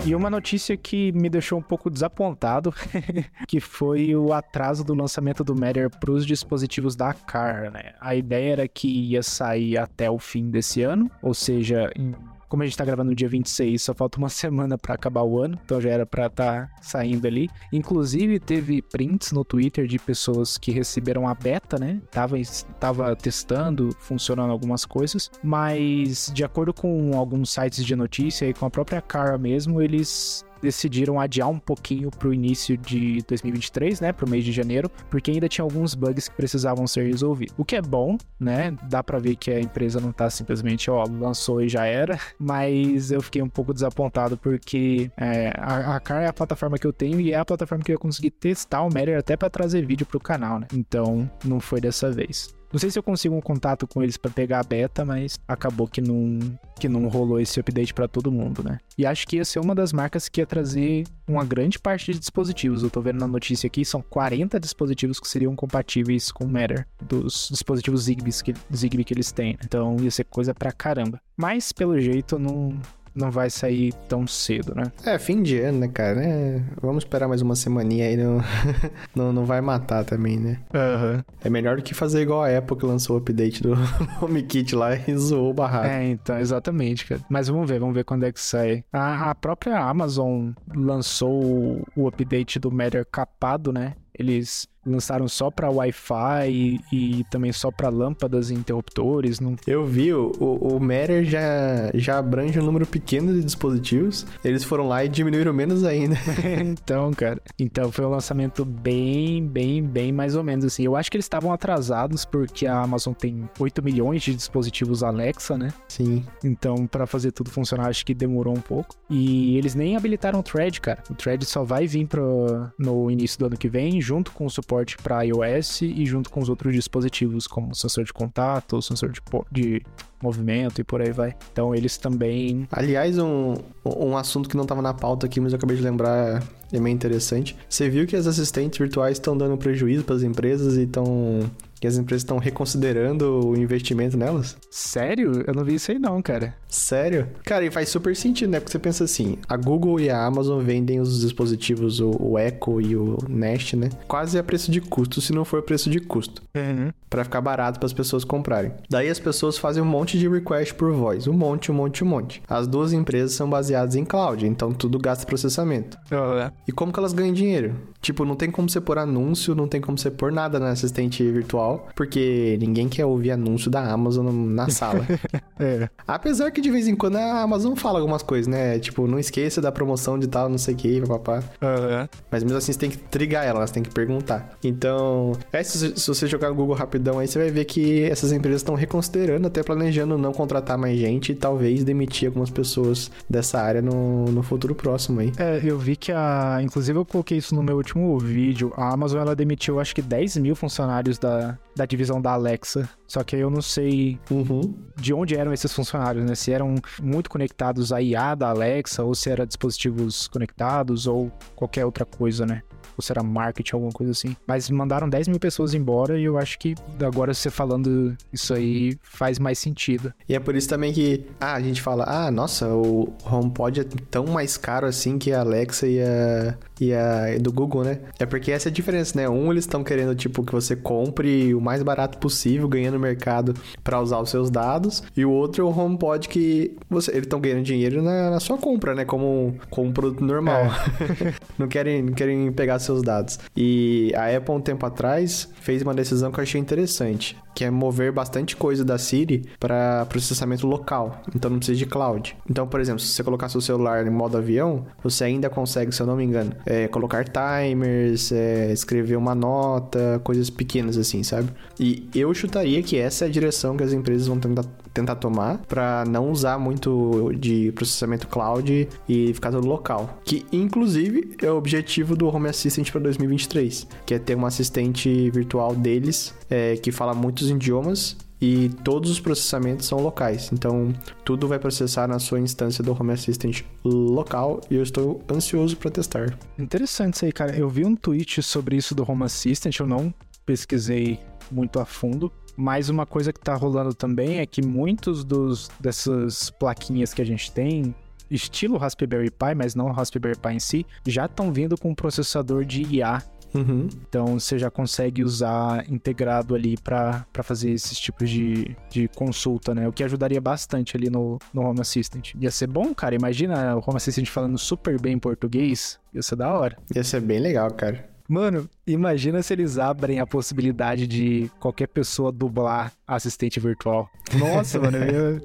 E 0.07 0.14
uma 0.14 0.28
notícia 0.28 0.76
que 0.76 1.12
me 1.12 1.30
deixou 1.30 1.59
um 1.59 1.62
pouco 1.62 1.88
desapontado, 1.88 2.74
que 3.48 3.59
foi 3.59 4.14
o 4.14 4.34
atraso 4.34 4.84
do 4.84 4.92
lançamento 4.92 5.42
do 5.42 5.59
Matter 5.59 5.88
para 5.88 6.11
os 6.11 6.26
dispositivos 6.26 6.94
da 6.94 7.14
Car, 7.14 7.70
né? 7.70 7.94
A 7.98 8.14
ideia 8.14 8.52
era 8.52 8.68
que 8.68 8.86
ia 8.86 9.22
sair 9.22 9.78
até 9.78 10.11
o 10.11 10.18
fim 10.18 10.50
desse 10.50 10.82
ano, 10.82 11.11
ou 11.22 11.32
seja, 11.32 11.90
em 11.96 12.14
como 12.55 12.62
a 12.62 12.66
gente 12.66 12.78
tá 12.78 12.84
gravando 12.84 13.11
no 13.11 13.16
dia 13.16 13.28
26, 13.28 13.82
só 13.82 13.92
falta 13.92 14.16
uma 14.16 14.28
semana 14.30 14.78
para 14.78 14.94
acabar 14.94 15.22
o 15.22 15.42
ano, 15.42 15.59
então 15.64 15.80
já 15.80 15.90
era 15.90 16.07
para 16.07 16.26
estar 16.26 16.68
tá 16.68 16.70
saindo 16.80 17.26
ali. 17.26 17.50
Inclusive, 17.72 18.38
teve 18.38 18.80
prints 18.80 19.32
no 19.32 19.44
Twitter 19.44 19.88
de 19.88 19.98
pessoas 19.98 20.57
que 20.57 20.70
receberam 20.70 21.26
a 21.26 21.34
beta, 21.34 21.80
né? 21.80 22.00
Tava, 22.12 22.36
tava 22.78 23.16
testando, 23.16 23.90
funcionando 23.98 24.52
algumas 24.52 24.84
coisas, 24.84 25.32
mas 25.42 26.30
de 26.32 26.44
acordo 26.44 26.72
com 26.72 27.18
alguns 27.18 27.50
sites 27.50 27.84
de 27.84 27.96
notícia 27.96 28.48
e 28.48 28.55
com 28.55 28.66
a 28.66 28.70
própria 28.70 29.02
Cara 29.02 29.36
mesmo, 29.36 29.82
eles 29.82 30.44
decidiram 30.64 31.20
adiar 31.20 31.48
um 31.48 31.58
pouquinho 31.58 32.10
pro 32.10 32.32
início 32.32 32.76
de 32.76 33.22
2023, 33.28 34.00
né, 34.00 34.12
pro 34.12 34.28
mês 34.28 34.44
de 34.44 34.50
janeiro, 34.50 34.90
porque 35.10 35.30
ainda 35.30 35.48
tinha 35.48 35.62
alguns 35.62 35.94
bugs 35.94 36.28
que 36.28 36.34
precisavam 36.34 36.86
ser 36.86 37.06
resolvidos. 37.06 37.54
O 37.56 37.64
que 37.64 37.76
é 37.76 37.82
bom, 37.82 38.16
né? 38.40 38.76
Dá 38.88 39.02
para 39.02 39.18
ver 39.18 39.36
que 39.36 39.50
a 39.50 39.60
empresa 39.60 40.00
não 40.00 40.12
tá 40.12 40.28
simplesmente, 40.30 40.90
ó, 40.90 41.04
lançou 41.04 41.60
e 41.60 41.68
já 41.68 41.84
era, 41.84 42.18
mas 42.38 43.12
eu 43.12 43.20
fiquei 43.20 43.42
um 43.42 43.48
pouco 43.48 43.72
desapontado 43.72 44.36
porque 44.36 45.10
é, 45.16 45.52
a, 45.56 45.96
a 45.96 46.00
Car 46.00 46.22
é 46.22 46.28
a 46.28 46.32
plataforma 46.32 46.78
que 46.78 46.86
eu 46.86 46.92
tenho 46.92 47.20
e 47.20 47.32
é 47.32 47.36
a 47.36 47.44
plataforma 47.44 47.84
que 47.84 47.92
eu 47.92 47.98
consegui 47.98 48.30
testar 48.30 48.82
o 48.82 48.92
Matter 48.92 49.18
até 49.18 49.36
para 49.36 49.50
trazer 49.50 49.86
vídeo 49.86 50.06
pro 50.06 50.18
canal, 50.18 50.58
né? 50.58 50.66
Então, 50.72 51.30
não 51.44 51.60
foi 51.60 51.80
dessa 51.80 52.10
vez. 52.10 52.54
Não 52.74 52.80
sei 52.80 52.90
se 52.90 52.98
eu 52.98 53.04
consigo 53.04 53.36
um 53.36 53.40
contato 53.40 53.86
com 53.86 54.02
eles 54.02 54.16
para 54.16 54.32
pegar 54.32 54.58
a 54.58 54.64
beta, 54.64 55.04
mas 55.04 55.38
acabou 55.46 55.86
que 55.86 56.00
não, 56.00 56.40
que 56.74 56.88
não 56.88 57.06
rolou 57.06 57.38
esse 57.38 57.60
update 57.60 57.94
para 57.94 58.08
todo 58.08 58.32
mundo, 58.32 58.64
né? 58.64 58.80
E 58.98 59.06
acho 59.06 59.28
que 59.28 59.36
ia 59.36 59.44
ser 59.44 59.60
uma 59.60 59.76
das 59.76 59.92
marcas 59.92 60.28
que 60.28 60.40
ia 60.40 60.46
trazer 60.46 61.04
uma 61.24 61.44
grande 61.44 61.78
parte 61.78 62.12
de 62.12 62.18
dispositivos. 62.18 62.82
Eu 62.82 62.90
tô 62.90 63.00
vendo 63.00 63.20
na 63.20 63.28
notícia 63.28 63.68
aqui, 63.68 63.84
são 63.84 64.02
40 64.02 64.58
dispositivos 64.58 65.20
que 65.20 65.28
seriam 65.28 65.54
compatíveis 65.54 66.32
com 66.32 66.46
o 66.46 66.48
Matter, 66.48 66.84
dos 67.00 67.48
dispositivos 67.48 68.02
Zigbee 68.02 68.32
que, 68.42 68.54
Zigbee 68.74 69.04
que 69.04 69.14
eles 69.14 69.30
têm. 69.30 69.52
Né? 69.52 69.58
Então 69.64 69.96
ia 70.00 70.10
ser 70.10 70.24
coisa 70.24 70.52
pra 70.52 70.72
caramba. 70.72 71.20
Mas, 71.36 71.70
pelo 71.70 71.96
jeito, 72.00 72.40
não, 72.40 72.76
não 73.14 73.30
vai 73.30 73.48
sair 73.50 73.92
tão 74.08 74.26
cedo, 74.26 74.74
né? 74.74 74.90
É, 75.04 75.18
fim 75.18 75.42
de 75.42 75.58
ano, 75.60 75.80
né, 75.80 75.88
cara? 75.88 76.22
É, 76.22 76.60
vamos 76.80 77.04
esperar 77.04 77.28
mais 77.28 77.42
uma 77.42 77.54
semaninha 77.54 78.06
aí, 78.06 78.16
não, 78.16 78.38
não, 79.14 79.32
não 79.32 79.44
vai 79.44 79.60
matar 79.60 80.04
também, 80.04 80.38
né? 80.38 80.58
Uhum. 80.74 81.22
É 81.42 81.50
melhor 81.50 81.76
do 81.76 81.82
que 81.82 81.94
fazer 81.94 82.22
igual 82.22 82.42
a 82.42 82.56
Apple 82.56 82.76
que 82.76 82.86
lançou 82.86 83.16
o 83.16 83.18
update 83.18 83.62
do 83.62 83.74
HomeKit 84.20 84.74
lá 84.74 84.96
e 84.96 85.16
zoou 85.16 85.50
o 85.50 85.54
barraco. 85.54 85.86
É, 85.86 86.08
então, 86.08 86.38
exatamente, 86.38 87.06
cara. 87.06 87.20
Mas 87.28 87.48
vamos 87.48 87.68
ver, 87.68 87.78
vamos 87.78 87.94
ver 87.94 88.04
quando 88.04 88.24
é 88.24 88.32
que 88.32 88.40
sai. 88.40 88.84
A, 88.92 89.30
a 89.30 89.34
própria 89.34 89.78
Amazon 89.78 90.50
lançou 90.74 91.44
o, 91.44 91.84
o 91.96 92.08
update 92.08 92.58
do 92.58 92.70
Matter 92.70 93.06
capado, 93.10 93.72
né? 93.72 93.94
Eles 94.16 94.68
lançaram 94.87 95.28
só 95.28 95.51
para 95.51 95.70
Wi-Fi 95.70 96.51
e, 96.51 96.80
e, 96.93 97.24
também 97.24 97.53
só 97.53 97.70
para 97.70 97.89
lâmpadas 97.89 98.51
e 98.51 98.55
interruptores. 98.55 99.41
Não... 99.41 99.57
Eu 99.66 99.85
vi, 99.87 100.12
o, 100.12 100.30
o 100.39 100.80
Matter 100.80 101.24
já, 101.24 101.91
já 101.95 102.18
abrange 102.18 102.59
um 102.59 102.64
número 102.64 102.87
pequeno 102.87 103.32
de 103.32 103.43
dispositivos. 103.43 104.26
Eles 104.45 104.64
foram 104.64 104.89
lá 104.89 105.05
e 105.05 105.09
diminuíram 105.09 105.53
menos 105.53 105.85
ainda. 105.85 106.16
então, 106.61 107.12
cara. 107.12 107.41
Então 107.59 107.91
foi 107.91 108.05
um 108.05 108.11
lançamento 108.11 108.64
bem, 108.64 109.47
bem, 109.47 109.82
bem 109.82 110.12
mais 110.12 110.37
ou 110.37 110.45
menos 110.45 110.64
assim. 110.64 110.85
Eu 110.85 110.97
acho 110.97 111.11
que 111.11 111.16
eles 111.16 111.24
estavam 111.24 111.53
atrasados 111.53 112.24
porque 112.24 112.66
a 112.66 112.80
Amazon 112.80 113.12
tem 113.12 113.49
8 113.59 113.82
milhões 113.82 114.22
de 114.22 114.35
dispositivos 114.35 115.03
Alexa, 115.03 115.57
né? 115.57 115.72
Sim. 115.89 116.24
Então, 116.43 116.87
para 116.87 117.07
fazer 117.07 117.32
tudo 117.32 117.51
funcionar, 117.51 117.89
acho 117.89 118.05
que 118.05 118.14
demorou 118.14 118.55
um 118.55 118.61
pouco. 118.61 118.97
E 119.09 119.57
eles 119.57 119.74
nem 119.74 119.97
habilitaram 119.97 120.41
o 120.41 120.43
Thread, 120.43 120.80
cara. 120.80 121.03
O 121.11 121.14
Thread 121.14 121.45
só 121.45 121.64
vai 121.64 121.87
vir 121.87 122.07
pro, 122.07 122.68
no 122.78 123.11
início 123.11 123.39
do 123.39 123.47
ano 123.47 123.57
que 123.57 123.68
vem, 123.68 124.01
junto 124.01 124.32
com 124.32 124.47
o 124.47 124.51
suporte 124.51 124.73
suporte 124.74 124.96
para 124.98 125.22
iOS 125.22 125.82
e 125.82 126.04
junto 126.04 126.30
com 126.30 126.40
os 126.40 126.48
outros 126.48 126.74
dispositivos, 126.74 127.46
como 127.46 127.74
sensor 127.74 128.04
de 128.04 128.12
contato, 128.12 128.82
sensor 128.82 129.10
de, 129.10 129.20
de 129.52 129.82
movimento 130.20 130.80
e 130.80 130.84
por 130.84 131.00
aí 131.00 131.12
vai. 131.12 131.34
Então 131.52 131.74
eles 131.74 131.96
também. 131.96 132.66
Aliás, 132.72 133.18
um, 133.18 133.54
um 133.84 134.16
assunto 134.16 134.48
que 134.48 134.56
não 134.56 134.64
estava 134.64 134.82
na 134.82 134.92
pauta 134.92 135.26
aqui, 135.26 135.40
mas 135.40 135.52
eu 135.52 135.56
acabei 135.56 135.76
de 135.76 135.82
lembrar, 135.82 136.42
é 136.72 136.80
meio 136.80 136.94
interessante. 136.94 137.56
Você 137.68 137.88
viu 137.88 138.06
que 138.06 138.16
as 138.16 138.26
assistentes 138.26 138.78
virtuais 138.78 139.16
estão 139.16 139.36
dando 139.36 139.56
prejuízo 139.56 140.04
para 140.04 140.16
as 140.16 140.22
empresas 140.22 140.76
e 140.76 140.82
estão 140.82 141.40
que 141.80 141.86
as 141.86 141.98
empresas 141.98 142.22
estão 142.22 142.38
reconsiderando 142.38 143.48
o 143.48 143.56
investimento 143.56 144.16
nelas. 144.16 144.56
Sério? 144.70 145.44
Eu 145.46 145.52
não 145.52 145.64
vi 145.64 145.74
isso 145.74 145.90
aí 145.90 145.98
não, 145.98 146.22
cara. 146.22 146.54
Sério? 146.74 147.28
Cara, 147.44 147.64
e 147.64 147.70
faz 147.70 147.88
super 147.88 148.16
sentido, 148.16 148.50
né? 148.50 148.58
Porque 148.58 148.72
você 148.72 148.80
pensa 148.80 149.04
assim, 149.04 149.38
a 149.48 149.56
Google 149.56 150.00
e 150.00 150.10
a 150.10 150.24
Amazon 150.24 150.60
vendem 150.60 150.98
os 150.98 151.20
dispositivos, 151.20 152.00
o, 152.00 152.10
o 152.20 152.38
Echo 152.38 152.80
e 152.80 152.96
o 152.96 153.16
Nest, 153.28 153.76
né? 153.76 153.90
Quase 154.08 154.36
a 154.38 154.42
preço 154.42 154.72
de 154.72 154.80
custo, 154.80 155.20
se 155.20 155.32
não 155.32 155.44
for 155.44 155.62
preço 155.62 155.88
de 155.88 156.00
custo. 156.00 156.42
Uhum. 156.54 156.90
Para 157.08 157.22
ficar 157.22 157.40
barato 157.40 157.78
para 157.78 157.86
as 157.86 157.92
pessoas 157.92 158.24
comprarem. 158.24 158.72
Daí 158.90 159.08
as 159.08 159.20
pessoas 159.20 159.56
fazem 159.56 159.82
um 159.82 159.86
monte 159.86 160.18
de 160.18 160.28
request 160.28 160.74
por 160.74 160.92
voz. 160.92 161.28
Um 161.28 161.32
monte, 161.32 161.70
um 161.70 161.74
monte, 161.74 162.02
um 162.02 162.08
monte. 162.08 162.42
As 162.48 162.66
duas 162.66 162.92
empresas 162.92 163.32
são 163.32 163.48
baseadas 163.48 163.94
em 163.94 164.04
cloud, 164.04 164.44
então 164.44 164.72
tudo 164.72 164.98
gasta 164.98 165.24
processamento. 165.24 165.96
Uhum. 166.10 166.50
E 166.66 166.72
como 166.72 166.92
que 166.92 166.98
elas 166.98 167.12
ganham 167.12 167.32
dinheiro? 167.32 167.76
Tipo, 168.00 168.24
não 168.24 168.34
tem 168.34 168.50
como 168.50 168.68
você 168.68 168.80
pôr 168.80 168.98
anúncio, 168.98 169.54
não 169.54 169.68
tem 169.68 169.80
como 169.80 169.96
você 169.96 170.10
pôr 170.10 170.32
nada 170.32 170.58
na 170.58 170.70
assistente 170.70 171.22
virtual 171.30 171.88
porque 171.94 172.56
ninguém 172.60 172.88
quer 172.88 173.06
ouvir 173.06 173.30
anúncio 173.30 173.70
da 173.70 173.80
Amazon 173.80 174.26
na 174.30 174.68
sala. 174.68 175.06
é. 175.58 175.88
Apesar 176.06 176.50
que 176.50 176.60
de 176.64 176.70
vez 176.70 176.88
em 176.88 176.96
quando 176.96 177.16
a 177.16 177.42
Amazon 177.42 177.74
fala 177.74 177.98
algumas 177.98 178.22
coisas, 178.22 178.46
né? 178.46 178.78
Tipo, 178.78 179.06
não 179.06 179.18
esqueça 179.18 179.60
da 179.60 179.70
promoção 179.70 180.18
de 180.18 180.26
tal, 180.26 180.48
não 180.48 180.56
sei 180.56 180.74
o 180.74 180.76
que, 180.76 181.00
papapá. 181.02 181.42
Uhum. 181.60 182.08
Mas 182.30 182.42
mesmo 182.42 182.56
assim 182.56 182.72
você 182.72 182.78
tem 182.78 182.90
que 182.90 182.96
trigar 182.96 183.44
ela, 183.44 183.66
você 183.66 183.74
tem 183.74 183.82
que 183.82 183.90
perguntar. 183.90 184.56
Então, 184.64 185.32
é, 185.52 185.62
se, 185.62 185.94
se 185.94 186.08
você 186.08 186.26
jogar 186.26 186.48
no 186.48 186.54
Google 186.54 186.74
rapidão 186.74 187.18
aí, 187.18 187.28
você 187.28 187.38
vai 187.38 187.50
ver 187.50 187.66
que 187.66 188.02
essas 188.04 188.32
empresas 188.32 188.62
estão 188.62 188.74
reconsiderando, 188.74 189.46
até 189.46 189.62
planejando 189.62 190.16
não 190.16 190.32
contratar 190.32 190.78
mais 190.78 190.98
gente 190.98 191.32
e 191.32 191.34
talvez 191.34 191.84
demitir 191.84 192.28
algumas 192.28 192.48
pessoas 192.48 193.10
dessa 193.28 193.60
área 193.60 193.82
no, 193.82 194.24
no 194.26 194.42
futuro 194.42 194.74
próximo 194.74 195.20
aí. 195.20 195.32
É, 195.38 195.60
eu 195.62 195.78
vi 195.78 195.96
que 195.96 196.12
a. 196.12 196.60
Inclusive, 196.62 196.98
eu 196.98 197.04
coloquei 197.04 197.36
isso 197.36 197.54
no 197.54 197.62
meu 197.62 197.76
último 197.76 198.18
vídeo. 198.18 198.72
A 198.76 198.92
Amazon 198.92 199.20
ela 199.20 199.36
demitiu 199.36 199.78
acho 199.78 199.94
que 199.94 200.00
10 200.00 200.38
mil 200.38 200.56
funcionários 200.56 201.18
da, 201.18 201.58
da 201.74 201.84
divisão 201.86 202.20
da 202.20 202.32
Alexa. 202.32 202.88
Só 203.06 203.22
que 203.22 203.36
eu 203.36 203.50
não 203.50 203.62
sei 203.62 204.18
uhum. 204.30 204.74
de 204.96 205.12
onde 205.12 205.36
eram 205.36 205.52
esses 205.52 205.72
funcionários, 205.72 206.24
né? 206.24 206.34
Se 206.34 206.52
eram 206.52 206.76
muito 207.02 207.30
conectados 207.30 207.92
à 207.92 208.00
IA 208.00 208.34
da 208.34 208.50
Alexa, 208.50 209.02
ou 209.02 209.14
se 209.14 209.30
eram 209.30 209.46
dispositivos 209.46 210.28
conectados, 210.28 211.06
ou 211.06 211.30
qualquer 211.54 211.84
outra 211.84 212.04
coisa, 212.04 212.46
né? 212.46 212.62
Ou 212.97 213.03
se 213.03 213.12
era 213.12 213.22
marketing, 213.22 213.74
alguma 213.74 213.92
coisa 213.92 214.12
assim. 214.12 214.36
Mas 214.47 214.70
mandaram 214.70 215.09
10 215.09 215.28
mil 215.28 215.38
pessoas 215.38 215.74
embora 215.74 216.18
e 216.18 216.24
eu 216.24 216.38
acho 216.38 216.59
que 216.59 216.74
agora 217.03 217.32
você 217.34 217.51
falando 217.51 218.16
isso 218.32 218.55
aí 218.55 218.97
faz 219.03 219.38
mais 219.38 219.59
sentido. 219.59 220.12
E 220.28 220.34
é 220.34 220.40
por 220.40 220.55
isso 220.55 220.68
também 220.68 220.92
que 220.92 221.24
ah, 221.40 221.55
a 221.55 221.61
gente 221.61 221.80
fala, 221.80 222.05
ah, 222.07 222.30
nossa, 222.30 222.68
o 222.68 223.12
HomePod 223.24 223.80
é 223.80 223.84
tão 224.11 224.26
mais 224.26 224.57
caro 224.57 224.86
assim 224.86 225.18
que 225.18 225.32
a 225.32 225.40
Alexa 225.40 225.86
e 225.86 226.01
a, 226.01 226.57
e 226.80 226.92
a 226.92 227.38
do 227.38 227.53
Google, 227.53 227.84
né? 227.84 228.01
É 228.18 228.26
porque 228.26 228.51
essa 228.51 228.68
é 228.68 228.70
a 228.70 228.72
diferença, 228.72 229.18
né? 229.18 229.28
Um, 229.28 229.51
eles 229.51 229.64
estão 229.64 229.84
querendo, 229.84 230.14
tipo, 230.14 230.42
que 230.45 230.53
você 230.53 230.74
compre 230.74 231.55
o 231.55 231.61
mais 231.61 231.82
barato 231.82 232.18
possível, 232.18 232.68
ganhando 232.68 232.99
mercado 232.99 233.55
para 233.82 234.01
usar 234.01 234.18
os 234.18 234.30
seus 234.30 234.51
dados. 234.51 235.03
E 235.16 235.24
o 235.24 235.30
outro 235.30 235.62
é 235.62 235.64
o 235.64 235.78
HomePod 235.78 236.28
que 236.28 236.76
você, 236.88 237.11
eles 237.12 237.24
estão 237.24 237.40
ganhando 237.40 237.62
dinheiro 237.62 238.03
na, 238.03 238.30
na, 238.30 238.40
sua 238.40 238.59
compra, 238.59 238.95
né? 238.95 239.05
Como, 239.05 239.55
como 239.70 239.88
um 239.88 239.92
produto 239.92 240.24
normal. 240.24 240.62
É. 240.64 241.34
não, 241.59 241.68
querem, 241.68 242.03
não 242.03 242.12
querem 242.12 242.53
pegar 242.53 242.78
seus 242.85 243.03
dados. 243.03 243.39
E 243.57 244.12
a 244.16 244.37
Apple, 244.37 244.55
um 244.55 244.61
tempo 244.61 244.85
atrás, 244.87 245.49
fez 245.61 245.82
uma 245.82 245.95
decisão 245.95 246.30
que 246.30 246.39
eu 246.39 246.43
achei 246.43 246.61
interessante, 246.61 247.37
que 247.55 247.64
é 247.64 247.70
mover 247.70 248.12
bastante 248.12 248.57
coisa 248.57 248.84
da 248.84 248.98
Siri 248.98 249.44
para 249.59 250.07
processamento 250.07 250.66
local. 250.66 251.22
Então 251.34 251.50
não 251.50 251.59
precisa 251.59 251.78
de 251.78 251.86
cloud. 251.86 252.36
Então, 252.48 252.66
por 252.66 252.80
exemplo, 252.80 253.00
se 253.00 253.09
você 253.09 253.22
colocar 253.22 253.48
seu 253.48 253.61
celular 253.61 254.07
em 254.07 254.11
modo 254.11 254.36
avião, 254.36 254.86
você 255.02 255.24
ainda 255.24 255.48
consegue, 255.48 255.92
se 255.92 256.02
eu 256.02 256.07
não 256.07 256.16
me 256.16 256.24
engano, 256.24 256.52
é, 256.66 256.88
colocar 256.88 257.24
timers, 257.24 258.32
é, 258.32 258.72
escrever 258.72 259.16
uma 259.16 259.34
nota, 259.34 260.20
coisas 260.24 260.50
pequenas 260.50 260.96
assim, 260.96 261.22
sabe? 261.22 261.48
E 261.78 262.09
eu 262.14 262.32
chutaria 262.34 262.82
que 262.82 262.96
essa 262.96 263.24
é 263.24 263.28
a 263.28 263.30
direção 263.30 263.76
que 263.76 263.84
as 263.84 263.92
empresas 263.92 264.26
vão 264.26 264.38
tentar, 264.38 264.64
tentar 264.92 265.14
tomar 265.16 265.59
para 265.68 266.05
não 266.07 266.30
usar 266.30 266.59
muito 266.59 267.32
de 267.38 267.72
processamento 267.72 268.26
cloud 268.28 268.88
e 269.09 269.34
ficar 269.34 269.50
tudo 269.50 269.66
local. 269.66 270.18
Que 270.24 270.44
inclusive 270.52 271.36
é 271.42 271.50
o 271.50 271.57
objetivo 271.57 272.16
do 272.16 272.26
Home 272.28 272.48
Assistant 272.48 272.90
para 272.90 273.00
2023, 273.02 273.86
que 274.07 274.14
é 274.14 274.18
ter 274.18 274.36
um 274.36 274.46
assistente 274.46 275.30
virtual 275.30 275.74
deles 275.74 276.34
é, 276.48 276.76
que 276.76 276.92
fala 276.92 277.14
muitos 277.45 277.51
idiomas 277.51 278.16
e 278.40 278.68
todos 278.82 279.11
os 279.11 279.20
processamentos 279.20 279.86
são 279.86 279.99
locais. 280.01 280.51
Então, 280.53 280.92
tudo 281.24 281.49
vai 281.49 281.59
processar 281.59 282.07
na 282.07 282.18
sua 282.18 282.40
instância 282.40 282.82
do 282.82 282.92
Home 282.92 283.12
Assistant 283.12 283.62
local 283.84 284.61
e 284.70 284.74
eu 284.74 284.82
estou 284.82 285.22
ansioso 285.30 285.76
para 285.76 285.90
testar. 285.90 286.38
Interessante 286.59 287.14
isso 287.14 287.24
aí, 287.24 287.32
cara. 287.32 287.57
Eu 287.57 287.68
vi 287.68 287.84
um 287.84 287.97
tweet 287.97 288.42
sobre 288.42 288.76
isso 288.76 288.95
do 288.95 289.09
Home 289.09 289.24
Assistant, 289.24 289.78
eu 289.78 289.86
não 289.86 290.12
pesquisei 290.45 291.18
muito 291.51 291.78
a 291.78 291.84
fundo, 291.84 292.30
mas 292.57 292.88
uma 292.88 293.07
coisa 293.07 293.32
que 293.32 293.40
tá 293.40 293.55
rolando 293.55 293.95
também 293.95 294.38
é 294.38 294.47
que 294.47 294.62
muitos 294.62 295.24
dos 295.24 295.70
dessas 295.80 296.51
plaquinhas 296.51 297.14
que 297.14 297.22
a 297.22 297.24
gente 297.24 297.51
tem, 297.51 297.95
estilo 298.30 298.76
Raspberry 298.76 299.30
Pi, 299.30 299.55
mas 299.57 299.74
não 299.74 299.90
Raspberry 299.90 300.36
Pi 300.36 300.55
em 300.55 300.61
si, 300.61 300.86
já 301.07 301.26
estão 301.26 301.53
vindo 301.53 301.78
com 301.78 301.90
um 301.90 301.95
processador 301.95 302.64
de 302.64 302.82
IA 302.82 303.22
Uhum. 303.55 303.88
Então 304.09 304.38
você 304.38 304.59
já 304.59 304.70
consegue 304.70 305.22
usar 305.22 305.90
integrado 305.90 306.55
ali 306.55 306.76
para 306.76 307.24
fazer 307.42 307.70
esses 307.70 307.98
tipos 307.98 308.28
de, 308.28 308.76
de 308.90 309.09
consulta, 309.09 309.74
né? 309.74 309.86
O 309.88 309.92
que 309.92 310.02
ajudaria 310.02 310.40
bastante 310.40 310.96
ali 310.96 311.09
no, 311.09 311.38
no 311.52 311.62
Home 311.62 311.80
Assistant. 311.80 312.34
Ia 312.38 312.50
ser 312.50 312.66
bom, 312.66 312.94
cara. 312.94 313.14
Imagina 313.14 313.76
o 313.76 313.78
Home 313.78 313.96
Assistant 313.96 314.28
falando 314.28 314.59
super 314.59 315.00
bem 315.00 315.18
português. 315.18 315.98
Ia 316.12 316.22
ser 316.22 316.36
da 316.36 316.52
hora. 316.52 316.76
Ia 316.94 317.05
ser 317.05 317.20
bem 317.20 317.38
legal, 317.38 317.70
cara. 317.70 318.14
Mano, 318.26 318.68
imagina 318.86 319.42
se 319.42 319.52
eles 319.52 319.78
abrem 319.78 320.18
a 320.18 320.26
possibilidade 320.26 321.07
de 321.07 321.50
qualquer 321.61 321.86
pessoa 321.88 322.32
dublar 322.32 322.92
assistente 323.07 323.61
virtual. 323.61 324.09
Nossa, 324.38 324.80
mano, 324.80 324.96
eu 324.96 325.40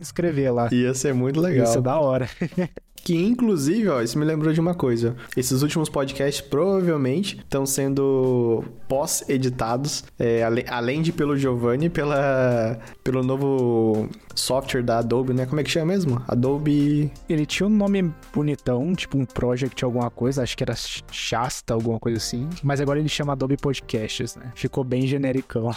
escrever 0.00 0.50
lá. 0.50 0.68
Ia 0.72 0.94
ser 0.94 1.12
muito 1.14 1.40
legal. 1.40 1.64
Isso 1.66 1.78
é 1.78 1.82
da 1.82 1.98
hora. 1.98 2.28
Que 3.02 3.16
inclusive, 3.16 3.88
ó, 3.88 4.02
isso 4.02 4.18
me 4.18 4.26
lembrou 4.26 4.52
de 4.52 4.60
uma 4.60 4.74
coisa. 4.74 5.16
Esses 5.34 5.62
últimos 5.62 5.88
podcasts 5.88 6.42
provavelmente 6.46 7.38
estão 7.38 7.64
sendo 7.64 8.62
pós-editados, 8.86 10.04
é, 10.18 10.42
ale- 10.44 10.66
além 10.68 11.00
de 11.00 11.10
pelo 11.10 11.34
Giovanni, 11.34 11.88
pela, 11.88 12.78
pelo 13.02 13.22
novo 13.22 14.06
software 14.34 14.82
da 14.82 14.98
Adobe, 14.98 15.32
né? 15.32 15.46
Como 15.46 15.60
é 15.62 15.64
que 15.64 15.70
chama 15.70 15.86
mesmo? 15.86 16.22
Adobe. 16.28 17.10
Ele 17.26 17.46
tinha 17.46 17.66
um 17.66 17.70
nome 17.70 18.12
bonitão, 18.34 18.94
tipo 18.94 19.16
um 19.16 19.24
project 19.24 19.82
alguma 19.82 20.10
coisa, 20.10 20.42
acho 20.42 20.54
que 20.54 20.62
era 20.62 20.74
Shasta, 21.10 21.72
alguma 21.72 21.98
coisa 21.98 22.18
assim. 22.18 22.50
Mas 22.62 22.82
agora 22.82 22.98
ele 22.98 23.08
chama 23.08 23.32
Adobe 23.32 23.56
Podcasts, 23.56 24.36
né? 24.36 24.52
Ficou 24.54 24.84
bem 24.84 25.06
genericão. 25.06 25.74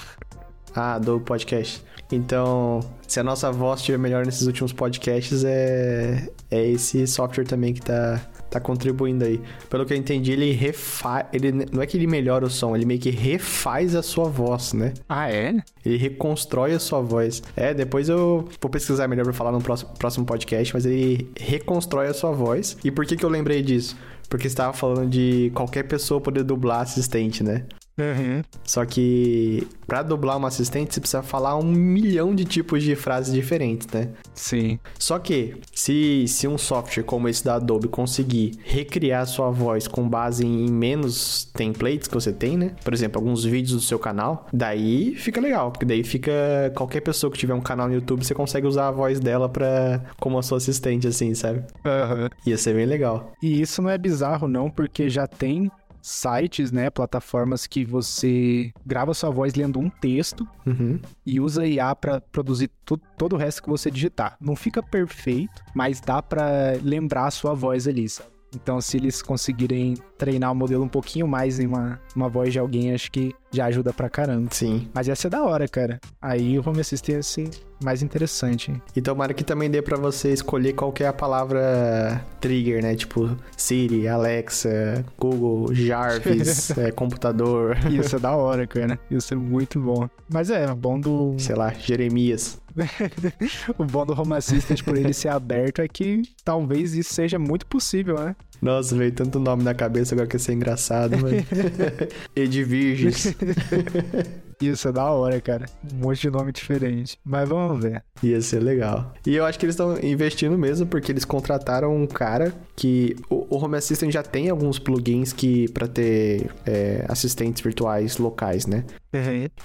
Ah, 0.75 0.95
Adobe 0.95 1.23
Podcast. 1.23 1.83
Então, 2.11 2.79
se 3.07 3.19
a 3.19 3.23
nossa 3.23 3.51
voz 3.51 3.79
estiver 3.79 3.97
melhor 3.97 4.25
nesses 4.25 4.45
últimos 4.45 4.71
podcasts, 4.71 5.43
é, 5.43 6.27
é 6.49 6.67
esse 6.69 7.05
software 7.07 7.45
também 7.45 7.73
que 7.73 7.81
tá, 7.81 8.21
tá 8.49 8.59
contribuindo 8.59 9.25
aí. 9.25 9.41
Pelo 9.69 9.85
que 9.85 9.93
eu 9.93 9.97
entendi, 9.97 10.31
ele 10.31 10.51
refaz. 10.51 11.25
Ele, 11.33 11.51
não 11.71 11.81
é 11.81 11.87
que 11.87 11.97
ele 11.97 12.07
melhora 12.07 12.45
o 12.45 12.49
som, 12.49 12.75
ele 12.75 12.85
meio 12.85 12.99
que 12.99 13.09
refaz 13.09 13.95
a 13.95 14.03
sua 14.03 14.25
voz, 14.25 14.73
né? 14.73 14.93
Ah, 15.09 15.31
é? 15.31 15.55
Ele 15.83 15.97
reconstrói 15.97 16.73
a 16.73 16.79
sua 16.79 17.01
voz. 17.01 17.41
É, 17.55 17.73
depois 17.73 18.09
eu 18.09 18.47
vou 18.61 18.69
pesquisar 18.69 19.07
melhor 19.07 19.23
pra 19.23 19.33
falar 19.33 19.51
no 19.51 19.61
próximo, 19.61 19.91
próximo 19.97 20.25
podcast, 20.25 20.73
mas 20.73 20.85
ele 20.85 21.31
reconstrói 21.39 22.07
a 22.07 22.13
sua 22.13 22.31
voz. 22.31 22.77
E 22.83 22.91
por 22.91 23.05
que, 23.05 23.15
que 23.15 23.25
eu 23.25 23.29
lembrei 23.29 23.61
disso? 23.61 23.97
Porque 24.29 24.49
você 24.49 24.55
tava 24.55 24.73
falando 24.73 25.09
de 25.09 25.51
qualquer 25.53 25.83
pessoa 25.83 26.21
poder 26.21 26.43
dublar 26.43 26.81
assistente, 26.81 27.43
né? 27.43 27.65
Uhum. 27.97 28.41
Só 28.63 28.85
que 28.85 29.67
pra 29.85 30.01
dublar 30.01 30.37
uma 30.37 30.47
assistente, 30.47 30.93
você 30.93 30.99
precisa 30.99 31.21
falar 31.21 31.55
um 31.57 31.63
milhão 31.63 32.33
de 32.33 32.45
tipos 32.45 32.81
de 32.81 32.95
frases 32.95 33.33
diferentes, 33.33 33.87
né? 33.87 34.09
Sim. 34.33 34.79
Só 34.97 35.19
que, 35.19 35.55
se, 35.73 36.25
se 36.27 36.47
um 36.47 36.57
software 36.57 37.03
como 37.03 37.27
esse 37.27 37.43
da 37.43 37.55
Adobe 37.55 37.87
conseguir 37.87 38.57
recriar 38.63 39.27
sua 39.27 39.51
voz 39.51 39.87
com 39.87 40.07
base 40.07 40.45
em 40.45 40.69
menos 40.71 41.45
templates 41.53 42.07
que 42.07 42.13
você 42.13 42.33
tem, 42.33 42.57
né? 42.57 42.75
Por 42.83 42.93
exemplo, 42.93 43.19
alguns 43.21 43.43
vídeos 43.43 43.73
do 43.73 43.81
seu 43.81 43.99
canal, 43.99 44.47
daí 44.51 45.15
fica 45.15 45.39
legal, 45.39 45.71
porque 45.71 45.85
daí 45.85 46.03
fica 46.03 46.31
qualquer 46.75 47.01
pessoa 47.01 47.31
que 47.31 47.37
tiver 47.37 47.53
um 47.53 47.61
canal 47.61 47.87
no 47.87 47.93
YouTube, 47.93 48.25
você 48.25 48.33
consegue 48.33 48.65
usar 48.65 48.87
a 48.87 48.91
voz 48.91 49.19
dela 49.19 49.47
pra, 49.47 50.01
como 50.19 50.37
a 50.39 50.41
sua 50.43 50.57
assistente, 50.57 51.07
assim, 51.07 51.35
sabe? 51.35 51.59
Uhum. 51.85 52.29
Ia 52.47 52.57
ser 52.57 52.73
bem 52.73 52.85
legal. 52.85 53.31
E 53.41 53.61
isso 53.61 53.81
não 53.81 53.89
é 53.89 53.97
bizarro, 53.97 54.47
não, 54.47 54.69
porque 54.69 55.09
já 55.09 55.27
tem 55.27 55.69
sites, 56.05 56.69
né, 56.71 56.89
plataformas 56.89 57.65
que 57.65 57.85
você 57.85 58.71
grava 58.85 59.13
sua 59.13 59.29
voz 59.29 59.55
lendo 59.55 59.79
um 59.79 59.89
texto 59.89 60.45
Uhum. 60.65 60.99
e 61.25 61.39
usa 61.39 61.65
IA 61.65 61.95
pra 61.95 62.19
produzir 62.19 62.69
todo 63.17 63.33
o 63.33 63.37
resto 63.37 63.63
que 63.63 63.69
você 63.69 63.89
digitar. 63.89 64.35
Não 64.41 64.55
fica 64.55 64.83
perfeito, 64.83 65.63
mas 65.73 66.01
dá 66.01 66.21
pra 66.21 66.73
lembrar 66.83 67.27
a 67.27 67.31
sua 67.31 67.53
voz 67.53 67.87
ali, 67.87 68.09
sabe? 68.09 68.29
Então, 68.53 68.79
se 68.81 68.97
eles 68.97 69.21
conseguirem 69.21 69.95
treinar 70.23 70.53
o 70.53 70.55
modelo 70.55 70.85
um 70.85 70.87
pouquinho 70.87 71.27
mais 71.27 71.59
em 71.59 71.67
uma, 71.67 71.99
uma 72.15 72.29
voz 72.29 72.53
de 72.53 72.57
alguém, 72.57 72.93
acho 72.93 73.11
que 73.11 73.35
já 73.51 73.65
ajuda 73.65 73.91
pra 73.91 74.09
caramba. 74.09 74.47
Sim. 74.51 74.87
Mas 74.93 75.07
ia 75.07 75.15
ser 75.15 75.29
da 75.29 75.43
hora, 75.43 75.67
cara. 75.67 75.99
Aí 76.21 76.57
o 76.57 76.67
Home 76.67 76.79
Assistant 76.79 77.09
ia 77.09 77.23
ser 77.23 77.49
mais 77.83 78.01
interessante. 78.01 78.73
E 78.95 79.01
tomara 79.01 79.33
que 79.33 79.43
também 79.43 79.69
dê 79.69 79.81
pra 79.81 79.97
você 79.97 80.31
escolher 80.31 80.71
qual 80.73 80.93
que 80.93 81.03
é 81.03 81.07
a 81.07 81.13
palavra 81.13 82.23
trigger, 82.39 82.81
né? 82.81 82.95
Tipo 82.95 83.37
Siri, 83.57 84.07
Alexa, 84.07 85.03
Google, 85.19 85.73
Jarvis, 85.73 86.71
é, 86.79 86.89
computador, 86.89 87.77
Ia 87.91 88.03
ser 88.03 88.21
da 88.21 88.33
hora, 88.33 88.65
cara. 88.65 88.97
Ia 89.11 89.19
ser 89.19 89.35
muito 89.35 89.77
bom. 89.77 90.07
Mas 90.31 90.49
é, 90.49 90.71
o 90.71 90.75
bom 90.75 90.97
do, 90.97 91.35
sei 91.37 91.55
lá, 91.55 91.73
Jeremias. 91.73 92.61
o 93.77 93.83
bom 93.83 94.05
do 94.05 94.19
Home 94.19 94.33
Assistant 94.33 94.81
por 94.83 94.97
ele 94.97 95.13
ser 95.13 95.27
aberto 95.27 95.81
é 95.81 95.87
que 95.87 96.23
talvez 96.45 96.95
isso 96.95 97.13
seja 97.13 97.37
muito 97.37 97.67
possível, 97.67 98.15
né? 98.15 98.35
Nossa, 98.61 98.95
veio 98.95 99.11
tanto 99.11 99.39
nome 99.39 99.63
na 99.63 99.73
cabeça 99.73 100.15
agora 100.15 100.27
que 100.27 100.35
ia 100.35 100.39
ser 100.39 100.53
engraçado, 100.53 101.17
mano. 101.17 101.37
Edvirges. 102.35 103.35
Isso 104.61 104.87
é 104.87 104.91
da 104.91 105.11
hora, 105.11 105.41
cara. 105.41 105.65
Um 105.93 105.97
monte 105.97 106.21
de 106.21 106.29
nome 106.29 106.51
diferente. 106.51 107.17
Mas 107.23 107.49
vamos 107.49 107.83
ver. 107.83 108.03
Ia 108.21 108.41
ser 108.41 108.59
legal. 108.59 109.13
E 109.25 109.35
eu 109.35 109.45
acho 109.45 109.59
que 109.59 109.65
eles 109.65 109.73
estão 109.73 109.97
investindo 110.01 110.57
mesmo, 110.57 110.87
porque 110.87 111.11
eles 111.11 111.25
contrataram 111.25 111.95
um 111.95 112.07
cara 112.07 112.53
que. 112.75 113.15
O, 113.29 113.47
o 113.49 113.63
Home 113.63 113.77
Assistant 113.77 114.11
já 114.11 114.23
tem 114.23 114.49
alguns 114.49 114.79
plugins 114.79 115.33
que 115.33 115.67
para 115.69 115.87
ter 115.87 116.49
é, 116.65 117.05
assistentes 117.09 117.61
virtuais 117.61 118.17
locais, 118.17 118.65
né? 118.65 118.85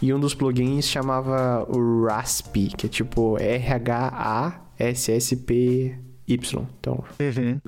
E 0.03 0.13
um 0.13 0.21
dos 0.21 0.35
plugins 0.35 0.87
chamava 0.87 1.65
o 1.69 2.05
Rasp, 2.07 2.57
que 2.77 2.87
é 2.87 2.89
tipo 2.89 3.37
R-H-A-S-S-P-Y. 6.29 6.67
Então, 6.81 7.05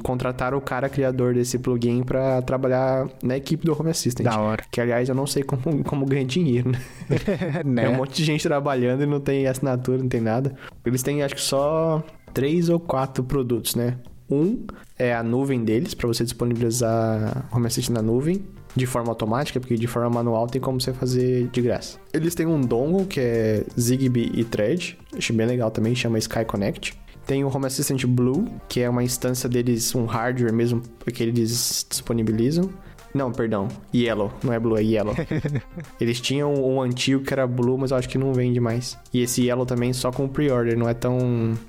contrataram 0.03 0.59
o 0.59 0.61
cara 0.61 0.89
criador 0.89 1.35
desse 1.35 1.59
plugin 1.59 2.03
pra 2.03 2.43
trabalhar 2.43 3.09
na 3.23 3.37
equipe 3.37 3.65
do 3.65 3.79
Home 3.79 3.91
Assistant. 3.91 4.25
Da 4.25 4.39
hora. 4.39 4.65
Que, 4.71 4.81
aliás, 4.81 5.09
eu 5.09 5.15
não 5.15 5.27
sei 5.27 5.43
como, 5.43 5.83
como 5.85 6.05
ganha 6.05 6.25
dinheiro, 6.25 6.71
né? 6.71 6.79
né? 7.65 7.85
É 7.85 7.89
um 7.89 7.97
monte 7.97 8.17
de 8.17 8.25
gente 8.25 8.43
trabalhando 8.43 9.03
e 9.03 9.07
não 9.07 9.21
tem 9.21 9.47
assinatura, 9.47 9.99
não 9.99 10.09
tem 10.09 10.21
nada. 10.21 10.55
Eles 10.85 11.03
têm, 11.03 11.23
acho 11.23 11.35
que 11.35 11.41
só 11.41 12.05
três 12.35 12.69
ou 12.69 12.79
quatro 12.79 13.25
produtos, 13.25 13.75
né? 13.75 13.97
Um 14.31 14.65
é 14.97 15.13
a 15.15 15.23
nuvem 15.23 15.65
deles, 15.65 15.93
pra 15.93 16.07
você 16.07 16.23
disponibilizar 16.23 17.49
Home 17.53 17.67
Assistant 17.67 17.97
na 17.97 18.03
nuvem 18.03 18.45
de 18.77 18.87
forma 18.87 19.09
automática, 19.09 19.59
porque 19.59 19.75
de 19.75 19.87
forma 19.89 20.09
manual 20.09 20.47
tem 20.47 20.61
como 20.61 20.81
você 20.81 20.93
fazer 20.93 21.49
de 21.49 21.61
graça. 21.61 21.99
Eles 22.13 22.37
têm 22.37 22.47
um 22.47 22.61
dongle 22.61 23.05
que 23.07 23.19
é 23.19 23.65
Zigbee 23.79 24.31
e 24.33 24.45
Thread, 24.45 24.97
achei 25.17 25.35
bem 25.35 25.47
legal 25.47 25.73
também, 25.73 25.95
chama 25.97 26.19
Sky 26.19 26.45
Connect. 26.45 26.97
Tem 27.27 27.45
o 27.45 27.55
Home 27.55 27.67
Assistant 27.67 28.05
Blue, 28.07 28.47
que 28.69 28.81
é 28.81 28.89
uma 28.89 29.03
instância 29.03 29.49
deles, 29.49 29.95
um 29.95 30.05
hardware 30.05 30.53
mesmo 30.53 30.83
que 31.13 31.23
eles 31.23 31.87
disponibilizam. 31.89 32.71
Não, 33.13 33.33
perdão, 33.33 33.67
Yellow, 33.93 34.33
não 34.43 34.53
é 34.53 34.59
Blue, 34.59 34.79
é 34.79 34.83
Yellow. 34.83 35.15
Eles 36.01 36.21
tinham 36.21 36.55
um 36.55 36.81
antigo 36.81 37.23
que 37.23 37.33
era 37.33 37.45
Blue, 37.47 37.77
mas 37.77 37.91
eu 37.91 37.97
acho 37.97 38.09
que 38.09 38.17
não 38.17 38.33
vende 38.33 38.61
mais. 38.61 38.97
E 39.13 39.21
esse 39.21 39.43
Yellow 39.43 39.67
também 39.67 39.93
só 39.93 40.13
com 40.13 40.29
pre-order, 40.29 40.79
não 40.79 40.89
é 40.89 40.95
tão 40.95 41.19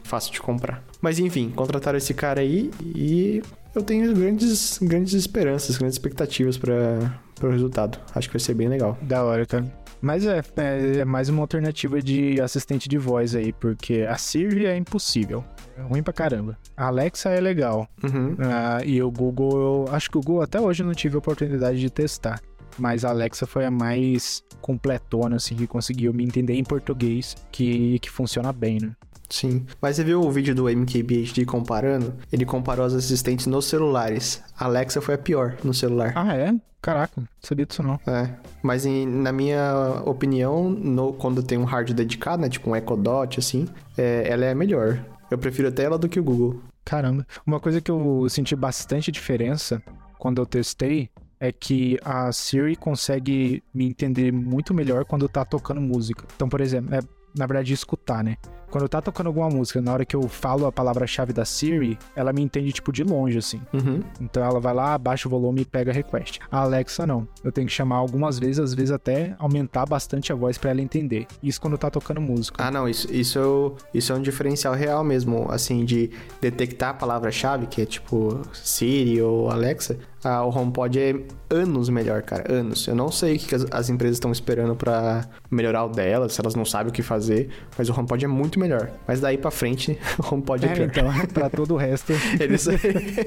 fácil 0.03 0.31
de 0.31 0.39
comprar. 0.39 0.83
Mas 1.01 1.17
enfim, 1.17 1.49
contrataram 1.49 1.97
esse 1.97 2.13
cara 2.13 2.41
aí 2.41 2.69
e 2.95 3.41
eu 3.73 3.81
tenho 3.81 4.13
grandes, 4.13 4.77
grandes 4.81 5.13
esperanças, 5.13 5.77
grandes 5.77 5.95
expectativas 5.95 6.57
para 6.57 7.11
o 7.41 7.49
resultado. 7.49 7.97
Acho 8.13 8.29
que 8.29 8.33
vai 8.33 8.39
ser 8.39 8.53
bem 8.53 8.67
legal. 8.67 8.97
Da 9.01 9.23
hora, 9.23 9.45
cara. 9.45 9.80
Mas 10.01 10.25
é, 10.25 10.41
é, 10.57 10.97
é 10.99 11.05
mais 11.05 11.29
uma 11.29 11.41
alternativa 11.41 12.01
de 12.01 12.41
assistente 12.41 12.89
de 12.89 12.97
voz 12.97 13.35
aí, 13.35 13.53
porque 13.53 14.05
a 14.09 14.17
Siri 14.17 14.65
é 14.65 14.75
impossível. 14.75 15.43
É 15.77 15.81
ruim 15.81 16.01
pra 16.01 16.11
caramba. 16.11 16.57
A 16.75 16.87
Alexa 16.87 17.29
é 17.29 17.39
legal. 17.39 17.87
Uhum. 18.03 18.35
Ah, 18.39 18.79
e 18.83 19.01
o 19.01 19.11
Google, 19.11 19.85
eu 19.87 19.93
acho 19.93 20.09
que 20.09 20.17
o 20.17 20.21
Google 20.21 20.41
até 20.41 20.59
hoje 20.59 20.81
eu 20.81 20.87
não 20.87 20.93
tive 20.93 21.15
a 21.15 21.19
oportunidade 21.19 21.79
de 21.79 21.89
testar. 21.89 22.41
Mas 22.77 23.05
a 23.05 23.09
Alexa 23.09 23.45
foi 23.45 23.65
a 23.65 23.71
mais 23.71 24.43
completona, 24.61 25.35
assim, 25.35 25.55
que 25.55 25.67
conseguiu 25.67 26.13
me 26.13 26.23
entender 26.23 26.53
em 26.53 26.63
português, 26.63 27.35
que, 27.51 27.99
que 27.99 28.09
funciona 28.09 28.51
bem, 28.53 28.79
né? 28.81 28.95
Sim. 29.29 29.65
Mas 29.81 29.95
você 29.95 30.03
viu 30.03 30.21
o 30.21 30.31
vídeo 30.31 30.53
do 30.53 30.69
MKBHD 30.69 31.45
comparando? 31.45 32.13
Ele 32.31 32.45
comparou 32.45 32.85
as 32.85 32.93
assistentes 32.93 33.45
nos 33.47 33.65
celulares. 33.65 34.43
A 34.57 34.65
Alexa 34.65 35.01
foi 35.01 35.15
a 35.15 35.17
pior 35.17 35.55
no 35.63 35.73
celular. 35.73 36.11
Ah, 36.15 36.35
é? 36.35 36.53
Caraca, 36.81 37.13
não 37.21 37.27
sabia 37.41 37.65
disso 37.65 37.83
não. 37.83 37.99
É, 38.07 38.33
mas 38.63 38.85
em- 38.85 39.05
na 39.05 39.31
minha 39.31 40.01
opinião, 40.05 40.69
no- 40.69 41.13
quando 41.13 41.43
tem 41.43 41.57
um 41.57 41.63
hardware 41.63 41.95
dedicado, 41.95 42.41
né, 42.41 42.49
tipo 42.49 42.69
um 42.69 42.75
Echo 42.75 42.95
Dot, 42.97 43.39
assim, 43.39 43.67
é, 43.97 44.27
ela 44.27 44.45
é 44.45 44.51
a 44.51 44.55
melhor. 44.55 45.03
Eu 45.29 45.37
prefiro 45.37 45.67
até 45.67 45.83
ela 45.83 45.97
do 45.97 46.09
que 46.09 46.19
o 46.19 46.23
Google. 46.23 46.59
Caramba. 46.83 47.25
Uma 47.45 47.59
coisa 47.59 47.79
que 47.79 47.91
eu 47.91 48.27
senti 48.29 48.55
bastante 48.55 49.11
diferença 49.11 49.81
quando 50.17 50.41
eu 50.41 50.45
testei 50.45 51.09
é 51.39 51.51
que 51.51 51.99
a 52.03 52.31
Siri 52.31 52.75
consegue 52.75 53.63
me 53.73 53.85
entender 53.85 54.31
muito 54.31 54.73
melhor 54.73 55.05
quando 55.05 55.29
tá 55.29 55.45
tocando 55.45 55.79
música. 55.81 56.25
Então, 56.35 56.49
por 56.49 56.61
exemplo, 56.61 56.93
é, 56.95 56.99
na 57.35 57.45
verdade, 57.45 57.73
escutar, 57.73 58.23
né? 58.23 58.37
Quando 58.71 58.87
tá 58.87 59.01
tocando 59.01 59.27
alguma 59.27 59.49
música, 59.49 59.81
na 59.81 59.91
hora 59.91 60.05
que 60.05 60.15
eu 60.15 60.27
falo 60.29 60.65
a 60.65 60.71
palavra-chave 60.71 61.33
da 61.33 61.43
Siri, 61.43 61.99
ela 62.15 62.31
me 62.31 62.41
entende, 62.41 62.71
tipo, 62.71 62.89
de 62.91 63.03
longe, 63.03 63.37
assim. 63.37 63.61
Uhum. 63.73 64.01
Então 64.21 64.41
ela 64.41 64.61
vai 64.61 64.73
lá, 64.73 64.93
abaixa 64.93 65.27
o 65.27 65.31
volume 65.31 65.61
e 65.61 65.65
pega 65.65 65.91
a 65.91 65.93
request. 65.93 66.39
A 66.49 66.59
Alexa 66.61 67.05
não. 67.05 67.27
Eu 67.43 67.51
tenho 67.51 67.67
que 67.67 67.73
chamar 67.73 67.97
algumas 67.97 68.39
vezes, 68.39 68.59
às 68.59 68.73
vezes 68.73 68.91
até 68.91 69.35
aumentar 69.37 69.85
bastante 69.85 70.31
a 70.31 70.35
voz 70.35 70.57
pra 70.57 70.69
ela 70.69 70.81
entender. 70.81 71.27
Isso 71.43 71.59
quando 71.59 71.77
tá 71.77 71.89
tocando 71.89 72.21
música. 72.21 72.63
Ah, 72.65 72.71
não, 72.71 72.87
isso, 72.87 73.13
isso, 73.13 73.75
é 73.93 73.97
isso 73.97 74.13
é 74.13 74.15
um 74.15 74.21
diferencial 74.21 74.73
real 74.73 75.03
mesmo, 75.03 75.51
assim, 75.51 75.83
de 75.83 76.09
detectar 76.39 76.91
a 76.91 76.93
palavra-chave, 76.93 77.67
que 77.67 77.81
é 77.81 77.85
tipo 77.85 78.41
Siri 78.53 79.21
ou 79.21 79.51
Alexa. 79.51 79.99
Ah, 80.23 80.45
o 80.45 80.49
HomePod 80.55 80.99
é 80.99 81.15
anos 81.49 81.89
melhor, 81.89 82.21
cara, 82.21 82.51
anos. 82.53 82.87
Eu 82.87 82.95
não 82.95 83.11
sei 83.11 83.35
o 83.35 83.39
que 83.39 83.55
as, 83.55 83.65
as 83.71 83.89
empresas 83.89 84.17
estão 84.17 84.31
esperando 84.31 84.75
pra 84.75 85.25
melhorar 85.49 85.85
o 85.85 85.89
delas, 85.89 86.33
se 86.33 86.41
elas 86.41 86.53
não 86.53 86.63
sabem 86.63 86.89
o 86.91 86.93
que 86.93 87.01
fazer, 87.01 87.49
mas 87.77 87.89
o 87.89 87.93
HomePod 87.99 88.23
é 88.25 88.27
muito 88.27 88.59
melhor. 88.59 88.91
Mas 89.07 89.19
daí 89.19 89.37
pra 89.37 89.49
frente, 89.49 89.97
o 90.19 90.35
HomePod 90.35 90.65
é, 90.65 90.69
É, 90.69 90.73
pior. 90.75 90.85
então, 90.85 91.25
pra 91.33 91.49
todo 91.49 91.73
o 91.73 91.77
resto. 91.77 92.13
Ele 92.39 92.57
só, 92.57 92.71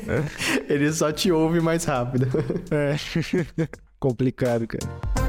ele 0.69 0.93
só 0.93 1.11
te 1.13 1.33
ouve 1.33 1.61
mais 1.61 1.85
rápido. 1.85 2.29
É. 2.71 2.95
Complicado, 3.99 4.67
cara. 4.67 5.24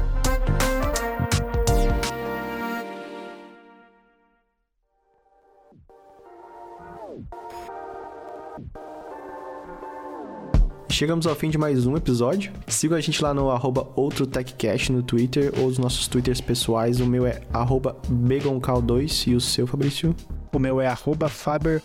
Chegamos 10.96 11.26
ao 11.26 11.34
fim 11.34 11.50
de 11.50 11.58
mais 11.58 11.84
um 11.84 11.94
episódio. 11.94 12.50
Siga 12.66 12.96
a 12.96 13.00
gente 13.02 13.22
lá 13.22 13.34
no 13.34 13.50
arroba 13.50 13.86
OutroTechCast 13.96 14.90
no 14.90 15.02
Twitter 15.02 15.52
ou 15.60 15.66
os 15.66 15.76
nossos 15.76 16.08
Twitters 16.08 16.40
pessoais. 16.40 17.00
O 17.00 17.06
meu 17.06 17.26
é 17.26 17.42
arroba 17.52 17.98
BegonCal2 18.10 19.30
e 19.30 19.34
o 19.34 19.40
seu, 19.40 19.66
Fabrício? 19.66 20.16
O 20.54 20.58
meu 20.58 20.80
é 20.80 20.86
arroba 20.86 21.28
Faber 21.28 21.82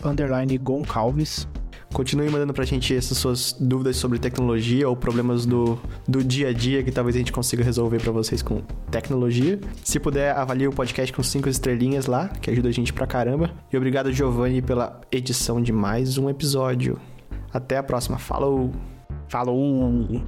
Goncalves. 0.62 1.46
Continue 1.92 2.30
mandando 2.30 2.54
pra 2.54 2.64
gente 2.64 2.96
essas 2.96 3.18
suas 3.18 3.54
dúvidas 3.60 3.98
sobre 3.98 4.18
tecnologia 4.18 4.88
ou 4.88 4.96
problemas 4.96 5.44
do, 5.44 5.78
do 6.08 6.24
dia 6.24 6.48
a 6.48 6.52
dia 6.54 6.82
que 6.82 6.90
talvez 6.90 7.14
a 7.14 7.18
gente 7.18 7.32
consiga 7.32 7.62
resolver 7.62 8.00
para 8.00 8.12
vocês 8.12 8.40
com 8.40 8.62
tecnologia. 8.90 9.60
Se 9.84 10.00
puder, 10.00 10.34
avalie 10.34 10.68
o 10.68 10.72
podcast 10.72 11.12
com 11.12 11.22
cinco 11.22 11.50
estrelinhas 11.50 12.06
lá, 12.06 12.28
que 12.28 12.50
ajuda 12.50 12.70
a 12.70 12.72
gente 12.72 12.94
pra 12.94 13.06
caramba. 13.06 13.50
E 13.70 13.76
obrigado, 13.76 14.10
Giovanni, 14.10 14.62
pela 14.62 15.02
edição 15.12 15.60
de 15.60 15.70
mais 15.70 16.16
um 16.16 16.30
episódio. 16.30 16.98
Até 17.52 17.76
a 17.76 17.82
próxima. 17.82 18.16
Falou! 18.16 18.72
Falou! 19.32 20.20